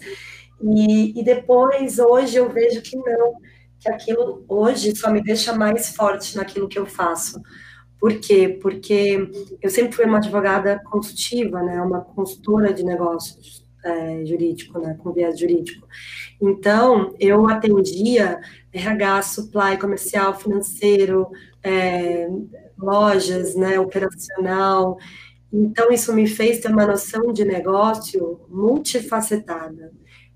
E, 0.63 1.19
e 1.19 1.23
depois, 1.23 1.99
hoje, 1.99 2.38
eu 2.38 2.49
vejo 2.49 2.82
que 2.82 2.95
não, 2.95 3.34
que 3.80 3.89
aquilo 3.89 4.45
hoje 4.47 4.95
só 4.95 5.12
me 5.12 5.21
deixa 5.21 5.54
mais 5.54 5.89
forte 5.95 6.38
naquilo 6.38 6.69
que 6.69 6.80
eu 6.80 6.86
faço. 6.86 7.41
Por 7.99 8.19
quê? 8.19 8.60
Porque 8.62 9.30
eu 9.62 9.69
sempre 9.69 9.93
fui 9.95 10.06
uma 10.06 10.17
advogada 10.17 10.82
consultiva, 10.86 11.62
né, 11.63 11.82
uma 11.82 12.02
consultora 12.02 12.73
de 12.73 12.84
negócios. 12.84 13.63
é, 13.86 14.26
jurídico, 14.26 14.80
né, 14.80 14.95
com 15.04 15.12
viés 15.12 15.38
jurídico. 15.38 15.86
Então, 16.41 17.13
eu 17.19 17.47
atendia 17.49 18.39
RH, 18.71 19.21
supply, 19.23 19.78
comercial, 19.78 20.34
financeiro, 20.39 21.30
é, 21.62 22.30
lojas, 22.78 23.56
né, 23.56 23.78
operacional. 23.80 24.97
Então, 25.52 25.91
isso 25.91 26.13
me 26.13 26.28
fez 26.28 26.60
ter 26.60 26.71
uma 26.71 26.88
noção 26.88 27.34
de 27.34 27.43
negócio 27.43 28.41
multifacetada 28.49 29.91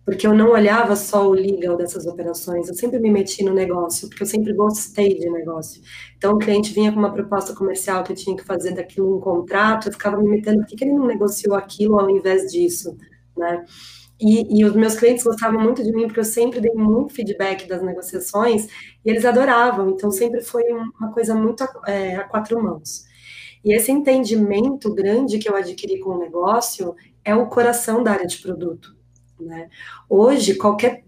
porque 0.08 0.26
eu 0.26 0.34
não 0.34 0.52
olhava 0.52 0.96
só 0.96 1.28
o 1.28 1.34
legal 1.34 1.76
dessas 1.76 2.08
operações, 2.08 2.70
eu 2.70 2.74
sempre 2.74 2.98
me 2.98 3.12
meti 3.12 3.44
no 3.44 3.54
negócio, 3.54 4.08
porque 4.08 4.24
eu 4.24 4.28
sempre 4.28 4.54
gostei 4.54 5.20
de 5.20 5.30
negócio. 5.30 5.82
Então, 6.16 6.36
o 6.36 6.38
cliente 6.38 6.74
vinha 6.74 6.94
com 6.94 6.98
uma 6.98 7.12
proposta 7.12 7.54
comercial 7.54 8.06
que 8.06 8.14
eu 8.14 8.16
tinha 8.16 8.38
que 8.38 8.46
fazer 8.46 8.72
daquilo 8.74 9.18
um 9.18 9.20
contrato, 9.20 9.90
eu 9.90 9.92
ficava 9.92 10.16
me 10.16 10.30
metendo, 10.30 10.60
por 10.60 10.68
que, 10.68 10.78
que 10.78 10.86
ele 10.86 10.94
não 10.94 11.06
negociou 11.06 11.56
aquilo 11.56 12.00
ao 12.00 12.10
invés 12.10 12.50
disso, 12.50 12.96
né? 13.36 13.66
E, 14.18 14.62
e, 14.62 14.64
os 14.64 14.74
meus 14.78 14.96
clientes 14.96 15.26
gostavam 15.26 15.60
muito 15.60 15.84
de 15.84 15.92
mim, 15.92 16.06
porque 16.06 16.22
eu 16.22 16.24
sempre 16.24 16.62
dei 16.62 16.72
muito 16.74 17.14
feedback 17.14 17.68
das 17.68 17.84
negociações, 17.84 18.66
e 19.04 19.10
eles 19.10 19.26
adoravam, 19.26 19.90
então 19.90 20.10
sempre 20.10 20.40
foi 20.40 20.64
uma 20.72 21.12
coisa 21.12 21.36
muito 21.36 21.66
é, 21.86 22.16
a 22.16 22.24
quatro 22.24 22.64
mãos. 22.64 23.04
E 23.62 23.74
esse 23.74 23.92
entendimento 23.92 24.94
grande 24.96 25.38
que 25.38 25.50
eu 25.50 25.56
adquiri 25.58 26.00
com 26.00 26.12
o 26.12 26.18
negócio 26.18 26.96
é 27.26 27.36
o 27.36 27.48
coração 27.48 28.02
da 28.02 28.12
área 28.14 28.26
de 28.26 28.38
produto. 28.38 28.97
Né? 29.40 29.70
Hoje, 30.10 30.56
qualquer 30.56 31.04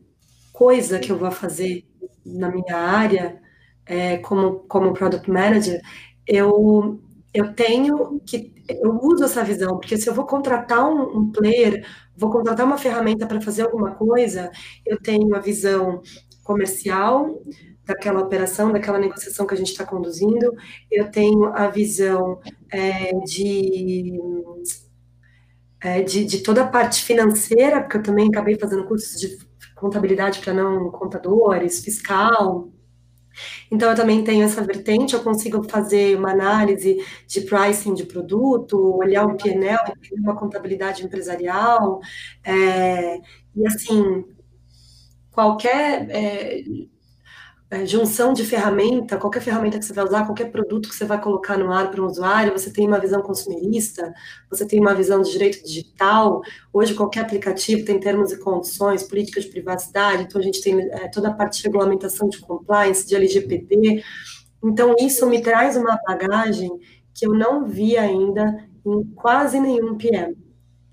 coisa 0.53 0.99
que 0.99 1.11
eu 1.11 1.17
vou 1.17 1.31
fazer 1.31 1.85
na 2.25 2.49
minha 2.49 2.75
área, 2.75 3.41
é, 3.85 4.17
como, 4.17 4.59
como 4.67 4.93
Product 4.93 5.29
Manager, 5.29 5.81
eu, 6.27 7.01
eu 7.33 7.53
tenho 7.53 8.19
que. 8.25 8.53
Eu 8.67 8.99
uso 9.01 9.23
essa 9.23 9.43
visão, 9.43 9.79
porque 9.79 9.97
se 9.97 10.07
eu 10.07 10.13
vou 10.13 10.25
contratar 10.27 10.87
um, 10.87 11.17
um 11.17 11.31
player, 11.31 11.85
vou 12.15 12.29
contratar 12.29 12.65
uma 12.65 12.77
ferramenta 12.77 13.25
para 13.25 13.41
fazer 13.41 13.63
alguma 13.63 13.95
coisa, 13.95 14.51
eu 14.85 15.01
tenho 15.01 15.35
a 15.35 15.39
visão 15.39 16.01
comercial 16.43 17.41
daquela 17.83 18.21
operação, 18.21 18.71
daquela 18.71 18.99
negociação 18.99 19.47
que 19.47 19.55
a 19.55 19.57
gente 19.57 19.71
está 19.71 19.83
conduzindo, 19.85 20.53
eu 20.91 21.09
tenho 21.09 21.45
a 21.45 21.67
visão 21.67 22.39
é, 22.71 23.11
de 23.25 24.19
é, 25.81 26.01
de, 26.01 26.25
de, 26.25 26.39
toda 26.39 26.63
a 26.63 26.67
parte 26.67 27.03
financeira, 27.03 27.81
porque 27.81 27.97
eu 27.97 28.03
também 28.03 28.27
acabei 28.27 28.57
fazendo 28.57 28.85
cursos 28.85 29.19
de 29.19 29.37
contabilidade 29.75 30.39
para 30.39 30.53
não 30.53 30.91
contadores, 30.91 31.83
fiscal. 31.83 32.69
Então, 33.71 33.89
eu 33.89 33.95
também 33.95 34.23
tenho 34.23 34.43
essa 34.43 34.61
vertente, 34.61 35.13
eu 35.13 35.23
consigo 35.23 35.63
fazer 35.69 36.17
uma 36.17 36.31
análise 36.31 36.97
de 37.27 37.41
pricing 37.41 37.93
de 37.93 38.05
produto, 38.05 38.97
olhar 38.97 39.25
o 39.25 39.37
PNL, 39.37 39.93
uma 40.13 40.35
contabilidade 40.35 41.05
empresarial, 41.05 42.01
é, 42.43 43.17
e 43.55 43.65
assim, 43.65 44.25
qualquer 45.31 46.07
é, 47.71 47.86
junção 47.86 48.34
de 48.34 48.43
ferramenta, 48.43 49.17
qualquer 49.17 49.41
ferramenta 49.41 49.77
que 49.77 49.86
você 49.86 49.93
vai 49.93 50.03
usar, 50.03 50.25
qualquer 50.25 50.51
produto 50.51 50.89
que 50.89 50.95
você 50.95 51.05
vai 51.05 51.21
colocar 51.21 51.55
no 51.55 51.71
ar 51.71 51.91
para 51.91 52.01
um 52.01 52.08
usuário, 52.08 52.51
você 52.51 52.71
tem 52.71 52.88
uma 52.88 52.99
visão 52.99 53.21
consumerista, 53.21 54.12
você 54.49 54.65
tem 54.65 54.79
uma 54.79 54.95
visão 54.95 55.21
de 55.21 55.32
direito 55.32 55.63
digital. 55.63 56.41
Hoje, 56.73 56.95
qualquer 56.95 57.21
aplicativo 57.21 57.86
tem 57.86 57.99
termos 57.99 58.32
e 58.32 58.39
condições, 58.39 59.03
política 59.03 59.39
de 59.39 59.49
privacidade, 59.49 60.23
então 60.23 60.41
a 60.41 60.43
gente 60.43 60.62
tem 60.62 60.79
é, 60.79 61.08
toda 61.10 61.27
a 61.27 61.34
parte 61.34 61.58
de 61.58 61.63
regulamentação 61.63 62.27
de 62.27 62.39
compliance, 62.39 63.08
de 63.08 63.15
LGPD. 63.15 64.03
Então, 64.63 64.95
isso 64.99 65.27
me 65.27 65.41
traz 65.41 65.77
uma 65.77 65.95
bagagem 66.08 66.69
que 67.13 67.27
eu 67.27 67.34
não 67.34 67.67
vi 67.67 67.97
ainda 67.97 68.67
em 68.84 69.03
quase 69.13 69.60
nenhum 69.60 69.95
PM 69.95 70.48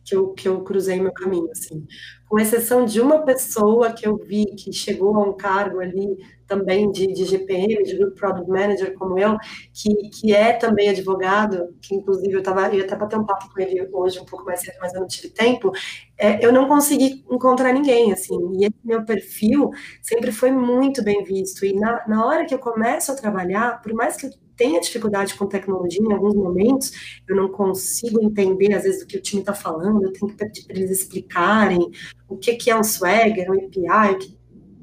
que 0.06 0.14
eu, 0.14 0.32
que 0.32 0.48
eu 0.48 0.62
cruzei 0.62 1.00
meu 1.00 1.12
caminho, 1.12 1.50
assim. 1.50 1.84
Com 2.28 2.38
exceção 2.38 2.84
de 2.84 3.00
uma 3.00 3.24
pessoa 3.24 3.92
que 3.92 4.06
eu 4.06 4.16
vi 4.16 4.46
que 4.56 4.72
chegou 4.72 5.16
a 5.16 5.28
um 5.28 5.32
cargo 5.32 5.80
ali 5.80 6.16
também 6.46 6.90
de, 6.92 7.08
de 7.12 7.24
GPM, 7.24 7.82
de 7.82 7.96
Group 7.96 8.16
Product 8.16 8.48
Manager, 8.48 8.94
como 8.94 9.18
eu, 9.18 9.36
que, 9.74 9.92
que 10.10 10.32
é 10.32 10.52
também 10.52 10.88
advogado, 10.88 11.74
que 11.82 11.94
inclusive 11.96 12.32
eu 12.32 12.38
estava, 12.38 12.72
ia 12.72 12.84
até 12.84 12.94
bater 12.94 13.18
um 13.18 13.26
papo 13.26 13.52
com 13.52 13.60
ele 13.60 13.88
hoje 13.92 14.20
um 14.20 14.24
pouco 14.24 14.44
mais 14.44 14.60
cedo, 14.60 14.76
mas 14.80 14.94
eu 14.94 15.00
não 15.00 15.08
tive 15.08 15.28
tempo, 15.30 15.72
é, 16.16 16.44
eu 16.44 16.52
não 16.52 16.68
consegui 16.68 17.24
encontrar 17.30 17.72
ninguém, 17.72 18.12
assim, 18.12 18.36
e 18.60 18.70
meu 18.84 19.04
perfil 19.04 19.70
sempre 20.00 20.30
foi 20.30 20.52
muito 20.52 21.02
bem 21.02 21.24
visto, 21.24 21.64
e 21.66 21.72
na, 21.74 22.06
na 22.06 22.24
hora 22.24 22.46
que 22.46 22.54
eu 22.54 22.60
começo 22.60 23.10
a 23.10 23.16
trabalhar, 23.16 23.82
por 23.82 23.92
mais 23.92 24.16
que 24.16 24.26
eu 24.26 24.30
tenha 24.56 24.80
dificuldade 24.80 25.34
com 25.34 25.46
tecnologia 25.46 26.02
em 26.02 26.12
alguns 26.12 26.34
momentos, 26.34 27.20
eu 27.28 27.36
não 27.36 27.48
consigo 27.48 28.22
entender, 28.22 28.74
às 28.74 28.84
vezes, 28.84 29.02
o 29.02 29.06
que 29.06 29.18
o 29.18 29.22
time 29.22 29.40
está 29.40 29.52
falando, 29.52 30.02
eu 30.02 30.12
tenho 30.12 30.32
que 30.32 30.36
pedir 30.36 30.64
para 30.64 30.76
eles 30.76 30.90
explicarem 30.90 31.90
o 32.28 32.36
que, 32.36 32.54
que 32.54 32.70
é 32.70 32.78
um 32.78 32.84
Swagger, 32.84 33.50
um 33.50 33.54
API, 33.54 34.18
que 34.18 34.36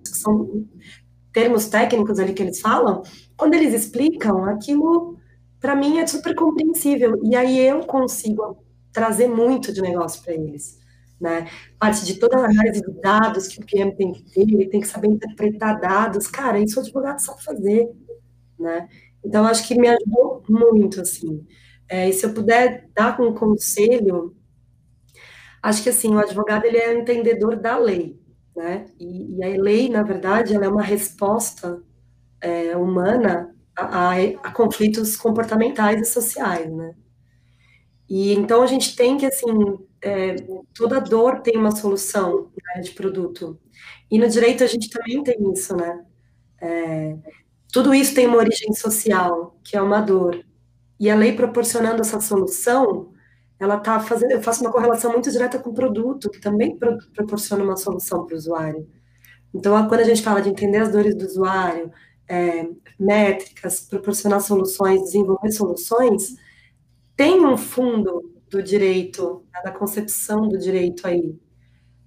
são 0.04 0.66
termos 1.32 1.66
técnicos 1.66 2.20
ali 2.20 2.34
que 2.34 2.44
eles 2.44 2.62
falam, 2.62 3.02
quando 3.36 3.56
eles 3.56 3.74
explicam, 3.74 4.46
aquilo 4.46 5.18
para 5.60 5.76
mim 5.76 5.98
é 5.98 6.06
super 6.06 6.36
compreensível. 6.36 7.20
E 7.24 7.36
aí 7.36 7.58
eu 7.58 7.80
consigo 7.86 8.64
trazer 8.92 9.30
muito 9.30 9.74
de 9.74 9.82
negócio 9.82 10.22
para 10.22 10.34
eles. 10.34 10.78
Né? 11.20 11.50
Parte 11.80 12.06
de 12.06 12.16
toda 12.16 12.38
a 12.38 12.46
análise 12.46 12.82
de 12.82 13.02
dados 13.02 13.48
que 13.48 13.62
o 13.62 13.66
PM 13.66 13.96
tem 13.96 14.12
que 14.12 14.24
ter, 14.24 14.42
ele 14.42 14.68
tem 14.68 14.82
que 14.82 14.88
saber 14.88 15.08
interpretar 15.08 15.80
dados. 15.80 16.28
Cara, 16.28 16.60
isso 16.60 16.80
o 16.80 16.84
advogado 16.84 17.20
sabe 17.20 17.42
fazer. 17.42 17.90
Né? 18.60 18.90
Então, 19.26 19.46
acho 19.46 19.68
que 19.68 19.76
me 19.76 19.88
ajudou 19.88 20.44
muito, 20.50 21.02
assim. 21.02 21.46
É, 21.90 22.10
e 22.10 22.14
se 22.14 22.26
eu 22.26 22.34
puder 22.34 22.90
dar 22.94 23.20
um 23.22 23.34
conselho, 23.34 24.36
acho 25.62 25.84
que, 25.84 25.90
assim, 25.90 26.14
o 26.16 26.20
advogado, 26.20 26.66
ele 26.66 26.78
é 26.78 26.94
entendedor 26.94 27.56
da 27.58 27.78
lei 27.78 28.24
né? 28.56 28.86
E, 29.00 29.38
e 29.38 29.44
a 29.44 29.48
lei, 29.62 29.90
na 29.90 30.04
verdade, 30.04 30.54
ela 30.56 30.66
é 30.66 30.70
uma 30.70 30.84
resposta 30.84 31.82
é, 32.42 32.76
humana 32.78 33.56
a, 33.76 34.12
a, 34.12 34.16
a, 34.16 34.52
conflitos 34.52 35.16
comportamentais 35.18 36.02
e 36.02 36.06
sociais, 36.06 36.72
né? 36.72 36.96
E 38.10 38.34
então 38.34 38.62
a 38.62 38.68
gente 38.68 38.96
tem 38.96 39.18
que, 39.18 39.26
assim, 39.26 39.48
é, 40.02 40.36
toda 40.76 41.00
dor 41.00 41.42
tem 41.42 41.58
uma 41.58 41.72
solução 41.72 42.52
né, 42.76 42.82
de 42.82 42.92
produto. 42.92 43.60
E 44.12 44.20
no 44.20 44.28
direito 44.30 44.64
a 44.64 44.68
gente 44.68 44.90
também 44.90 45.24
tem 45.24 45.52
isso, 45.52 45.76
né? 45.76 46.06
É, 46.62 47.18
tudo 47.74 47.92
isso 47.92 48.14
tem 48.14 48.28
uma 48.28 48.38
origem 48.38 48.72
social, 48.72 49.60
que 49.64 49.76
é 49.76 49.82
uma 49.82 50.00
dor. 50.00 50.46
E 51.00 51.10
a 51.10 51.16
lei 51.16 51.34
proporcionando 51.34 52.02
essa 52.02 52.22
solução, 52.22 53.12
ela 53.60 53.78
está 53.78 54.00
fazendo, 54.00 54.32
eu 54.32 54.44
faço 54.44 54.62
uma 54.62 54.72
correlação 54.72 55.12
muito 55.12 55.32
direta 55.32 55.58
com 55.58 55.72
o 55.72 55.74
produto, 55.74 56.30
que 56.30 56.40
também 56.40 56.78
pro, 56.78 56.96
proporciona 57.16 57.64
uma 57.64 57.76
solução 57.76 58.28
para 58.28 58.36
o 58.36 58.38
usuário. 58.38 58.88
Então, 59.52 59.88
quando 59.88 60.02
a 60.02 60.04
gente 60.04 60.22
fala 60.22 60.40
de 60.40 60.50
entender 60.50 60.78
as 60.78 60.92
dores 60.92 61.16
do 61.16 61.26
usuário, 61.26 61.92
é, 62.30 62.70
métricas, 63.00 63.82
proporcionar 63.82 64.42
soluções, 64.42 65.02
desenvolver 65.06 65.52
soluções, 65.52 66.36
tem 67.16 67.44
um 67.44 67.58
fundo 67.58 68.34
do 68.52 68.62
direito, 68.62 69.44
da 69.64 69.72
concepção 69.72 70.48
do 70.48 70.60
direito 70.60 71.08
aí. 71.08 71.36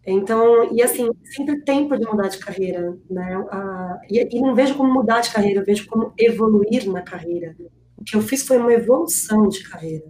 Então, 0.07 0.73
e 0.73 0.81
assim, 0.83 1.11
sempre 1.25 1.63
tempo 1.63 1.99
de 1.99 2.07
mudar 2.07 2.29
de 2.29 2.39
carreira, 2.39 2.97
né? 3.11 3.45
A, 3.51 4.01
e, 4.09 4.37
e 4.37 4.41
não 4.41 4.55
vejo 4.55 4.77
como 4.77 4.93
mudar 4.93 5.21
de 5.21 5.31
carreira, 5.31 5.61
eu 5.61 5.65
vejo 5.65 5.87
como 5.89 6.13
evoluir 6.17 6.89
na 6.89 7.03
carreira. 7.03 7.57
O 7.97 8.05
que 8.05 8.15
eu 8.15 8.23
fiz 8.23 8.47
foi 8.47 8.59
uma 8.59 8.73
evolução 8.73 9.49
de 9.49 9.69
carreira. 9.69 10.05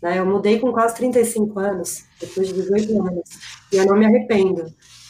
Né? 0.00 0.18
Eu 0.18 0.26
mudei 0.26 0.60
com 0.60 0.70
quase 0.70 0.94
35 0.94 1.58
anos, 1.58 2.04
depois 2.20 2.48
de 2.48 2.54
18 2.54 3.00
anos, 3.00 3.30
e 3.72 3.76
eu 3.76 3.86
não 3.86 3.96
me 3.96 4.04
arrependo. 4.04 4.66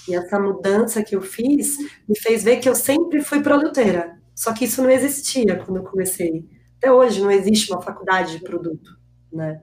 E 0.09 0.15
essa 0.15 0.39
mudança 0.39 1.03
que 1.03 1.17
eu 1.17 1.21
fiz 1.21 1.77
me 2.09 2.19
fez 2.19 2.45
ver 2.45 2.59
que 2.59 2.69
eu 2.69 2.75
sempre 2.75 3.21
fui 3.23 3.43
produtora. 3.43 4.19
Só 4.35 4.53
que 4.53 4.65
isso 4.65 4.83
não 4.83 4.91
existia 4.91 5.57
quando 5.57 5.79
eu 5.79 5.85
comecei. 5.85 6.49
Até 6.79 6.93
hoje 6.93 7.21
não 7.21 7.31
existe 7.31 7.73
uma 7.73 7.83
faculdade 7.83 8.39
de 8.39 8.45
produto, 8.45 8.99
né? 9.33 9.61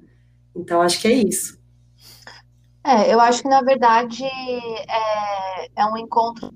Então 0.55 0.81
acho 0.81 0.99
que 0.99 1.07
é 1.07 1.13
isso. 1.13 1.60
É, 2.83 3.13
eu 3.13 3.19
acho 3.19 3.43
que 3.43 3.49
na 3.49 3.61
verdade 3.61 4.25
é, 4.25 5.65
é 5.75 5.85
um 5.85 5.97
encontro 5.97 6.51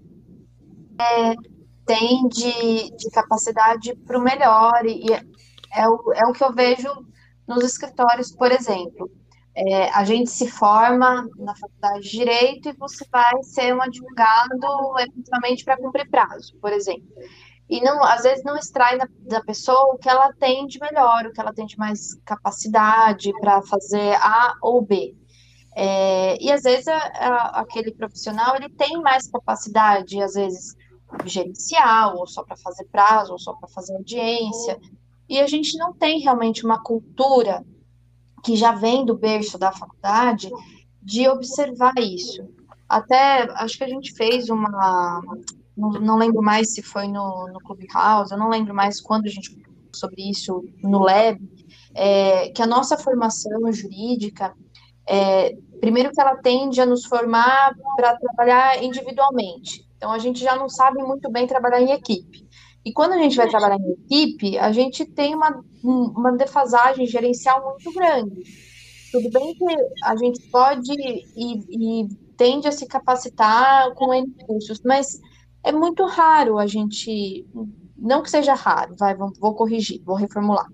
é, 1.00 1.36
tem 1.86 2.28
de, 2.28 2.90
de 2.96 3.10
capacidade 3.12 3.96
para 3.96 4.18
o 4.18 4.22
melhor 4.22 4.86
e 4.86 5.14
é, 5.14 5.22
é 5.76 5.88
o, 5.88 6.14
é 6.14 6.26
o 6.26 6.34
que 6.34 6.44
eu 6.44 6.54
vejo 6.54 6.90
nos 7.48 7.64
escritórios, 7.64 8.32
por 8.32 8.52
exemplo. 8.52 9.10
É, 9.58 9.90
a 9.92 10.04
gente 10.04 10.30
se 10.30 10.50
forma 10.50 11.30
na 11.38 11.56
faculdade 11.56 12.02
de 12.02 12.10
Direito 12.10 12.70
e 12.70 12.74
você 12.74 13.06
vai 13.10 13.42
ser 13.44 13.74
um 13.74 13.82
advogado 13.82 15.00
eventualmente 15.00 15.64
para 15.64 15.78
cumprir 15.78 16.10
prazo, 16.10 16.58
por 16.60 16.74
exemplo. 16.74 17.08
E 17.70 17.82
não, 17.82 18.04
às 18.04 18.24
vezes 18.24 18.44
não 18.44 18.58
extrai 18.58 18.98
da, 18.98 19.08
da, 19.22 19.42
pessoa 19.42 19.94
o 19.94 19.98
que 19.98 20.10
ela 20.10 20.32
tem 20.34 20.68
de 20.68 20.80
melhor, 20.80 21.26
o 21.26 21.32
que 21.32 21.40
ela 21.40 21.54
tem 21.54 21.66
de 21.66 21.78
mais 21.78 22.16
capacidade 22.26 23.32
para 23.40 23.62
fazer 23.62 24.16
A 24.16 24.56
ou 24.62 24.82
B. 24.82 25.16
É, 25.76 26.42
e 26.42 26.52
às 26.52 26.64
vezes 26.64 26.88
a, 26.88 26.98
a, 26.98 27.60
aquele 27.60 27.92
profissional 27.92 28.56
ele 28.56 28.70
tem 28.70 29.02
mais 29.02 29.28
capacidade, 29.28 30.22
às 30.22 30.34
vezes 30.34 30.76
gerencial, 31.26 32.18
ou 32.18 32.28
só 32.28 32.44
para 32.44 32.56
fazer 32.56 32.86
prazo, 32.86 33.34
ou 33.34 33.40
só 33.40 33.54
para 33.54 33.68
fazer 33.68 33.94
audiência. 33.96 34.80
E 35.28 35.40
a 35.40 35.48
gente 35.48 35.78
não 35.78 35.94
tem 35.94 36.20
realmente 36.20 36.66
uma 36.66 36.82
cultura 36.82 37.66
que 38.44 38.56
já 38.56 38.72
vem 38.72 39.06
do 39.06 39.18
berço 39.18 39.58
da 39.58 39.72
faculdade 39.72 40.50
de 41.02 41.28
observar 41.28 41.94
isso. 41.98 42.48
Até 42.88 43.52
acho 43.56 43.78
que 43.78 43.84
a 43.84 43.90
gente 43.90 44.14
fez 44.14 44.50
uma. 44.50 45.22
Não, 45.76 45.90
não 45.92 46.18
lembro 46.18 46.42
mais 46.42 46.74
se 46.74 46.82
foi 46.82 47.08
no, 47.08 47.48
no 47.48 47.60
Clubhouse, 47.60 48.32
eu 48.32 48.38
não 48.38 48.50
lembro 48.50 48.74
mais 48.74 49.02
quando 49.02 49.26
a 49.26 49.30
gente 49.30 49.58
sobre 49.94 50.30
isso 50.30 50.64
no 50.84 51.00
Lab, 51.00 51.40
é, 51.94 52.50
que 52.50 52.62
a 52.62 52.68
nossa 52.68 52.98
formação 52.98 53.72
jurídica, 53.72 54.54
é, 55.08 55.56
primeiro 55.80 56.12
que 56.12 56.20
ela 56.20 56.36
tende 56.38 56.82
a 56.82 56.86
nos 56.86 57.06
formar 57.06 57.74
para 57.96 58.18
trabalhar 58.18 58.84
individualmente. 58.84 59.86
Então 59.98 60.12
a 60.12 60.20
gente 60.20 60.40
já 60.40 60.56
não 60.56 60.70
sabe 60.70 61.02
muito 61.04 61.32
bem 61.32 61.48
trabalhar 61.48 61.82
em 61.82 61.92
equipe. 61.92 62.46
E 62.86 62.94
quando 62.94 63.14
a 63.14 63.18
gente 63.18 63.36
vai 63.36 63.50
trabalhar 63.50 63.78
em 63.80 63.92
equipe, 63.94 64.58
a 64.58 64.72
gente 64.72 65.06
tem 65.06 65.34
uma, 65.34 65.64
uma 65.84 66.32
defasagem 66.34 67.08
gerencial 67.08 67.64
muito 67.64 67.92
grande. 67.92 68.44
Tudo 69.12 69.30
bem 69.32 69.56
que 69.56 69.66
a 70.04 70.16
gente 70.16 70.50
pode 70.52 70.92
e, 70.92 72.04
e 72.04 72.08
tende 72.38 72.68
a 72.68 72.72
se 72.72 72.86
capacitar 72.86 73.94
com 73.96 74.14
N 74.14 74.28
cursos, 74.46 74.82
mas 74.86 75.20
é 75.64 75.72
muito 75.72 76.06
raro 76.06 76.60
a 76.60 76.68
gente, 76.68 77.48
não 77.98 78.22
que 78.22 78.30
seja 78.30 78.54
raro, 78.54 78.96
vai, 79.00 79.16
vou 79.16 79.56
corrigir, 79.56 80.02
vou 80.04 80.16
reformular. 80.16 80.68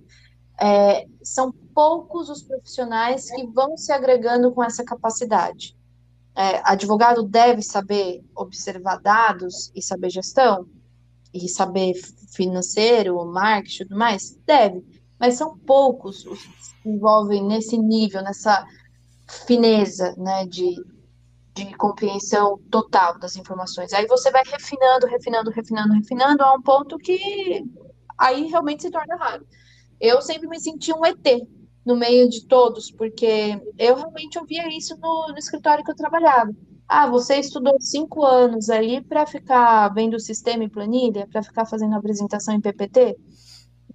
É, 0.62 1.08
são 1.24 1.52
poucos 1.74 2.30
os 2.30 2.44
profissionais 2.44 3.32
que 3.32 3.48
vão 3.48 3.76
se 3.76 3.92
agregando 3.92 4.52
com 4.52 4.64
essa 4.64 4.84
capacidade. 4.84 5.76
É, 6.36 6.62
advogado 6.64 7.24
deve 7.24 7.62
saber 7.62 8.24
observar 8.36 9.02
dados 9.02 9.72
e 9.76 9.82
saber 9.82 10.10
gestão, 10.10 10.68
e 11.34 11.48
saber 11.48 11.94
financeiro, 12.34 13.26
marketing 13.26 13.84
e 13.84 13.88
tudo 13.88 13.98
mais? 13.98 14.38
Deve, 14.46 14.84
mas 15.20 15.36
são 15.36 15.58
poucos 15.58 16.26
os 16.26 16.44
que 16.44 16.64
se 16.64 16.90
envolvem 16.90 17.44
nesse 17.44 17.78
nível, 17.78 18.22
nessa 18.22 18.66
fineza 19.46 20.14
né, 20.18 20.46
de, 20.46 20.76
de 21.54 21.74
compreensão 21.76 22.60
total 22.70 23.18
das 23.20 23.36
informações. 23.36 23.94
Aí 23.94 24.06
você 24.08 24.32
vai 24.32 24.44
refinando, 24.46 25.08
refinando, 25.08 25.52
refinando, 25.52 25.94
refinando 25.94 26.44
a 26.44 26.54
um 26.54 26.62
ponto 26.62 26.98
que 26.98 27.64
aí 28.18 28.48
realmente 28.48 28.84
se 28.84 28.92
torna 28.92 29.16
raro. 29.16 29.46
Eu 30.02 30.22
sempre 30.22 30.48
me 30.48 30.60
senti 30.60 30.92
um 30.94 31.06
ET 31.06 31.48
no 31.86 31.96
meio 31.96 32.30
de 32.30 32.48
todos, 32.48 32.92
porque 32.92 33.62
eu 33.78 33.96
realmente 33.96 34.40
ouvia 34.40 34.68
isso 34.76 34.98
no, 35.00 35.28
no 35.30 35.38
escritório 35.38 35.84
que 35.84 35.92
eu 35.92 35.96
trabalhava. 35.96 36.52
Ah, 36.88 37.08
você 37.08 37.36
estudou 37.36 37.80
cinco 37.80 38.26
anos 38.26 38.70
aí 38.70 39.02
para 39.02 39.26
ficar 39.26 39.88
vendo 39.94 40.16
o 40.16 40.20
sistema 40.20 40.64
e 40.64 40.70
planilha, 40.70 41.28
para 41.32 41.44
ficar 41.44 41.66
fazendo 41.66 41.96
apresentação 41.96 42.54
em 42.54 42.62
PPT? 42.62 43.16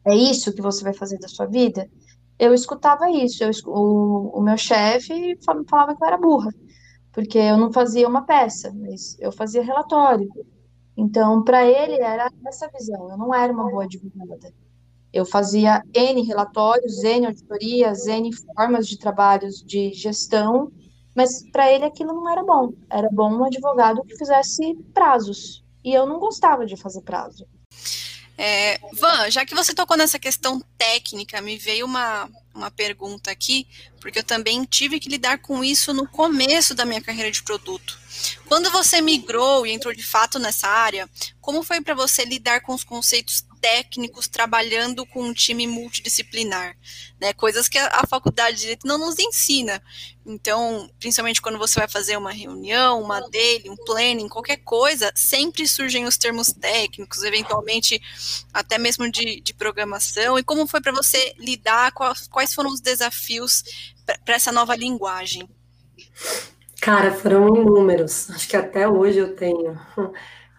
É 0.06 0.14
isso 0.14 0.54
que 0.54 0.62
você 0.62 0.84
vai 0.84 0.94
fazer 0.94 1.18
da 1.18 1.28
sua 1.28 1.46
vida? 1.46 1.90
Eu 2.38 2.54
escutava 2.54 3.10
isso. 3.10 3.42
Eu, 3.44 3.50
o, 3.66 4.38
o 4.38 4.42
meu 4.42 4.56
chefe 4.56 5.36
falava 5.68 5.96
que 5.96 6.02
eu 6.02 6.06
era 6.06 6.16
burra 6.18 6.50
porque 7.16 7.38
eu 7.38 7.56
não 7.56 7.72
fazia 7.72 8.06
uma 8.06 8.26
peça, 8.26 8.70
mas 8.74 9.18
eu 9.18 9.32
fazia 9.32 9.62
relatório. 9.62 10.28
Então, 10.94 11.42
para 11.42 11.64
ele 11.64 11.94
era 11.94 12.30
essa 12.46 12.68
visão, 12.68 13.10
eu 13.10 13.16
não 13.16 13.34
era 13.34 13.50
uma 13.50 13.70
boa 13.70 13.84
advogada. 13.84 14.52
Eu 15.16 15.24
fazia 15.24 15.82
N 15.94 16.22
relatórios, 16.24 17.02
N 17.02 17.24
auditorias, 17.24 18.06
N 18.06 18.30
formas 18.54 18.86
de 18.86 18.98
trabalhos 18.98 19.62
de 19.64 19.90
gestão, 19.94 20.70
mas 21.14 21.42
para 21.50 21.72
ele 21.72 21.86
aquilo 21.86 22.12
não 22.12 22.28
era 22.28 22.44
bom. 22.44 22.74
Era 22.90 23.08
bom 23.10 23.32
um 23.32 23.44
advogado 23.44 24.04
que 24.04 24.14
fizesse 24.14 24.74
prazos. 24.92 25.64
E 25.82 25.94
eu 25.94 26.04
não 26.04 26.18
gostava 26.18 26.66
de 26.66 26.76
fazer 26.76 27.00
prazo. 27.00 27.46
É, 28.36 28.78
Van, 28.92 29.30
já 29.30 29.46
que 29.46 29.54
você 29.54 29.72
tocou 29.72 29.96
nessa 29.96 30.18
questão 30.18 30.62
técnica, 30.76 31.40
me 31.40 31.56
veio 31.56 31.86
uma, 31.86 32.28
uma 32.54 32.70
pergunta 32.70 33.30
aqui, 33.30 33.66
porque 33.98 34.18
eu 34.18 34.24
também 34.24 34.64
tive 34.64 35.00
que 35.00 35.08
lidar 35.08 35.38
com 35.38 35.64
isso 35.64 35.94
no 35.94 36.06
começo 36.06 36.74
da 36.74 36.84
minha 36.84 37.00
carreira 37.00 37.30
de 37.30 37.42
produto. 37.42 37.98
Quando 38.46 38.70
você 38.70 39.00
migrou 39.00 39.66
e 39.66 39.72
entrou 39.72 39.94
de 39.94 40.02
fato 40.02 40.38
nessa 40.38 40.68
área, 40.68 41.08
como 41.40 41.62
foi 41.62 41.80
para 41.80 41.94
você 41.94 42.24
lidar 42.24 42.60
com 42.60 42.74
os 42.74 42.84
conceitos 42.84 43.45
técnicos 43.60 44.28
trabalhando 44.28 45.06
com 45.06 45.22
um 45.22 45.32
time 45.32 45.66
multidisciplinar, 45.66 46.76
né? 47.20 47.32
Coisas 47.32 47.68
que 47.68 47.78
a, 47.78 48.06
faculdade 48.06 48.56
de 48.56 48.62
direito 48.62 48.86
não 48.86 48.98
nos 48.98 49.18
ensina. 49.18 49.82
Então, 50.24 50.90
principalmente 50.98 51.40
quando 51.40 51.58
você 51.58 51.78
vai 51.78 51.88
fazer 51.88 52.16
uma 52.16 52.32
reunião, 52.32 53.02
uma 53.02 53.20
daily, 53.30 53.70
um 53.70 53.76
planning, 53.76 54.28
qualquer 54.28 54.58
coisa, 54.58 55.12
sempre 55.14 55.66
surgem 55.66 56.04
os 56.04 56.16
termos 56.16 56.48
técnicos, 56.48 57.22
eventualmente 57.22 58.00
até 58.52 58.78
mesmo 58.78 59.10
de, 59.10 59.40
de 59.40 59.54
programação. 59.54 60.38
E 60.38 60.42
como 60.42 60.66
foi 60.66 60.80
para 60.80 60.92
você 60.92 61.34
lidar? 61.38 61.92
Quais 62.30 62.54
foram 62.54 62.70
os 62.70 62.80
desafios 62.80 63.62
para 64.24 64.34
essa 64.34 64.52
nova 64.52 64.76
linguagem? 64.76 65.48
Cara, 66.80 67.12
foram 67.12 67.48
inúmeros. 67.48 68.30
Acho 68.30 68.48
que 68.48 68.56
até 68.56 68.88
hoje 68.88 69.18
eu 69.18 69.34
tenho. 69.34 69.78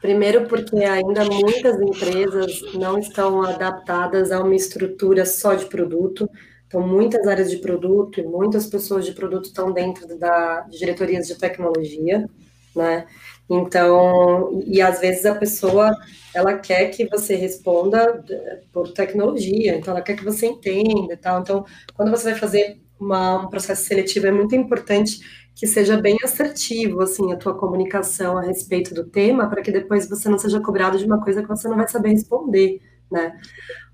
Primeiro, 0.08 0.48
porque 0.48 0.78
ainda 0.86 1.26
muitas 1.26 1.82
empresas 1.82 2.62
não 2.76 2.98
estão 2.98 3.44
adaptadas 3.44 4.32
a 4.32 4.42
uma 4.42 4.56
estrutura 4.56 5.26
só 5.26 5.54
de 5.54 5.66
produto. 5.66 6.30
Então, 6.66 6.80
muitas 6.80 7.28
áreas 7.28 7.52
de 7.52 7.58
produto 7.58 8.22
e 8.22 8.24
muitas 8.24 8.68
pessoas 8.68 9.06
de 9.06 9.12
produto 9.12 9.48
estão 9.48 9.74
dentro 9.74 10.18
da, 10.18 10.62
diretorias 10.70 11.28
de 11.28 11.36
tecnologia, 11.36 12.26
né? 12.74 13.06
Então, 13.50 14.62
e 14.66 14.82
às 14.82 15.02
vezes 15.02 15.26
a 15.26 15.36
pessoa, 15.36 15.94
ela 16.34 16.58
quer 16.58 16.86
que 16.90 17.06
você 17.10 17.36
responda 17.36 18.24
eh, 18.30 18.62
por 18.72 18.94
tecnologia, 18.94 19.76
então 19.76 19.94
ela 19.94 20.02
quer 20.02 20.16
que 20.16 20.24
você 20.24 20.46
entenda 20.46 21.16
e 21.16 21.18
tal. 21.18 21.42
Então, 21.42 21.66
quando 21.96 22.12
você 22.12 22.32
vai 22.32 22.40
fazer 22.40 22.80
uma, 22.98 23.44
um 23.44 23.50
processo 23.50 23.84
seletivo, 23.84 24.28
é 24.28 24.32
muito 24.32 24.56
importante 24.56 25.20
que 25.58 25.66
seja 25.66 25.98
bem 25.98 26.16
assertivo, 26.24 27.02
assim, 27.02 27.34
a 27.34 27.36
tua 27.36 27.58
comunicação 27.58 28.38
a 28.38 28.44
respeito 28.44 28.94
do 28.94 29.04
tema, 29.04 29.50
para 29.50 29.64
que 29.64 29.72
depois 29.72 30.08
você 30.08 30.30
não 30.30 30.38
seja 30.38 30.62
cobrado 30.62 31.00
de 31.00 31.06
uma 31.06 31.20
coisa 31.20 31.42
que 31.42 31.48
você 31.48 31.68
não 31.68 31.76
vai 31.76 31.88
saber 31.88 32.10
responder, 32.10 32.80
né? 33.12 33.34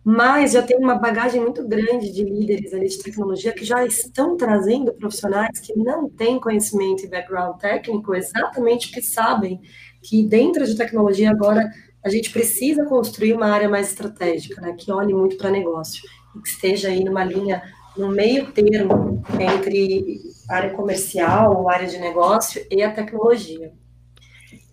Mas 0.04 0.52
já 0.52 0.62
tem 0.62 0.78
uma 0.78 0.96
bagagem 0.96 1.40
muito 1.40 1.66
grande 1.66 2.12
de 2.12 2.22
líderes 2.22 2.74
ali 2.74 2.90
de 2.90 3.02
tecnologia 3.02 3.54
que 3.54 3.64
já 3.64 3.86
estão 3.86 4.36
trazendo 4.36 4.94
profissionais 4.94 5.58
que 5.62 5.74
não 5.78 6.10
têm 6.10 6.38
conhecimento 6.38 7.06
e 7.06 7.08
background 7.08 7.58
técnico, 7.58 8.14
exatamente 8.14 8.90
porque 8.90 9.02
sabem 9.02 9.62
que 10.02 10.22
dentro 10.22 10.66
de 10.66 10.76
tecnologia 10.76 11.32
agora 11.32 11.72
a 12.04 12.10
gente 12.10 12.30
precisa 12.30 12.84
construir 12.84 13.32
uma 13.32 13.48
área 13.48 13.70
mais 13.70 13.88
estratégica, 13.88 14.60
né, 14.60 14.76
que 14.78 14.92
olhe 14.92 15.14
muito 15.14 15.38
para 15.38 15.50
negócio 15.50 16.04
e 16.36 16.42
que 16.42 16.50
esteja 16.50 16.90
aí 16.90 17.06
numa 17.06 17.24
linha 17.24 17.64
no 17.98 18.10
meio 18.10 18.52
termo 18.52 19.24
entre 19.40 20.22
área 20.50 20.72
comercial, 20.72 21.70
área 21.70 21.88
de 21.88 22.00
negócio 22.00 22.66
e 22.70 22.82
a 22.82 22.92
tecnologia. 22.92 23.72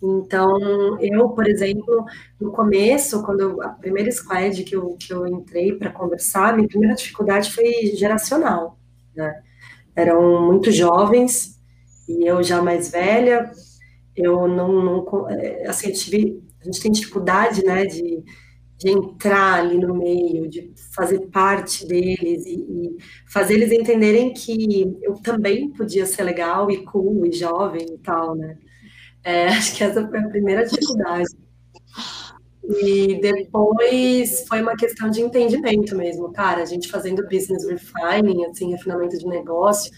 Então, 0.03 0.99
eu, 0.99 1.29
por 1.29 1.47
exemplo, 1.47 2.05
no 2.39 2.51
começo, 2.51 3.21
quando 3.23 3.41
eu, 3.41 3.61
a 3.61 3.69
primeira 3.69 4.11
squad 4.11 4.63
que 4.63 4.75
eu, 4.75 4.95
que 4.99 5.13
eu 5.13 5.27
entrei 5.27 5.73
para 5.73 5.91
conversar, 5.91 6.55
minha 6.55 6.67
primeira 6.67 6.95
dificuldade 6.95 7.51
foi 7.53 7.95
geracional. 7.95 8.79
Né? 9.15 9.41
Eram 9.95 10.47
muito 10.47 10.71
jovens 10.71 11.59
e 12.09 12.25
eu 12.25 12.41
já 12.41 12.61
mais 12.61 12.89
velha, 12.89 13.51
eu 14.15 14.47
não, 14.47 14.71
não 14.83 15.29
é, 15.29 15.67
assim, 15.67 15.89
eu 15.89 15.93
tive, 15.93 16.43
a 16.61 16.65
gente 16.65 16.81
tem 16.81 16.91
dificuldade, 16.91 17.63
né, 17.63 17.85
de 17.85 18.23
de 18.81 18.89
entrar 18.89 19.59
ali 19.59 19.77
no 19.77 19.93
meio, 19.93 20.49
de 20.49 20.73
fazer 20.95 21.19
parte 21.27 21.85
deles 21.85 22.45
e, 22.47 22.55
e, 22.55 22.97
fazer 23.31 23.53
eles 23.53 23.71
entenderem 23.71 24.33
que 24.33 24.97
eu 25.03 25.13
também 25.21 25.69
podia 25.69 26.03
ser 26.07 26.23
legal 26.23 26.71
e 26.71 26.83
cool 26.83 27.27
e 27.27 27.31
jovem 27.31 27.85
e 27.93 27.97
tal, 27.99 28.35
né? 28.35 28.57
É, 29.23 29.47
acho 29.53 29.75
que 29.75 29.83
essa 29.83 30.07
foi 30.07 30.19
a 30.19 30.29
primeira 30.29 30.65
dificuldade. 30.65 31.29
E 32.63 33.21
depois 33.21 34.47
foi 34.47 34.61
uma 34.63 34.75
questão 34.75 35.11
de 35.11 35.21
entendimento 35.21 35.95
mesmo, 35.95 36.31
cara, 36.31 36.63
a 36.63 36.65
gente 36.65 36.87
fazendo 36.87 37.23
business 37.27 37.67
refining, 37.67 38.45
assim, 38.45 38.71
refinamento 38.71 39.15
de 39.15 39.27
negócio, 39.27 39.91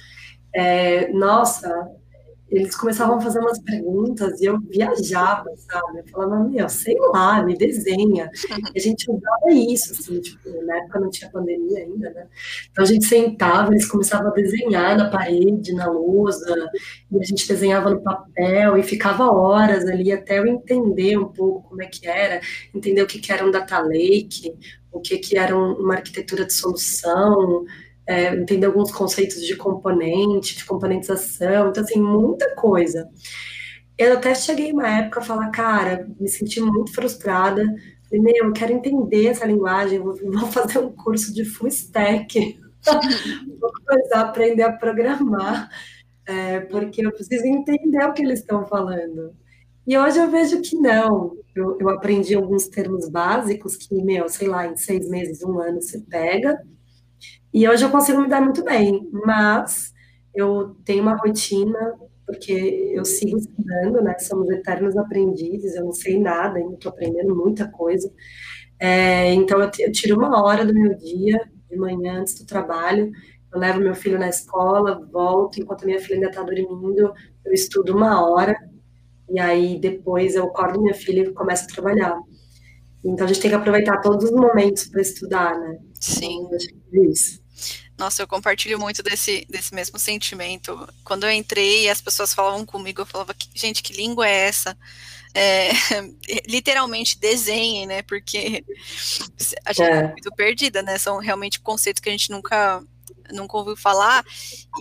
é, 0.54 1.10
nossa, 1.14 1.72
eles 2.54 2.76
começavam 2.76 3.18
a 3.18 3.22
fazer 3.22 3.40
umas 3.40 3.60
perguntas 3.60 4.40
e 4.40 4.46
eu 4.46 4.60
viajava, 4.60 5.50
sabe? 5.58 6.00
Eu 6.00 6.08
falava, 6.08 6.44
meu, 6.44 6.70
sei 6.70 6.96
lá, 7.12 7.42
me 7.44 7.58
desenha. 7.58 8.30
E 8.74 8.80
a 8.80 8.82
gente 8.82 9.10
usava 9.10 9.52
isso, 9.52 9.92
assim, 9.92 10.20
tipo, 10.22 10.50
na 10.66 10.78
época 10.78 11.00
não 11.00 11.10
tinha 11.10 11.32
pandemia 11.32 11.80
ainda, 11.80 12.12
né? 12.12 12.28
Então 12.72 12.84
a 12.84 12.88
gente 12.88 13.06
sentava, 13.06 13.72
eles 13.72 13.88
começavam 13.88 14.28
a 14.28 14.34
desenhar 14.34 14.96
na 14.96 15.10
parede, 15.10 15.74
na 15.74 15.90
lousa, 15.90 16.70
e 17.12 17.20
a 17.20 17.24
gente 17.24 17.48
desenhava 17.48 17.90
no 17.90 18.02
papel 18.02 18.78
e 18.78 18.84
ficava 18.84 19.32
horas 19.32 19.86
ali 19.88 20.12
até 20.12 20.38
eu 20.38 20.46
entender 20.46 21.18
um 21.18 21.30
pouco 21.30 21.70
como 21.70 21.82
é 21.82 21.88
que 21.88 22.08
era, 22.08 22.40
entender 22.74 23.02
o 23.02 23.08
que, 23.08 23.20
que 23.20 23.32
era 23.32 23.46
um 23.46 23.52
data 23.52 23.80
lake, 23.80 24.56
o 24.92 25.00
que, 25.00 25.18
que 25.18 25.38
era 25.38 25.58
uma 25.58 25.96
arquitetura 25.96 26.46
de 26.46 26.54
solução, 26.54 27.66
é, 28.08 28.36
entender 28.36 28.66
alguns 28.66 28.92
conceitos 28.92 29.42
de 29.42 29.56
componente, 29.56 30.58
de 30.58 30.66
componentização, 30.66 31.70
então, 31.70 31.84
assim, 31.84 32.02
muita 32.02 32.56
coisa. 32.56 33.10
Eu 33.98 34.14
até 34.14 34.34
cheguei 34.36 34.72
uma 34.72 34.88
época 34.88 35.20
a 35.20 35.24
falar, 35.24 35.50
cara, 35.52 36.08
me 36.20 36.28
senti 36.28 36.60
muito 36.62 36.94
frustrada. 36.94 37.64
Falei, 38.10 38.22
meu, 38.24 38.46
eu 38.48 38.54
quero 38.54 38.74
entender 38.74 39.28
essa 39.28 39.46
linguagem, 39.46 40.00
vou, 40.00 40.16
vou 40.32 40.52
fazer 40.52 40.80
um 40.80 40.92
curso 40.92 41.34
de 41.34 41.46
full 41.46 41.68
stack, 41.68 42.60
vou 43.60 43.72
começar 43.88 44.20
a 44.20 44.22
aprender 44.22 44.64
a 44.64 44.74
programar. 44.74 45.70
é, 46.28 46.62
porque 46.62 47.06
eu 47.06 47.12
preciso 47.12 47.46
entender 47.46 48.04
o 48.06 48.14
que 48.14 48.24
eles 48.24 48.40
estão 48.40 48.66
falando. 48.68 49.36
E 49.86 49.98
hoje 49.98 50.18
eu 50.20 50.32
vejo 50.32 50.62
que 50.62 50.76
não. 50.78 51.38
Eu, 51.56 51.78
eu 51.80 51.90
aprendi 51.90 52.36
alguns 52.36 52.68
termos 52.68 53.10
básicos 53.10 53.76
que, 53.76 53.94
meu, 54.04 54.30
sei 54.30 54.48
lá, 54.48 54.66
em 54.68 54.78
seis 54.78 55.08
meses, 55.10 55.44
um 55.44 55.60
ano 55.60 55.82
você 55.82 56.00
pega. 56.02 56.58
E 57.54 57.68
hoje 57.68 57.86
eu 57.86 57.92
consigo 57.92 58.22
me 58.22 58.28
dar 58.30 58.42
muito 58.42 58.64
bem, 58.64 59.10
mas 59.26 59.94
eu 60.34 60.76
tenho 60.86 61.04
uma 61.04 61.16
rotina, 61.16 61.94
porque 62.26 62.52
eu 62.96 63.06
sigo 63.06 63.38
estudando, 63.38 64.02
né? 64.02 64.18
Somos 64.20 64.50
eternos 64.50 64.98
aprendizes, 64.98 65.76
eu 65.76 65.86
não 65.86 65.92
sei 65.94 66.20
nada, 66.20 66.58
ainda 66.58 66.74
estou 66.76 66.92
aprendendo 66.92 67.36
muita 67.36 67.68
coisa. 67.70 68.12
É, 68.80 69.34
então 69.34 69.62
eu, 69.62 69.70
eu 69.80 69.92
tiro 69.92 70.18
uma 70.18 70.44
hora 70.44 70.66
do 70.66 70.74
meu 70.74 70.96
dia, 70.98 71.40
de 71.70 71.78
manhã, 71.78 72.22
antes 72.22 72.40
do 72.40 72.46
trabalho, 72.46 73.12
eu 73.54 73.60
levo 73.60 73.80
meu 73.80 73.96
filho 73.96 74.20
na 74.20 74.30
escola, 74.30 75.00
volto, 75.12 75.60
enquanto 75.62 75.86
minha 75.86 76.00
filha 76.00 76.16
ainda 76.16 76.30
está 76.30 76.44
dormindo, 76.44 77.14
eu 77.46 77.54
estudo 77.54 77.96
uma 77.96 78.28
hora, 78.30 78.56
e 79.30 79.40
aí 79.40 79.80
depois 79.80 80.36
eu 80.36 80.46
acordo 80.46 80.82
minha 80.82 80.94
filha 80.96 81.22
e 81.24 81.34
começo 81.34 81.66
a 81.66 81.68
trabalhar. 81.76 82.18
Então 83.06 83.26
a 83.26 83.30
gente 83.30 83.42
tem 83.42 83.52
que 83.52 83.58
aproveitar 83.58 84.02
todos 84.02 84.26
os 84.26 84.32
momentos 84.32 84.88
para 84.88 85.02
estudar, 85.02 85.60
né? 85.60 85.80
Sim. 85.96 86.44
Então, 86.46 86.58
é 87.04 87.08
isso. 87.08 87.43
Nossa, 87.98 88.24
eu 88.24 88.28
compartilho 88.28 88.80
muito 88.80 89.04
desse, 89.04 89.46
desse 89.50 89.74
mesmo 89.74 90.00
sentimento. 90.00 90.88
Quando 91.04 91.26
eu 91.26 91.32
entrei 91.32 91.84
e 91.84 91.90
as 91.90 92.02
pessoas 92.02 92.34
falavam 92.34 92.66
comigo, 92.66 93.02
eu 93.02 93.06
falava, 93.06 93.36
gente, 93.54 93.84
que 93.84 93.94
língua 93.94 94.28
é 94.28 94.48
essa? 94.48 94.78
É, 95.34 95.70
literalmente 96.48 97.20
desenhem, 97.20 97.86
né? 97.86 98.02
Porque 98.02 98.64
a 99.66 99.74
gente 99.74 99.90
é. 99.90 99.98
é 99.98 100.08
muito 100.08 100.32
perdida, 100.36 100.82
né? 100.82 100.98
São 100.98 101.18
realmente 101.18 101.60
conceitos 101.60 102.02
que 102.02 102.10
a 102.10 102.12
gente 102.12 102.32
nunca 102.32 102.84
nunca 103.32 103.58
ouviu 103.58 103.76
falar. 103.76 104.26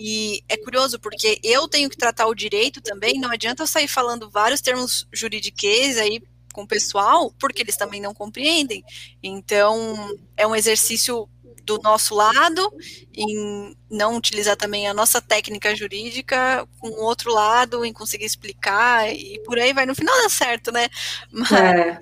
E 0.01 0.43
é 0.49 0.57
curioso, 0.57 0.99
porque 0.99 1.39
eu 1.43 1.67
tenho 1.67 1.89
que 1.89 1.97
tratar 1.97 2.27
o 2.27 2.35
direito 2.35 2.81
também, 2.81 3.19
não 3.19 3.31
adianta 3.31 3.63
eu 3.63 3.67
sair 3.67 3.87
falando 3.87 4.29
vários 4.29 4.61
termos 4.61 5.07
juridiquês 5.11 5.97
aí 5.97 6.21
com 6.53 6.63
o 6.63 6.67
pessoal, 6.67 7.33
porque 7.39 7.63
eles 7.63 7.75
também 7.75 7.99
não 7.99 8.13
compreendem. 8.13 8.83
Então, 9.21 10.15
é 10.37 10.45
um 10.45 10.55
exercício 10.55 11.27
do 11.65 11.79
nosso 11.83 12.15
lado, 12.15 12.71
em 13.15 13.75
não 13.89 14.17
utilizar 14.17 14.55
também 14.55 14.87
a 14.87 14.93
nossa 14.93 15.21
técnica 15.21 15.75
jurídica 15.75 16.67
com 16.79 16.89
o 16.89 17.03
outro 17.03 17.31
lado, 17.31 17.85
em 17.85 17.93
conseguir 17.93 18.25
explicar, 18.25 19.13
e 19.13 19.39
por 19.45 19.57
aí 19.59 19.73
vai. 19.73 19.85
No 19.85 19.95
final 19.95 20.15
dá 20.21 20.29
certo, 20.29 20.71
né? 20.71 20.89
Mas. 21.31 21.51
É. 21.51 21.99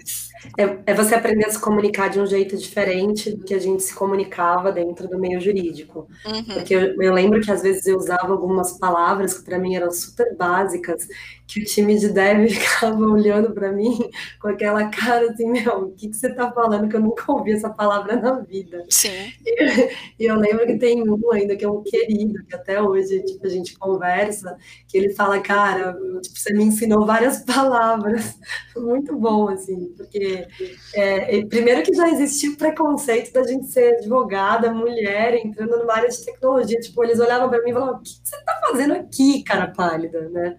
É, 0.57 0.91
é, 0.91 0.93
você 0.93 1.13
aprender 1.13 1.45
a 1.45 1.51
se 1.51 1.59
comunicar 1.59 2.09
de 2.09 2.19
um 2.19 2.25
jeito 2.25 2.57
diferente 2.57 3.31
do 3.31 3.43
que 3.43 3.53
a 3.53 3.59
gente 3.59 3.83
se 3.83 3.93
comunicava 3.93 4.71
dentro 4.71 5.07
do 5.07 5.19
meio 5.19 5.39
jurídico. 5.39 6.07
Uhum. 6.25 6.43
Porque 6.43 6.73
eu, 6.73 6.99
eu, 6.99 7.13
lembro 7.13 7.39
que 7.41 7.51
às 7.51 7.61
vezes 7.61 7.85
eu 7.85 7.95
usava 7.95 8.31
algumas 8.31 8.77
palavras 8.77 9.37
que 9.37 9.45
para 9.45 9.59
mim 9.59 9.75
eram 9.75 9.91
super 9.91 10.35
básicas, 10.35 11.07
que 11.45 11.61
o 11.61 11.65
time 11.65 11.97
de 11.97 12.09
dev 12.09 12.47
ficava 12.49 12.99
olhando 12.99 13.51
para 13.51 13.71
mim 13.71 14.09
com 14.39 14.47
aquela 14.47 14.89
cara 14.89 15.31
assim, 15.31 15.47
meu, 15.47 15.83
o 15.83 15.91
que, 15.91 16.09
que 16.09 16.15
você 16.15 16.27
está 16.27 16.51
falando 16.51 16.89
que 16.89 16.95
eu 16.95 17.01
nunca 17.01 17.31
ouvi 17.31 17.51
essa 17.51 17.69
palavra 17.69 18.15
na 18.15 18.39
vida. 18.39 18.83
Sim. 18.89 19.31
E, 19.45 19.89
e, 20.19 20.25
eu 20.25 20.35
lembro 20.35 20.65
que 20.65 20.77
tem 20.77 21.00
um 21.03 21.31
ainda 21.31 21.55
que 21.55 21.65
é 21.65 21.69
um 21.69 21.83
querido, 21.83 22.43
que 22.45 22.55
até 22.55 22.81
hoje 22.81 23.21
tipo, 23.23 23.45
a 23.45 23.49
gente 23.49 23.77
conversa, 23.77 24.57
que 24.87 24.97
ele 24.97 25.13
fala, 25.13 25.39
cara, 25.39 25.93
tipo, 26.21 26.37
você 26.37 26.53
me 26.53 26.63
ensinou 26.63 27.05
várias 27.05 27.39
palavras. 27.45 28.37
Muito 28.75 29.15
bom, 29.17 29.49
assim, 29.49 29.93
porque 29.97 30.47
é, 30.95 31.45
primeiro 31.45 31.83
que 31.83 31.93
já 31.93 32.09
existia 32.09 32.51
o 32.51 32.57
preconceito 32.57 33.33
da 33.33 33.43
gente 33.43 33.67
ser 33.67 33.95
advogada, 33.95 34.73
mulher, 34.73 35.35
entrando 35.35 35.77
numa 35.77 35.93
área 35.93 36.09
de 36.09 36.23
tecnologia. 36.23 36.79
Tipo, 36.79 37.03
eles 37.03 37.19
olhavam 37.19 37.49
para 37.49 37.61
mim 37.63 37.71
e 37.71 37.73
falavam: 37.73 37.95
o 37.95 38.01
que 38.01 38.09
você 38.09 38.35
está 38.35 38.59
fazendo 38.67 38.93
aqui, 38.93 39.43
cara 39.43 39.67
pálida, 39.67 40.29
né? 40.29 40.57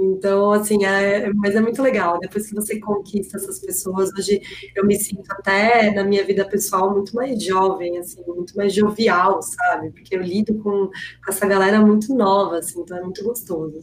Então, 0.00 0.52
assim, 0.52 0.82
é, 0.84 1.30
mas 1.34 1.54
é 1.54 1.60
muito 1.60 1.82
legal. 1.82 2.18
Depois 2.18 2.48
que 2.48 2.54
você 2.54 2.80
conquista 2.80 3.36
essas 3.36 3.58
pessoas, 3.58 4.10
hoje 4.18 4.40
eu 4.74 4.86
me 4.86 4.98
sinto 4.98 5.30
até 5.30 5.90
na 5.90 6.02
minha 6.02 6.24
vida 6.24 6.44
pessoal 6.48 6.90
muito 6.90 7.14
mais 7.14 7.42
jovem, 7.42 7.98
assim, 7.98 8.22
muito 8.26 8.56
mais 8.56 8.72
jovial, 8.72 9.42
sabe? 9.42 9.90
Porque 9.90 10.16
eu 10.16 10.22
lido 10.22 10.54
com, 10.62 10.86
com 10.86 11.30
essa 11.30 11.46
galera 11.46 11.80
muito 11.80 12.14
nova, 12.14 12.58
assim, 12.58 12.80
então 12.80 12.96
é 12.96 13.02
muito 13.02 13.22
gostoso. 13.22 13.78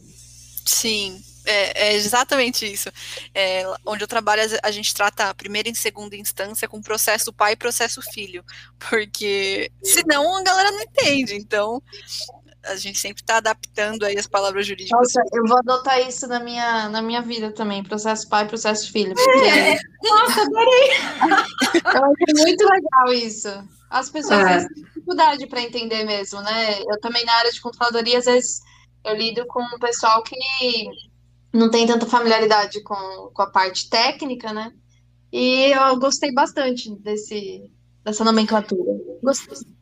Sim, 0.66 1.22
é, 1.48 1.88
é 1.88 1.94
exatamente 1.94 2.70
isso. 2.70 2.90
É, 3.34 3.64
onde 3.86 4.04
eu 4.04 4.08
trabalho, 4.08 4.42
a 4.62 4.70
gente 4.70 4.92
trata 4.92 5.30
a 5.30 5.34
primeira 5.34 5.68
e 5.68 5.74
segunda 5.74 6.14
instância 6.14 6.68
com 6.68 6.82
processo 6.82 7.32
pai 7.32 7.52
e 7.52 7.56
processo 7.56 8.02
filho, 8.02 8.44
porque 8.90 9.70
senão 9.82 10.36
a 10.36 10.42
galera 10.42 10.72
não 10.72 10.82
entende. 10.82 11.34
Então, 11.36 11.82
a 12.64 12.76
gente 12.76 12.98
sempre 12.98 13.22
está 13.22 13.36
adaptando 13.36 14.04
aí 14.04 14.18
as 14.18 14.26
palavras 14.26 14.66
jurídicas. 14.66 14.98
Nossa, 14.98 15.22
eu 15.32 15.44
vou 15.46 15.58
adotar 15.58 16.00
isso 16.06 16.26
na 16.26 16.40
minha, 16.40 16.88
na 16.88 17.00
minha 17.00 17.22
vida 17.22 17.52
também, 17.52 17.82
processo 17.82 18.28
pai, 18.28 18.46
processo 18.46 18.90
filho. 18.92 19.14
Porque... 19.14 19.48
É. 19.48 19.78
Nossa, 20.02 20.42
adorei! 20.42 20.90
eu 21.84 22.04
acho 22.04 22.44
muito 22.44 22.64
legal 22.64 23.12
isso. 23.12 23.48
As 23.90 24.10
pessoas 24.10 24.40
é. 24.40 24.58
têm 24.58 24.84
dificuldade 24.84 25.46
para 25.46 25.62
entender 25.62 26.04
mesmo, 26.04 26.42
né? 26.42 26.80
Eu 26.82 27.00
também 27.00 27.24
na 27.24 27.34
área 27.34 27.50
de 27.50 27.60
controladoria, 27.60 28.18
às 28.18 28.26
vezes 28.26 28.60
eu 29.04 29.14
lido 29.14 29.46
com 29.46 29.62
um 29.62 29.78
pessoal 29.78 30.22
que 30.22 30.36
não 31.52 31.70
tem 31.70 31.86
tanta 31.86 32.06
familiaridade 32.06 32.82
com, 32.82 33.30
com 33.32 33.42
a 33.42 33.50
parte 33.50 33.88
técnica, 33.88 34.52
né? 34.52 34.72
E 35.32 35.72
eu 35.72 35.98
gostei 35.98 36.32
bastante 36.32 36.94
desse, 36.96 37.70
dessa 38.04 38.24
nomenclatura. 38.24 38.92
Gostei. 39.22 39.77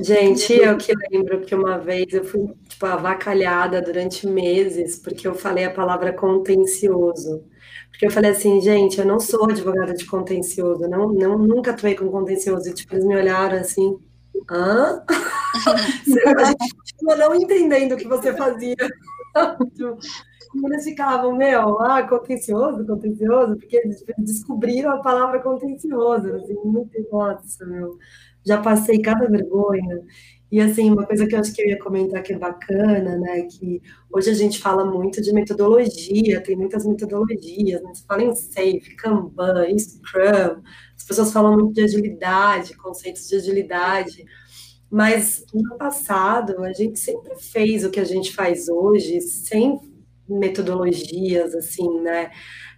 Gente, 0.00 0.52
eu 0.52 0.76
que 0.76 0.92
lembro 1.10 1.40
que 1.40 1.54
uma 1.54 1.78
vez 1.78 2.12
eu 2.12 2.24
fui 2.24 2.48
tipo, 2.68 2.86
avacalhada 2.86 3.80
durante 3.80 4.26
meses 4.26 4.98
porque 4.98 5.26
eu 5.26 5.34
falei 5.34 5.64
a 5.64 5.70
palavra 5.72 6.12
contencioso. 6.12 7.44
Porque 7.90 8.06
eu 8.06 8.10
falei 8.10 8.30
assim, 8.30 8.60
gente, 8.60 8.98
eu 8.98 9.06
não 9.06 9.18
sou 9.18 9.48
advogada 9.48 9.94
de 9.94 10.04
contencioso, 10.04 10.86
não, 10.88 11.12
não 11.12 11.38
nunca 11.38 11.70
atuei 11.70 11.94
com 11.94 12.10
contencioso. 12.10 12.68
E 12.68 12.74
tipo, 12.74 12.94
eles 12.94 13.06
me 13.06 13.16
olharam 13.16 13.58
assim, 13.58 13.98
hã? 14.50 15.02
continua 16.76 17.16
não 17.16 17.34
entendendo 17.34 17.92
o 17.92 17.96
que 17.96 18.06
você 18.06 18.34
fazia. 18.34 18.76
eles 20.64 20.84
ficavam, 20.84 21.36
meu, 21.36 21.80
ah, 21.80 22.02
contencioso, 22.06 22.86
contencioso, 22.86 23.56
porque 23.56 23.76
eles 23.76 24.04
descobriram 24.18 24.92
a 24.92 25.02
palavra 25.02 25.40
contencioso, 25.40 26.34
assim, 26.34 26.54
muito, 26.64 26.90
nossa, 27.10 27.64
meu, 27.66 27.98
já 28.46 28.60
passei 28.60 29.00
cada 29.00 29.28
vergonha. 29.28 30.02
E, 30.50 30.60
assim, 30.60 30.90
uma 30.90 31.04
coisa 31.04 31.26
que 31.26 31.34
eu 31.34 31.40
acho 31.40 31.52
que 31.52 31.60
eu 31.60 31.66
ia 31.66 31.78
comentar 31.78 32.22
que 32.22 32.32
é 32.32 32.38
bacana, 32.38 33.18
né, 33.18 33.42
que 33.42 33.82
hoje 34.12 34.30
a 34.30 34.34
gente 34.34 34.60
fala 34.60 34.84
muito 34.84 35.20
de 35.20 35.32
metodologia, 35.32 36.40
tem 36.40 36.56
muitas 36.56 36.86
metodologias, 36.86 37.82
né, 37.82 37.90
você 37.92 38.04
fala 38.06 38.22
em 38.22 38.34
SAFe, 38.34 38.94
Kanban, 38.96 39.76
Scrum, 39.76 40.62
as 40.96 41.04
pessoas 41.04 41.32
falam 41.32 41.54
muito 41.54 41.74
de 41.74 41.82
agilidade, 41.82 42.76
conceitos 42.76 43.28
de 43.28 43.36
agilidade, 43.36 44.24
mas 44.88 45.44
no 45.52 45.76
passado 45.76 46.62
a 46.62 46.72
gente 46.72 46.98
sempre 47.00 47.34
fez 47.36 47.84
o 47.84 47.90
que 47.90 47.98
a 47.98 48.04
gente 48.04 48.32
faz 48.32 48.68
hoje 48.68 49.20
sem 49.20 49.80
metodologias, 50.28 51.54
assim, 51.54 52.00
né? 52.00 52.30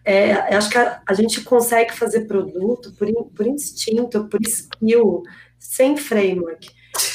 É, 0.05 0.33
acho 0.57 0.71
que 0.71 0.79
a, 0.79 1.03
a, 1.07 1.13
gente 1.13 1.43
consegue 1.43 1.93
fazer 1.93 2.27
produto 2.27 2.95
por, 2.95 3.09
por 3.35 3.47
instinto, 3.47 4.27
por 4.29 4.41
skill, 4.41 5.23
sem 5.59 5.97
framework. 5.97 6.69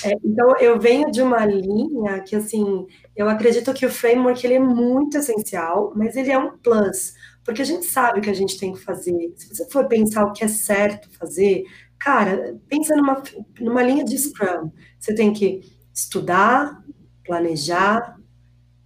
É, 0.06 0.14
então, 0.24 0.56
eu 0.60 0.80
venho 0.80 1.12
de 1.12 1.22
uma 1.22 1.46
linha 1.46 2.20
que, 2.22 2.36
assim, 2.36 2.86
eu 3.16 3.28
acredito 3.30 3.74
que 3.74 3.86
o 3.86 3.92
framework 3.92 4.46
ele 4.46 4.56
é 4.56 4.60
muito 4.60 5.18
essencial, 5.18 5.94
mas 5.96 6.16
ele 6.16 6.32
é 6.32 6.38
um 6.38 6.58
plus, 6.58 7.14
porque 7.44 7.62
a 7.62 7.66
gente 7.66 7.86
sabe 7.86 8.20
o 8.20 8.22
que 8.22 8.30
a 8.30 8.36
gente 8.36 8.58
tem 8.58 8.74
que 8.74 8.80
fazer. 8.80 9.34
Se 9.36 9.50
você 9.50 9.70
for 9.70 9.88
pensar 9.88 10.26
o 10.26 10.34
que 10.34 10.44
é 10.44 10.48
certo 10.48 11.10
fazer, 11.18 11.64
cara, 12.00 12.58
pensa 12.68 12.96
numa, 12.96 13.22
numa 13.60 13.84
linha 13.84 14.04
de 14.04 14.18
Scrum. 14.18 14.72
Você 15.00 15.14
tem 15.14 15.34
que 15.34 15.62
estudar, 15.94 16.82
planejar, 17.26 18.18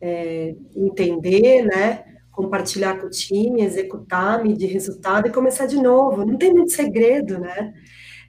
é, 0.02 0.56
entender, 0.76 1.64
né? 1.64 2.04
Compartilhar 2.32 3.00
com 3.00 3.08
o 3.08 3.10
time, 3.10 3.64
executar, 3.64 4.44
medir 4.44 4.68
resultado 4.68 5.28
e 5.28 5.32
começar 5.32 5.66
de 5.66 5.78
novo. 5.78 6.26
Não 6.26 6.38
tem 6.38 6.54
muito 6.54 6.72
segredo, 6.72 7.40
né? 7.40 7.74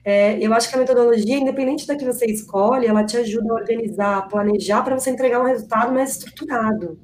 É, 0.09 0.43
eu 0.43 0.51
acho 0.55 0.67
que 0.67 0.75
a 0.75 0.79
metodologia, 0.79 1.37
independente 1.37 1.85
da 1.85 1.95
que 1.95 2.03
você 2.03 2.25
escolhe, 2.25 2.87
ela 2.87 3.03
te 3.03 3.15
ajuda 3.15 3.53
a 3.53 3.57
organizar, 3.57 4.17
a 4.17 4.21
planejar 4.23 4.81
para 4.81 4.97
você 4.97 5.11
entregar 5.11 5.39
um 5.39 5.45
resultado 5.45 5.93
mais 5.93 6.13
estruturado. 6.13 6.99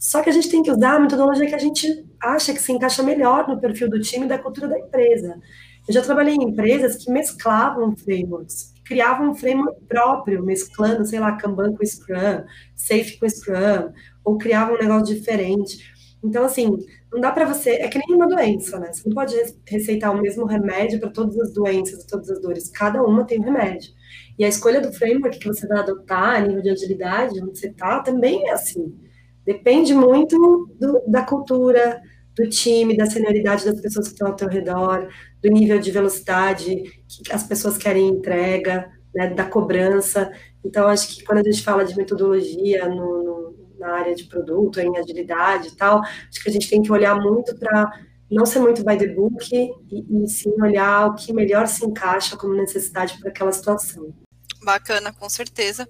Só 0.00 0.20
que 0.20 0.30
a 0.30 0.32
gente 0.32 0.50
tem 0.50 0.60
que 0.60 0.70
usar 0.70 0.96
a 0.96 0.98
metodologia 0.98 1.46
que 1.46 1.54
a 1.54 1.58
gente 1.58 1.86
acha 2.20 2.52
que 2.52 2.60
se 2.60 2.72
encaixa 2.72 3.04
melhor 3.04 3.46
no 3.46 3.60
perfil 3.60 3.88
do 3.88 4.00
time 4.00 4.26
e 4.26 4.28
da 4.28 4.36
cultura 4.36 4.66
da 4.66 4.76
empresa. 4.76 5.40
Eu 5.86 5.94
já 5.94 6.02
trabalhei 6.02 6.34
em 6.34 6.42
empresas 6.42 6.96
que 6.96 7.12
mesclavam 7.12 7.96
frameworks, 7.96 8.74
criavam 8.84 9.30
um 9.30 9.34
framework 9.36 9.84
próprio, 9.84 10.44
mesclando, 10.44 11.04
sei 11.04 11.20
lá, 11.20 11.36
Kanban 11.36 11.76
com 11.76 11.86
Scrum, 11.86 12.42
Safe 12.74 13.16
com 13.16 13.28
Scrum, 13.28 13.92
ou 14.24 14.38
criavam 14.38 14.74
um 14.74 14.78
negócio 14.78 15.14
diferente. 15.14 15.78
Então, 16.22 16.44
assim, 16.44 16.68
não 17.12 17.20
dá 17.20 17.32
para 17.32 17.46
você. 17.46 17.70
É 17.70 17.88
que 17.88 17.98
nem 17.98 18.16
uma 18.16 18.28
doença, 18.28 18.78
né? 18.78 18.92
Você 18.92 19.08
não 19.08 19.14
pode 19.14 19.34
receitar 19.66 20.14
o 20.14 20.20
mesmo 20.20 20.44
remédio 20.44 21.00
para 21.00 21.10
todas 21.10 21.38
as 21.38 21.52
doenças, 21.52 22.04
todas 22.04 22.30
as 22.30 22.40
dores. 22.40 22.70
Cada 22.70 23.02
uma 23.02 23.24
tem 23.24 23.40
um 23.40 23.44
remédio. 23.44 23.90
E 24.38 24.44
a 24.44 24.48
escolha 24.48 24.80
do 24.80 24.92
framework 24.92 25.38
que 25.38 25.46
você 25.46 25.66
vai 25.66 25.78
adotar 25.78 26.46
nível 26.46 26.62
de 26.62 26.70
agilidade, 26.70 27.42
onde 27.42 27.58
você 27.58 27.68
está, 27.68 28.00
também 28.00 28.48
é 28.48 28.52
assim. 28.52 28.94
Depende 29.44 29.94
muito 29.94 30.68
do, 30.78 31.02
da 31.06 31.22
cultura, 31.22 32.00
do 32.36 32.48
time, 32.48 32.96
da 32.96 33.06
senioridade 33.06 33.64
das 33.64 33.80
pessoas 33.80 34.08
que 34.08 34.14
estão 34.14 34.28
ao 34.28 34.36
teu 34.36 34.48
redor, 34.48 35.08
do 35.42 35.50
nível 35.50 35.78
de 35.78 35.90
velocidade 35.90 37.02
que 37.08 37.32
as 37.32 37.42
pessoas 37.42 37.76
querem 37.76 38.08
entrega, 38.08 38.90
né, 39.14 39.28
da 39.28 39.44
cobrança. 39.44 40.30
Então, 40.64 40.86
acho 40.86 41.16
que 41.16 41.24
quando 41.24 41.38
a 41.38 41.42
gente 41.42 41.62
fala 41.62 41.84
de 41.84 41.96
metodologia 41.96 42.88
no, 42.88 43.22
no, 43.22 43.54
na 43.80 43.94
área 43.94 44.14
de 44.14 44.24
produto, 44.24 44.78
em 44.78 44.96
agilidade 44.96 45.68
e 45.68 45.76
tal, 45.76 46.00
acho 46.02 46.42
que 46.42 46.48
a 46.48 46.52
gente 46.52 46.68
tem 46.68 46.82
que 46.82 46.92
olhar 46.92 47.16
muito 47.16 47.56
para 47.58 47.90
não 48.30 48.46
ser 48.46 48.60
muito 48.60 48.84
by 48.84 48.96
the 48.96 49.08
book 49.08 49.48
e, 49.52 50.24
e 50.24 50.28
sim 50.28 50.52
olhar 50.62 51.08
o 51.08 51.14
que 51.14 51.32
melhor 51.32 51.66
se 51.66 51.84
encaixa 51.84 52.36
como 52.36 52.54
necessidade 52.54 53.18
para 53.18 53.30
aquela 53.30 53.50
situação. 53.50 54.14
Bacana, 54.62 55.12
com 55.12 55.28
certeza. 55.28 55.88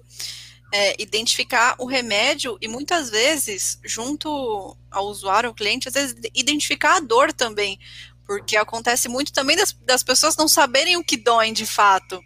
É, 0.73 0.95
identificar 1.01 1.75
o 1.77 1.85
remédio 1.85 2.57
e 2.61 2.67
muitas 2.67 3.09
vezes, 3.09 3.77
junto 3.83 4.75
ao 4.89 5.05
usuário, 5.07 5.49
ao 5.49 5.53
cliente, 5.53 5.89
às 5.89 5.93
vezes 5.93 6.15
identificar 6.33 6.95
a 6.95 6.99
dor 7.01 7.33
também, 7.33 7.77
porque 8.25 8.55
acontece 8.55 9.09
muito 9.09 9.33
também 9.33 9.57
das, 9.57 9.73
das 9.73 10.01
pessoas 10.01 10.37
não 10.37 10.47
saberem 10.47 10.95
o 10.95 11.03
que 11.03 11.17
doem 11.17 11.51
de 11.51 11.65
fato. 11.65 12.21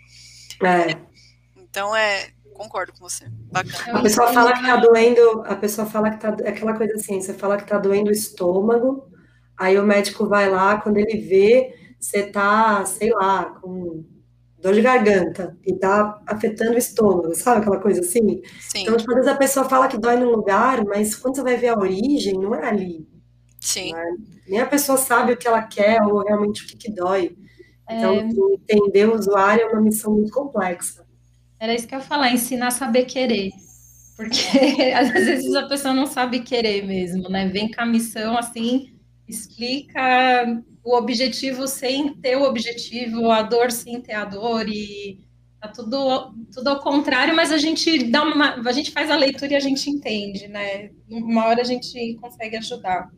É. 0.64 0.96
Então 1.58 1.96
é, 1.96 2.30
concordo 2.56 2.94
com 2.94 3.00
você. 3.00 3.26
Bacana. 3.52 4.00
A 4.00 4.02
pessoa 4.02 4.34
fala 4.34 4.54
que 4.54 4.66
tá 4.66 4.76
doendo, 4.78 5.44
a 5.46 5.56
pessoa 5.56 5.86
fala 5.86 6.10
que 6.10 6.20
tá, 6.20 6.36
é 6.42 6.50
aquela 6.50 6.74
coisa 6.74 6.94
assim, 6.96 7.22
você 7.22 7.34
fala 7.34 7.58
que 7.58 7.68
tá 7.68 7.78
doendo 7.78 8.10
o 8.10 8.14
estômago, 8.14 9.08
aí 9.58 9.78
o 9.78 9.84
médico 9.86 10.28
vai 10.28 10.50
lá, 10.50 10.80
quando 10.82 10.98
ele 10.98 11.18
vê, 11.18 11.76
você 12.00 12.24
tá, 12.24 12.84
sei 12.86 13.12
lá, 13.12 13.46
com 13.62 14.04
dor 14.60 14.74
de 14.74 14.82
garganta 14.82 15.56
e 15.64 15.76
tá 15.76 16.20
afetando 16.26 16.74
o 16.74 16.78
estômago, 16.78 17.36
sabe 17.36 17.62
aquela 17.62 17.80
coisa 17.80 18.02
assim? 18.02 18.42
Sim. 18.60 18.82
Então, 18.82 18.98
tipo, 18.98 19.12
às 19.12 19.18
vezes 19.18 19.32
a 19.32 19.38
pessoa 19.38 19.70
fala 19.70 19.88
que 19.88 19.98
dói 19.98 20.18
num 20.18 20.32
lugar, 20.32 20.84
mas 20.86 21.16
quando 21.16 21.36
você 21.36 21.44
vai 21.44 21.58
ver 21.58 21.70
a 21.70 21.78
origem, 21.78 22.40
não 22.40 22.56
é 22.56 22.68
ali. 22.68 23.08
Sim. 23.60 23.94
Né? 23.94 24.04
Nem 24.48 24.60
a 24.60 24.66
pessoa 24.66 24.98
sabe 24.98 25.34
o 25.34 25.38
que 25.38 25.48
ela 25.48 25.62
quer 25.62 26.02
ou 26.02 26.24
realmente 26.24 26.64
o 26.64 26.68
que, 26.68 26.78
que 26.78 26.92
dói. 26.92 27.38
Então, 27.90 28.14
É. 28.14 28.28
entender 28.74 29.08
o 29.08 29.16
usuário 29.16 29.66
é 29.66 29.68
uma 29.68 29.82
missão 29.82 30.14
muito 30.14 30.32
complexa. 30.32 31.05
Era 31.60 31.74
isso 31.74 31.88
que 31.88 31.96
eu 31.96 32.00
ia 32.00 32.06
falar, 32.06 32.32
ensinar 32.32 32.68
a 32.68 32.72
saber 32.72 33.06
querer. 33.06 33.52
Porque 34.16 34.40
às 34.96 35.12
vezes 35.12 35.54
a 35.56 35.68
pessoa 35.68 35.94
não 35.94 36.06
sabe 36.06 36.42
querer 36.42 36.86
mesmo, 36.86 37.30
né? 37.30 37.48
Vem 37.48 37.72
com 37.72 37.82
a 37.82 37.86
missão 37.86 38.38
assim, 38.38 38.94
explica 39.28 40.62
o 40.84 40.96
objetivo 40.96 41.68
sem 41.68 42.14
ter 42.16 42.38
o 42.38 42.44
objetivo, 42.44 43.32
a 43.32 43.42
dor 43.42 43.72
sem 43.72 44.00
ter 44.02 44.14
a 44.14 44.26
dor, 44.26 44.68
e 44.70 45.20
tá 45.60 45.68
tudo, 45.70 46.34
tudo 46.54 46.68
ao 46.70 46.80
contrário, 46.80 47.36
mas 47.36 47.52
a 47.52 47.58
gente 47.58 48.04
dá 48.06 48.24
uma. 48.24 48.56
A 48.68 48.72
gente 48.72 48.92
faz 48.92 49.10
a 49.10 49.16
leitura 49.16 49.54
e 49.54 49.56
a 49.56 49.60
gente 49.60 49.90
entende, 49.90 50.48
né? 50.48 50.92
Uma 51.10 51.48
hora 51.48 51.62
a 51.62 51.66
gente 51.66 52.16
consegue 52.22 52.58
ajudar. 52.58 53.10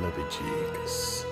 Labdicas. 0.00 1.25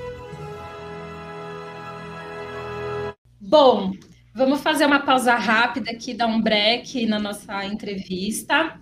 Bom, 3.46 3.92
vamos 4.34 4.62
fazer 4.62 4.86
uma 4.86 5.00
pausa 5.00 5.34
rápida 5.34 5.90
aqui, 5.90 6.14
dar 6.14 6.26
um 6.26 6.40
break 6.40 7.06
na 7.06 7.18
nossa 7.18 7.64
entrevista, 7.64 8.80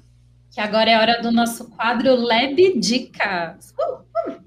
que 0.51 0.61
agora 0.61 0.91
é 0.91 0.99
hora 0.99 1.21
do 1.21 1.33
nosso 1.33 1.69
quadro 1.71 2.15
Lab 2.15 2.79
Dicas. 2.79 3.75
Uh, 3.79 4.31
uh. 4.31 4.43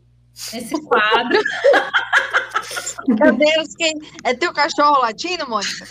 Esse 0.53 0.81
quadro, 0.83 1.39
Meu 3.07 3.35
Deus, 3.35 3.75
quem... 3.75 3.93
é 4.23 4.33
teu 4.33 4.53
cachorro 4.53 5.01
latindo, 5.01 5.47
Mônica? 5.49 5.85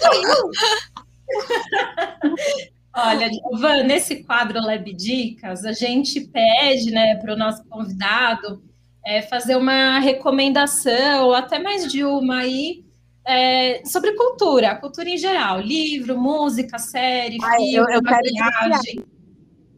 olha, 2.95 3.31
Van, 3.53 3.83
nesse 3.85 4.25
quadro 4.25 4.61
Lab 4.61 4.93
Dicas, 4.95 5.65
a 5.65 5.73
gente 5.73 6.21
pede, 6.23 6.91
né, 6.91 7.17
para 7.17 7.35
o 7.35 7.37
nosso 7.37 7.65
convidado 7.65 8.63
é, 9.05 9.23
fazer 9.23 9.57
uma 9.57 9.99
recomendação, 9.99 11.27
ou 11.27 11.35
até 11.35 11.59
mais 11.59 11.91
de 11.91 12.05
uma 12.05 12.39
aí, 12.39 12.84
é, 13.27 13.83
sobre 13.85 14.13
cultura, 14.13 14.75
cultura 14.77 15.09
em 15.09 15.17
geral, 15.17 15.61
livro, 15.61 16.17
música, 16.19 16.79
série, 16.79 17.39
Ai, 17.43 17.59
filme, 17.59 17.75
eu- 17.77 17.89
eu 17.97 18.03
maquiagem. 18.03 19.05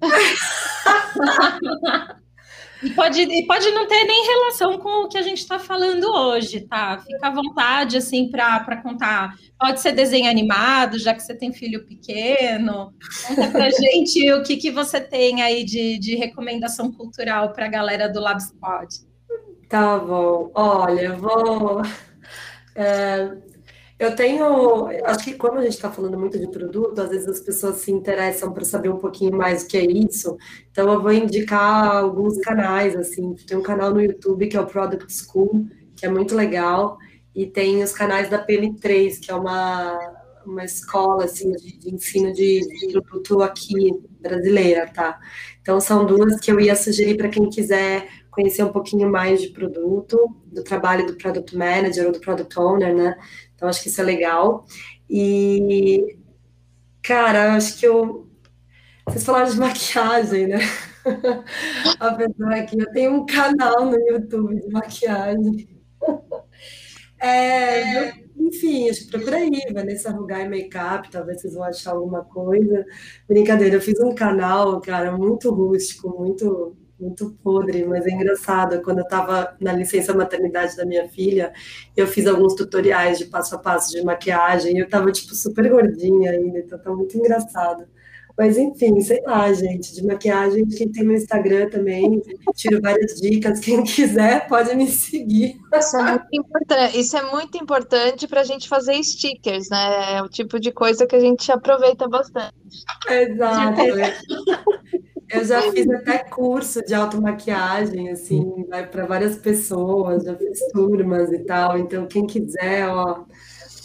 E 2.83 2.91
pode, 2.91 3.23
e 3.23 3.47
pode 3.47 3.71
não 3.71 3.87
ter 3.87 4.05
nem 4.05 4.27
relação 4.27 4.79
com 4.79 5.05
o 5.05 5.09
que 5.09 5.17
a 5.17 5.23
gente 5.23 5.39
está 5.39 5.59
falando 5.59 6.05
hoje, 6.13 6.61
tá? 6.61 6.99
Fica 6.99 7.29
à 7.29 7.31
vontade, 7.31 7.97
assim, 7.97 8.31
para 8.31 8.77
contar. 8.83 9.35
Pode 9.59 9.81
ser 9.81 9.93
desenho 9.93 10.29
animado, 10.29 10.99
já 10.99 11.15
que 11.15 11.23
você 11.23 11.35
tem 11.35 11.55
filho 11.55 11.87
pequeno. 11.87 12.93
Conta 13.27 13.51
pra 13.51 13.71
gente 13.73 14.31
o 14.35 14.43
que, 14.43 14.59
que 14.59 14.71
você 14.71 15.01
tem 15.01 15.41
aí 15.43 15.65
de, 15.65 15.99
de 15.99 16.17
recomendação 16.17 16.93
cultural 16.93 17.51
para 17.55 17.65
a 17.65 17.69
galera 17.71 18.09
do 18.11 18.21
LabSpot. 18.21 18.89
Tá 19.71 19.99
bom. 19.99 20.51
Olha, 20.55 21.01
eu 21.01 21.17
vou. 21.17 21.81
É, 22.77 23.37
eu 23.99 24.15
tenho. 24.15 24.89
Acho 25.05 25.25
que 25.25 25.35
quando 25.35 25.59
a 25.59 25.63
gente 25.63 25.73
está 25.73 25.91
falando 25.91 26.19
muito 26.19 26.39
de 26.39 26.49
produto, 26.49 27.01
às 27.01 27.09
vezes 27.09 27.27
as 27.27 27.41
pessoas 27.41 27.77
se 27.77 27.91
interessam 27.91 28.53
para 28.53 28.65
saber 28.65 28.91
um 28.91 28.99
pouquinho 28.99 29.37
mais 29.37 29.63
o 29.63 29.69
que 29.69 29.79
é 29.79 29.85
isso. 29.85 30.37
Então, 30.71 30.93
eu 30.93 31.01
vou 31.01 31.13
indicar 31.13 31.97
alguns 31.97 32.39
canais. 32.41 32.95
Assim, 32.95 33.35
tem 33.47 33.57
um 33.57 33.63
canal 33.63 33.93
no 33.93 34.03
YouTube 34.03 34.49
que 34.49 34.57
é 34.57 34.61
o 34.61 34.67
Product 34.67 35.11
School, 35.11 35.67
que 35.97 36.05
é 36.05 36.11
muito 36.11 36.35
legal, 36.35 36.99
e 37.35 37.47
tem 37.47 37.83
os 37.83 37.93
canais 37.93 38.29
da 38.29 38.45
PM3, 38.45 39.19
que 39.19 39.31
é 39.31 39.35
uma, 39.35 39.99
uma 40.45 40.65
escola 40.65 41.25
assim, 41.25 41.51
de, 41.53 41.79
de 41.79 41.95
ensino 41.95 42.35
de, 42.35 42.61
de 42.61 43.01
produto 43.01 43.43
aqui 43.43 43.93
brasileira, 44.21 44.87
tá? 44.89 45.19
Então, 45.63 45.81
são 45.81 46.05
duas 46.05 46.39
que 46.39 46.53
eu 46.53 46.61
ia 46.61 46.77
sugerir 46.77 47.17
para 47.17 47.31
quem 47.31 47.49
quiser 47.49 48.07
conhecer 48.37 48.65
um 48.65 48.73
pouquinho 48.73 49.11
mais 49.11 49.43
de 49.43 49.49
produto, 49.51 50.37
do 50.47 50.65
trabalho 50.65 51.07
do 51.07 51.17
Product 51.17 51.57
Manager 51.57 52.07
ou 52.09 52.13
do 52.13 52.21
Product 52.21 52.59
Owner, 52.61 52.95
né? 52.97 53.17
Então, 53.57 53.69
acho 53.69 53.83
que 53.83 53.89
isso 53.89 54.01
é 54.01 54.05
legal. 54.05 54.67
E, 55.11 56.19
cara, 57.03 57.55
acho 57.57 57.79
que 57.79 57.87
eu. 57.87 58.29
Vocês 59.07 59.25
falaram 59.25 59.51
de 59.51 59.59
maquiagem, 59.61 60.49
né? 60.49 60.59
Apesar 62.01 62.67
que 62.67 62.81
eu 62.81 62.93
tenho 62.93 63.13
um 63.15 63.27
canal 63.27 63.87
no 63.87 63.99
YouTube 63.99 64.61
de 64.61 64.69
maquiagem. 64.71 65.69
É, 67.19 68.09
eu- 68.11 68.13
enfim, 68.37 68.91
acho 68.91 69.05
que 69.07 69.11
procura 69.11 69.37
aí, 69.39 69.51
Vanessa 69.73 70.11
Rugai 70.11 70.49
Makeup, 70.49 71.11
talvez 71.11 71.41
vocês 71.41 71.55
vão 71.55 71.65
achar 71.65 71.93
alguma 71.93 72.23
coisa. 72.25 72.85
Brincadeira, 73.29 73.77
eu 73.77 73.81
fiz 73.81 73.99
um 74.01 74.15
canal, 74.15 74.81
cara, 74.81 75.17
muito 75.17 75.51
rústico, 75.51 76.11
muito 76.11 76.77
muito 76.99 77.37
podre, 77.43 77.85
mas 77.85 78.07
é 78.07 78.11
engraçado. 78.11 78.83
Quando 78.83 78.99
eu 78.99 79.05
estava 79.05 79.57
na 79.61 79.73
licença 79.73 80.15
maternidade 80.15 80.77
da 80.77 80.85
minha 80.85 81.09
filha, 81.09 81.53
eu 81.97 82.07
fiz 82.07 82.27
alguns 82.27 82.55
tutoriais 82.55 83.19
de 83.19 83.27
passo 83.27 83.55
a 83.55 83.59
passo 83.59 83.93
de 83.93 84.03
maquiagem 84.03 84.77
e 84.77 84.79
eu 84.79 84.87
estava, 84.87 85.11
tipo, 85.13 85.35
super 85.35 85.69
gordinha 85.69 86.31
ainda, 86.31 86.59
então 86.59 86.79
tá 86.79 86.91
muito 86.91 87.17
engraçado. 87.17 87.87
Mas, 88.39 88.59
enfim, 88.59 89.01
sei 89.01 89.23
lá, 89.23 89.51
gente, 89.51 89.95
de 89.95 90.05
maquiagem, 90.05 90.67
quem 90.69 90.93
tem 90.93 91.05
meu 91.05 91.17
Instagram 91.17 91.71
também, 91.71 92.21
tiro 92.55 92.83
várias 92.83 93.19
dicas. 93.19 93.61
Quem 93.61 93.83
quiser, 93.83 94.47
pode 94.47 94.75
me 94.75 94.87
seguir. 94.89 95.59
Isso 95.75 95.97
é 95.97 96.03
muito 96.03 96.29
importante, 96.33 97.01
isso 97.01 97.17
é 97.17 97.23
muito 97.31 97.57
importante 97.57 98.29
para 98.29 98.43
a 98.43 98.45
gente 98.45 98.69
fazer 98.69 99.03
stickers, 99.03 99.71
né? 99.71 100.17
É 100.17 100.23
o 100.23 100.29
tipo 100.29 100.61
de 100.61 100.71
coisa 100.71 101.07
que 101.07 101.17
a 101.17 101.21
gente 101.21 101.51
aproveita 101.51 102.07
bastante. 102.09 102.55
Exato. 103.09 103.81
Eu 105.29 105.45
já 105.45 105.61
fiz 105.73 105.89
até 105.91 106.19
curso 106.19 106.85
de 106.85 106.95
automaquiagem, 106.95 108.11
assim, 108.11 108.65
vai 108.69 108.87
para 108.87 109.07
várias 109.07 109.37
pessoas, 109.37 110.25
já 110.25 110.37
fiz 110.37 110.61
turmas 110.73 111.33
e 111.33 111.39
tal. 111.41 111.79
Então, 111.79 112.07
quem 112.07 112.27
quiser, 112.27 112.89
ó, 112.89 113.25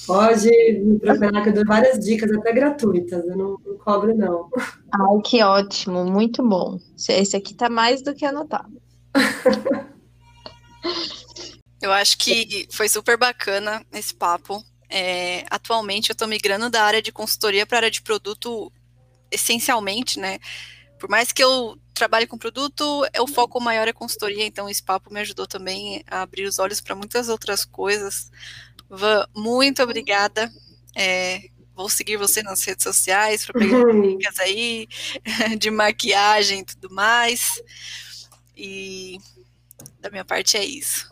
pode 0.05 0.49
me 0.83 0.99
procurar, 0.99 1.41
que 1.41 1.49
eu 1.49 1.53
dou 1.53 1.65
várias 1.65 1.99
dicas, 1.99 2.31
até 2.31 2.53
gratuitas, 2.53 3.25
eu 3.25 3.35
não, 3.35 3.57
não 3.65 3.77
cobro, 3.77 4.15
não. 4.15 4.49
Ai, 4.91 5.21
que 5.23 5.43
ótimo, 5.43 6.05
muito 6.05 6.47
bom. 6.47 6.77
Esse 7.09 7.35
aqui 7.35 7.53
tá 7.53 7.69
mais 7.69 8.01
do 8.01 8.13
que 8.13 8.25
anotado. 8.25 8.81
Eu 11.81 11.91
acho 11.91 12.17
que 12.19 12.67
foi 12.71 12.87
super 12.87 13.17
bacana 13.17 13.83
esse 13.91 14.13
papo. 14.13 14.63
É, 14.87 15.43
atualmente 15.49 16.09
eu 16.09 16.13
estou 16.13 16.27
migrando 16.27 16.69
da 16.69 16.83
área 16.83 17.01
de 17.01 17.11
consultoria 17.11 17.65
para 17.65 17.77
a 17.77 17.79
área 17.79 17.91
de 17.91 18.01
produto, 18.01 18.71
essencialmente, 19.31 20.19
né? 20.19 20.37
Por 21.01 21.09
mais 21.09 21.31
que 21.31 21.43
eu 21.43 21.79
trabalhe 21.95 22.27
com 22.27 22.37
produto, 22.37 22.83
o 23.19 23.27
foco 23.27 23.59
maior 23.59 23.87
é 23.87 23.91
consultoria, 23.91 24.45
então 24.45 24.69
esse 24.69 24.83
papo 24.83 25.11
me 25.11 25.19
ajudou 25.21 25.47
também 25.47 26.03
a 26.05 26.21
abrir 26.21 26.43
os 26.43 26.59
olhos 26.59 26.79
para 26.79 26.93
muitas 26.93 27.27
outras 27.27 27.65
coisas. 27.65 28.31
Van, 28.87 29.25
muito 29.35 29.81
obrigada. 29.81 30.51
É, 30.95 31.41
vou 31.75 31.89
seguir 31.89 32.17
você 32.17 32.43
nas 32.43 32.63
redes 32.63 32.83
sociais 32.83 33.43
para 33.43 33.59
pegar 33.59 33.81
dicas 33.99 34.39
aí 34.39 34.87
de 35.57 35.71
maquiagem 35.71 36.59
e 36.59 36.65
tudo 36.65 36.93
mais. 36.93 37.59
E 38.55 39.17
da 39.99 40.11
minha 40.11 40.23
parte 40.23 40.55
é 40.55 40.63
isso. 40.63 41.09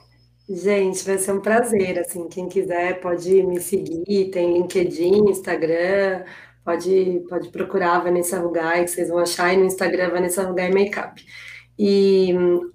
Gente, 0.48 1.04
vai 1.04 1.18
ser 1.18 1.32
um 1.32 1.42
prazer, 1.42 1.98
assim, 1.98 2.30
quem 2.30 2.48
quiser 2.48 3.00
pode 3.02 3.42
me 3.42 3.60
seguir, 3.60 4.30
tem 4.30 4.54
LinkedIn, 4.54 5.32
Instagram, 5.32 6.26
Pode, 6.64 7.26
pode 7.30 7.50
procurar 7.50 7.96
a 7.96 8.00
Vanessa 8.00 8.40
Rugai, 8.40 8.84
que 8.84 8.92
vocês 8.92 9.10
vão 9.10 9.20
achar, 9.20 9.54
e 9.54 9.58
no 9.58 9.66
Instagram 9.66 10.12
Vanessa 10.12 10.44
Rugai 10.44 10.72
Makeup. 10.72 11.24
E 11.82 12.34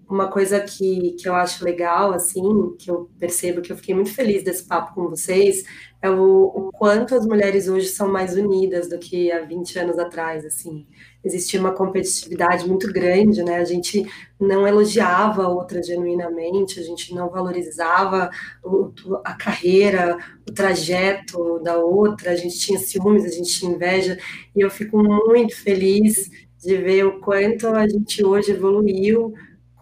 uma 0.09 0.31
coisa 0.31 0.61
que, 0.61 1.13
que 1.21 1.29
eu 1.29 1.35
acho 1.35 1.63
legal, 1.63 2.13
assim, 2.13 2.75
que 2.79 2.91
eu 2.91 3.11
percebo 3.19 3.61
que 3.61 3.71
eu 3.71 3.77
fiquei 3.77 3.95
muito 3.95 4.11
feliz 4.15 4.43
desse 4.43 4.67
papo 4.67 4.95
com 4.95 5.11
vocês, 5.11 5.63
é 6.01 6.09
o, 6.09 6.47
o 6.47 6.71
quanto 6.73 7.15
as 7.15 7.27
mulheres 7.27 7.69
hoje 7.69 7.89
são 7.89 8.11
mais 8.11 8.35
unidas 8.35 8.89
do 8.89 8.99
que 8.99 9.31
há 9.31 9.43
20 9.43 9.79
anos 9.79 9.99
atrás, 9.99 10.45
assim. 10.47 10.87
Existia 11.25 11.59
uma 11.59 11.73
competitividade 11.73 12.67
muito 12.69 12.93
grande, 12.93 13.43
né? 13.43 13.57
A 13.57 13.65
gente 13.65 14.05
não 14.39 14.67
elogiava 14.67 15.45
a 15.45 15.49
outra 15.49 15.83
genuinamente, 15.83 16.79
a 16.79 16.83
gente 16.83 17.15
não 17.15 17.31
valorizava 17.31 18.31
o, 18.63 18.93
a 19.25 19.35
carreira, 19.35 20.19
o 20.49 20.53
trajeto 20.53 21.61
da 21.61 21.79
outra, 21.79 22.33
a 22.33 22.37
gente 22.37 22.59
tinha 22.59 22.79
ciúmes, 22.79 23.25
a 23.25 23.29
gente 23.29 23.51
tinha 23.51 23.73
inveja, 23.73 24.19
e 24.55 24.61
eu 24.61 24.71
fico 24.71 25.03
muito 25.03 25.57
feliz 25.57 26.31
de 26.59 26.77
ver 26.77 27.07
o 27.07 27.21
quanto 27.21 27.69
a 27.69 27.87
gente 27.89 28.25
hoje 28.25 28.53
evoluiu 28.53 29.35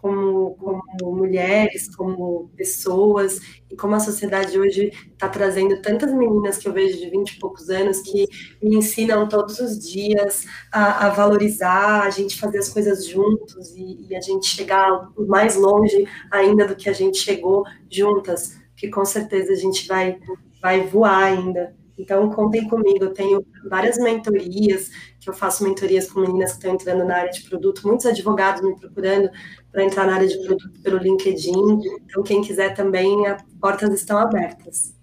como, 0.03 0.57
como 0.57 1.17
mulheres, 1.17 1.95
como 1.95 2.51
pessoas, 2.57 3.41
e 3.71 3.77
como 3.77 3.95
a 3.95 4.01
sociedade 4.01 4.59
hoje 4.59 4.91
está 5.13 5.29
trazendo 5.29 5.81
tantas 5.81 6.13
meninas 6.13 6.59
que 6.59 6.67
eu 6.67 6.73
vejo 6.73 6.99
de 6.99 7.09
20 7.09 7.31
e 7.31 7.39
poucos 7.39 7.71
anos 7.71 8.01
que 8.01 8.27
me 8.61 8.77
ensinam 8.77 9.29
todos 9.29 9.61
os 9.61 9.79
dias 9.79 10.45
a, 10.73 11.07
a 11.07 11.11
valorizar, 11.11 12.03
a 12.03 12.11
gente 12.11 12.39
fazer 12.39 12.59
as 12.59 12.69
coisas 12.69 13.07
juntos 13.07 13.71
e, 13.77 14.09
e, 14.09 14.17
a 14.17 14.21
gente 14.21 14.49
chegar 14.49 15.09
mais 15.17 15.55
longe 15.55 16.05
ainda 16.33 16.67
do 16.67 16.75
que 16.75 16.91
a 16.91 16.93
gente 16.93 17.19
chegou 17.19 17.65
juntas, 17.89 18.59
que 18.77 18.89
com 18.89 19.05
certeza 19.05 19.53
a 19.53 19.57
gente 19.57 19.87
vai, 19.87 20.19
vai 20.61 20.85
voar 20.85 21.23
ainda. 21.23 21.77
Então, 21.99 22.31
contem 22.31 22.67
comigo, 22.69 23.05
eu 23.05 23.13
tenho 23.13 23.45
várias 23.69 23.99
mentorias, 23.99 24.91
que 25.21 25.29
eu 25.29 25.35
faço 25.35 25.63
mentorias 25.63 26.11
com 26.11 26.21
meninas 26.21 26.53
que 26.53 26.59
estão 26.59 26.75
entrando 26.75 27.05
na 27.05 27.17
área 27.17 27.31
de 27.31 27.43
produto, 27.43 27.87
muitos 27.87 28.07
advogados 28.07 28.63
me 28.63 28.75
procurando 28.79 29.31
para 29.71 29.85
entrar 29.85 30.07
na 30.07 30.15
área 30.15 30.29
de 30.29 30.39
produto 30.39 30.81
pelo 30.83 30.99
LinkedIn. 30.99 31.81
Então, 32.05 32.23
quem 32.23 32.43
quiser 32.43 32.75
também, 32.75 33.27
as 33.27 33.43
portas 33.61 33.93
estão 33.95 34.19
abertas. 34.19 34.95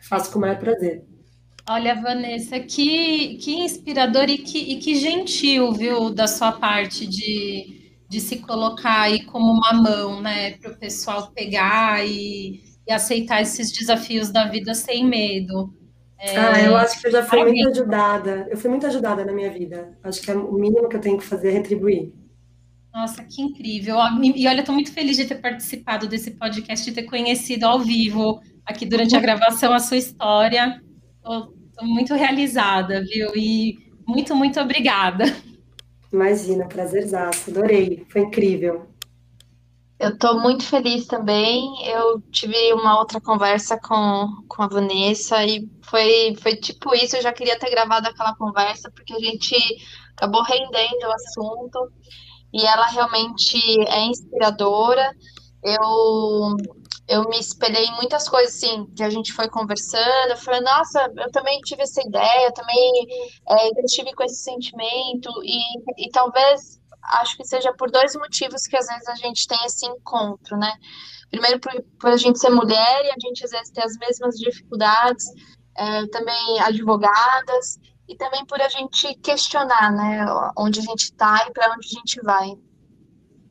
Faço 0.00 0.32
com 0.32 0.38
o 0.38 0.40
maior 0.42 0.58
prazer. 0.58 1.04
Olha, 1.68 1.94
Vanessa, 1.94 2.58
que, 2.58 3.36
que 3.36 3.54
inspirador 3.60 4.28
e 4.28 4.38
que, 4.38 4.58
e 4.58 4.76
que 4.78 4.96
gentil, 4.96 5.72
viu, 5.72 6.10
da 6.10 6.26
sua 6.26 6.50
parte 6.50 7.06
de, 7.06 7.92
de 8.08 8.20
se 8.20 8.38
colocar 8.40 9.02
aí 9.02 9.24
como 9.24 9.52
uma 9.52 9.72
mão, 9.72 10.20
né, 10.20 10.52
para 10.58 10.72
o 10.72 10.76
pessoal 10.76 11.30
pegar 11.30 12.04
e, 12.04 12.60
e 12.86 12.92
aceitar 12.92 13.40
esses 13.40 13.70
desafios 13.70 14.30
da 14.30 14.48
vida 14.48 14.74
sem 14.74 15.06
medo. 15.06 15.72
É... 16.22 16.38
Ah, 16.38 16.62
eu 16.62 16.76
acho 16.76 17.00
que 17.00 17.08
eu 17.08 17.10
já 17.10 17.24
fui 17.24 17.44
muito 17.44 17.68
ajudada. 17.70 18.46
Eu 18.48 18.56
fui 18.56 18.70
muito 18.70 18.86
ajudada 18.86 19.24
na 19.24 19.32
minha 19.32 19.50
vida. 19.50 19.98
Acho 20.04 20.22
que 20.22 20.30
é 20.30 20.34
o 20.36 20.52
mínimo 20.52 20.88
que 20.88 20.94
eu 20.94 21.00
tenho 21.00 21.18
que 21.18 21.24
fazer 21.24 21.48
é 21.48 21.52
retribuir. 21.52 22.12
Nossa, 22.94 23.24
que 23.24 23.42
incrível. 23.42 23.96
E 24.22 24.46
olha, 24.46 24.60
estou 24.60 24.72
muito 24.72 24.92
feliz 24.92 25.16
de 25.16 25.24
ter 25.24 25.40
participado 25.40 26.06
desse 26.06 26.30
podcast, 26.30 26.84
de 26.84 26.92
ter 26.92 27.08
conhecido 27.08 27.64
ao 27.64 27.80
vivo, 27.80 28.40
aqui 28.64 28.86
durante 28.86 29.16
a 29.16 29.20
gravação, 29.20 29.72
a 29.72 29.80
sua 29.80 29.96
história. 29.96 30.80
Estou 31.16 31.52
muito 31.82 32.14
realizada, 32.14 33.02
viu? 33.02 33.32
E 33.34 33.78
muito, 34.06 34.36
muito 34.36 34.60
obrigada. 34.60 35.24
Imagina, 36.12 36.66
prazerzaço. 36.66 37.50
Adorei. 37.50 38.06
Foi 38.08 38.20
incrível. 38.20 38.91
Eu 40.02 40.08
estou 40.08 40.40
muito 40.40 40.64
feliz 40.64 41.06
também. 41.06 41.62
Eu 41.86 42.20
tive 42.32 42.72
uma 42.72 42.98
outra 42.98 43.20
conversa 43.20 43.78
com, 43.78 44.26
com 44.48 44.64
a 44.64 44.66
Vanessa 44.66 45.44
e 45.44 45.64
foi, 45.84 46.34
foi 46.42 46.56
tipo 46.56 46.92
isso. 46.92 47.14
Eu 47.16 47.22
já 47.22 47.32
queria 47.32 47.56
ter 47.56 47.70
gravado 47.70 48.08
aquela 48.08 48.34
conversa 48.34 48.90
porque 48.90 49.14
a 49.14 49.20
gente 49.20 49.54
acabou 50.16 50.42
rendendo 50.42 51.06
o 51.06 51.12
assunto 51.12 51.92
e 52.52 52.66
ela 52.66 52.86
realmente 52.86 53.56
é 53.86 54.00
inspiradora. 54.00 55.14
Eu, 55.62 56.56
eu 57.06 57.28
me 57.28 57.38
espelhei 57.38 57.84
em 57.84 57.94
muitas 57.94 58.28
coisas 58.28 58.56
assim 58.56 58.84
que 58.96 59.04
a 59.04 59.10
gente 59.10 59.32
foi 59.32 59.48
conversando. 59.48 60.30
Eu 60.30 60.36
falei, 60.36 60.62
nossa, 60.62 61.12
eu 61.16 61.30
também 61.30 61.60
tive 61.60 61.82
essa 61.82 62.02
ideia, 62.04 62.48
eu 62.48 62.52
também 62.52 63.06
é, 63.50 63.68
eu 63.68 63.84
estive 63.84 64.12
com 64.14 64.24
esse 64.24 64.42
sentimento 64.42 65.30
e, 65.44 66.06
e 66.06 66.10
talvez 66.10 66.81
acho 67.20 67.36
que 67.36 67.44
seja 67.44 67.72
por 67.74 67.90
dois 67.90 68.14
motivos 68.16 68.62
que 68.66 68.76
às 68.76 68.86
vezes 68.86 69.08
a 69.08 69.14
gente 69.14 69.46
tem 69.46 69.58
esse 69.64 69.86
encontro, 69.86 70.56
né? 70.56 70.72
Primeiro, 71.30 71.60
por, 71.60 71.72
por 71.98 72.10
a 72.10 72.16
gente 72.16 72.38
ser 72.38 72.50
mulher 72.50 73.04
e 73.04 73.10
a 73.10 73.16
gente 73.20 73.44
às 73.44 73.50
vezes 73.50 73.70
ter 73.70 73.82
as 73.82 73.96
mesmas 73.96 74.36
dificuldades, 74.36 75.24
é, 75.76 76.06
também 76.08 76.60
advogadas, 76.60 77.78
e 78.08 78.16
também 78.16 78.44
por 78.44 78.60
a 78.60 78.68
gente 78.68 79.14
questionar, 79.16 79.90
né, 79.90 80.26
onde 80.56 80.80
a 80.80 80.82
gente 80.82 81.04
está 81.04 81.46
e 81.48 81.52
para 81.52 81.72
onde 81.72 81.86
a 81.86 81.98
gente 81.98 82.20
vai. 82.22 82.52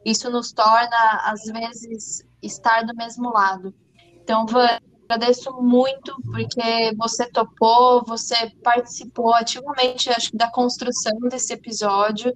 Isso 0.06 0.30
nos 0.30 0.52
torna, 0.52 1.22
às 1.26 1.43
vezes, 1.43 2.24
estar 2.41 2.84
do 2.84 2.95
mesmo 2.95 3.32
lado. 3.32 3.74
Então, 4.22 4.45
Van, 4.45 4.80
agradeço 5.10 5.52
muito 5.62 6.16
porque 6.24 6.95
você 6.97 7.30
topou, 7.32 8.04
você 8.06 8.52
participou 8.64 9.34
ativamente, 9.34 10.10
acho 10.10 10.36
da 10.36 10.49
construção 10.52 11.18
desse 11.30 11.54
episódio. 11.54 12.34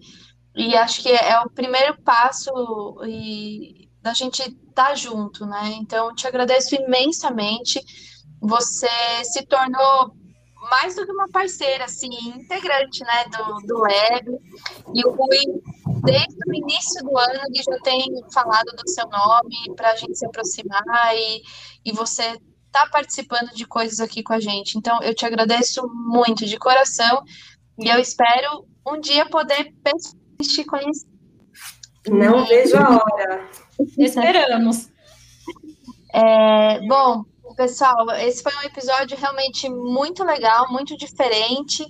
E 0.55 0.75
acho 0.75 1.01
que 1.01 1.09
é 1.09 1.39
o 1.41 1.49
primeiro 1.49 2.01
passo 2.01 2.51
e 3.05 3.89
da 4.01 4.13
gente 4.13 4.41
estar 4.41 4.89
tá 4.89 4.95
junto, 4.95 5.45
né? 5.45 5.73
Então, 5.77 6.13
te 6.13 6.27
agradeço 6.27 6.75
imensamente. 6.75 7.81
Você 8.39 8.87
se 9.23 9.45
tornou 9.45 10.15
mais 10.69 10.95
do 10.95 11.05
que 11.05 11.11
uma 11.11 11.27
parceira, 11.29 11.85
assim, 11.85 12.09
integrante, 12.29 13.03
né, 13.03 13.25
do, 13.25 13.67
do 13.67 13.81
Web. 13.81 14.31
E 14.93 15.05
o 15.05 15.11
Rui, 15.11 15.61
desde 16.03 16.37
o 16.47 16.53
início 16.53 17.03
do 17.03 17.17
ano, 17.17 17.39
ele 17.47 17.63
já 17.63 17.79
tem 17.81 18.05
falado 18.33 18.67
do 18.75 18.89
seu 18.89 19.07
nome 19.07 19.75
para 19.75 19.91
a 19.91 19.95
gente 19.95 20.17
se 20.17 20.25
aproximar 20.25 20.83
e, 21.15 21.41
e 21.83 21.91
você 21.91 22.39
tá 22.71 22.87
participando 22.87 23.53
de 23.53 23.65
coisas 23.65 23.99
aqui 23.99 24.21
com 24.23 24.33
a 24.33 24.39
gente. 24.39 24.77
Então, 24.77 25.01
eu 25.01 25.13
te 25.13 25.25
agradeço 25.25 25.87
muito 25.87 26.45
de 26.45 26.57
coração 26.57 27.23
e 27.79 27.87
eu 27.87 27.99
espero 27.99 28.65
um 28.87 28.99
dia 28.99 29.25
poder 29.25 29.73
te 30.41 30.63
conhecer. 30.65 31.07
Não 32.07 32.45
vejo 32.45 32.77
a 32.77 32.97
hora. 32.97 33.49
Esperamos. 33.97 34.89
É, 36.13 36.79
bom, 36.87 37.23
pessoal, 37.55 38.09
esse 38.11 38.43
foi 38.43 38.53
um 38.55 38.61
episódio 38.61 39.17
realmente 39.17 39.67
muito 39.69 40.23
legal, 40.23 40.71
muito 40.71 40.95
diferente. 40.97 41.85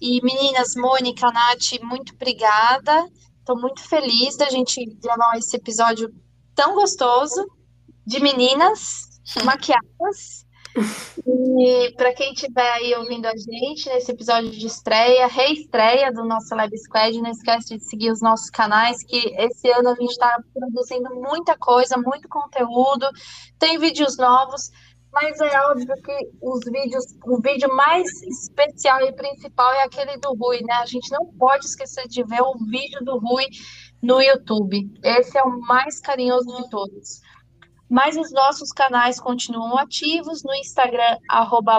E 0.00 0.20
meninas, 0.22 0.74
Mônica, 0.74 1.30
Nath, 1.30 1.80
muito 1.82 2.14
obrigada. 2.14 3.06
Estou 3.38 3.60
muito 3.60 3.82
feliz 3.82 4.36
da 4.36 4.48
gente 4.48 4.84
gravar 5.02 5.36
esse 5.36 5.56
episódio 5.56 6.12
tão 6.54 6.74
gostoso 6.74 7.46
de 8.06 8.20
meninas 8.20 9.20
maquiadas. 9.44 10.46
E 10.76 11.92
para 11.96 12.12
quem 12.14 12.32
estiver 12.32 12.70
aí 12.72 12.94
ouvindo 12.94 13.26
a 13.26 13.36
gente 13.36 13.88
nesse 13.88 14.12
episódio 14.12 14.50
de 14.50 14.66
estreia, 14.66 15.26
reestreia 15.26 16.12
do 16.12 16.24
nosso 16.24 16.54
Lab 16.54 16.76
Squad, 16.78 17.20
não 17.20 17.30
esquece 17.30 17.76
de 17.76 17.84
seguir 17.84 18.10
os 18.10 18.20
nossos 18.20 18.50
canais, 18.50 19.02
que 19.04 19.34
esse 19.36 19.68
ano 19.70 19.90
a 19.90 19.94
gente 19.94 20.10
está 20.10 20.38
produzindo 20.54 21.14
muita 21.16 21.56
coisa, 21.58 21.96
muito 21.96 22.28
conteúdo, 22.28 23.08
tem 23.58 23.78
vídeos 23.78 24.16
novos, 24.16 24.70
mas 25.12 25.40
é 25.40 25.60
óbvio 25.66 25.94
que 26.02 26.30
os 26.40 26.60
vídeos, 26.64 27.04
o 27.26 27.40
vídeo 27.40 27.74
mais 27.74 28.06
especial 28.22 29.00
e 29.02 29.12
principal 29.12 29.72
é 29.72 29.82
aquele 29.82 30.16
do 30.18 30.34
Rui, 30.34 30.60
né? 30.62 30.74
A 30.74 30.86
gente 30.86 31.10
não 31.10 31.26
pode 31.36 31.66
esquecer 31.66 32.06
de 32.06 32.22
ver 32.22 32.42
o 32.42 32.54
vídeo 32.70 33.04
do 33.04 33.18
Rui 33.18 33.46
no 34.00 34.22
YouTube. 34.22 34.88
Esse 35.02 35.36
é 35.36 35.42
o 35.42 35.60
mais 35.62 36.00
carinhoso 36.00 36.46
de 36.46 36.70
todos 36.70 37.20
mas 37.90 38.16
os 38.16 38.30
nossos 38.30 38.70
canais 38.70 39.18
continuam 39.18 39.76
ativos 39.76 40.44
no 40.44 40.54
Instagram, 40.54 41.18
arroba 41.28 41.76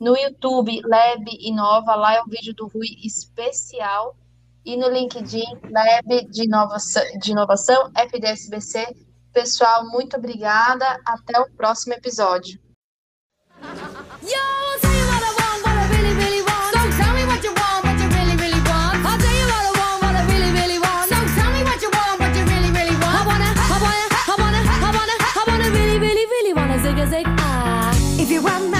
no 0.00 0.16
YouTube, 0.16 0.80
Lab 0.86 1.24
Inova, 1.38 1.94
lá 1.94 2.14
é 2.14 2.22
o 2.22 2.26
vídeo 2.26 2.54
do 2.54 2.66
Rui 2.66 2.88
especial, 3.04 4.16
e 4.64 4.74
no 4.74 4.88
LinkedIn, 4.88 5.44
Lab 5.70 6.30
de 6.30 6.44
Inovação, 6.44 7.02
de 7.18 7.32
inovação 7.32 7.90
FDSBC. 7.94 8.96
Pessoal, 9.32 9.86
muito 9.90 10.16
obrigada, 10.16 10.98
até 11.04 11.38
o 11.38 11.50
próximo 11.54 11.92
episódio. 11.92 12.58
you 28.30 28.40
want 28.40 28.70
mine. 28.70 28.79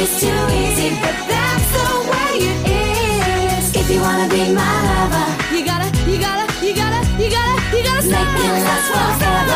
Is 0.00 0.18
too 0.18 0.28
easy, 0.28 0.96
but 1.02 1.14
that's 1.28 1.72
the 1.76 2.10
way 2.10 2.32
it 2.40 3.58
is. 3.58 3.76
If 3.76 3.90
you 3.90 4.00
wanna 4.00 4.30
be 4.30 4.50
my 4.50 4.74
lover, 4.88 5.26
You 5.54 5.62
gotta, 5.62 5.88
you 6.08 6.18
gotta, 6.18 6.46
you 6.64 6.74
gotta, 6.74 7.00
you 7.22 7.28
gotta, 7.28 7.76
you 7.76 7.84
gotta 7.84 8.08
Make 8.08 8.16
it 8.16 8.64
last 8.64 9.20
forever. 9.20 9.49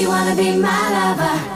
You 0.00 0.08
wanna 0.08 0.34
be 0.34 0.56
my 0.56 0.90
lover, 0.96 1.49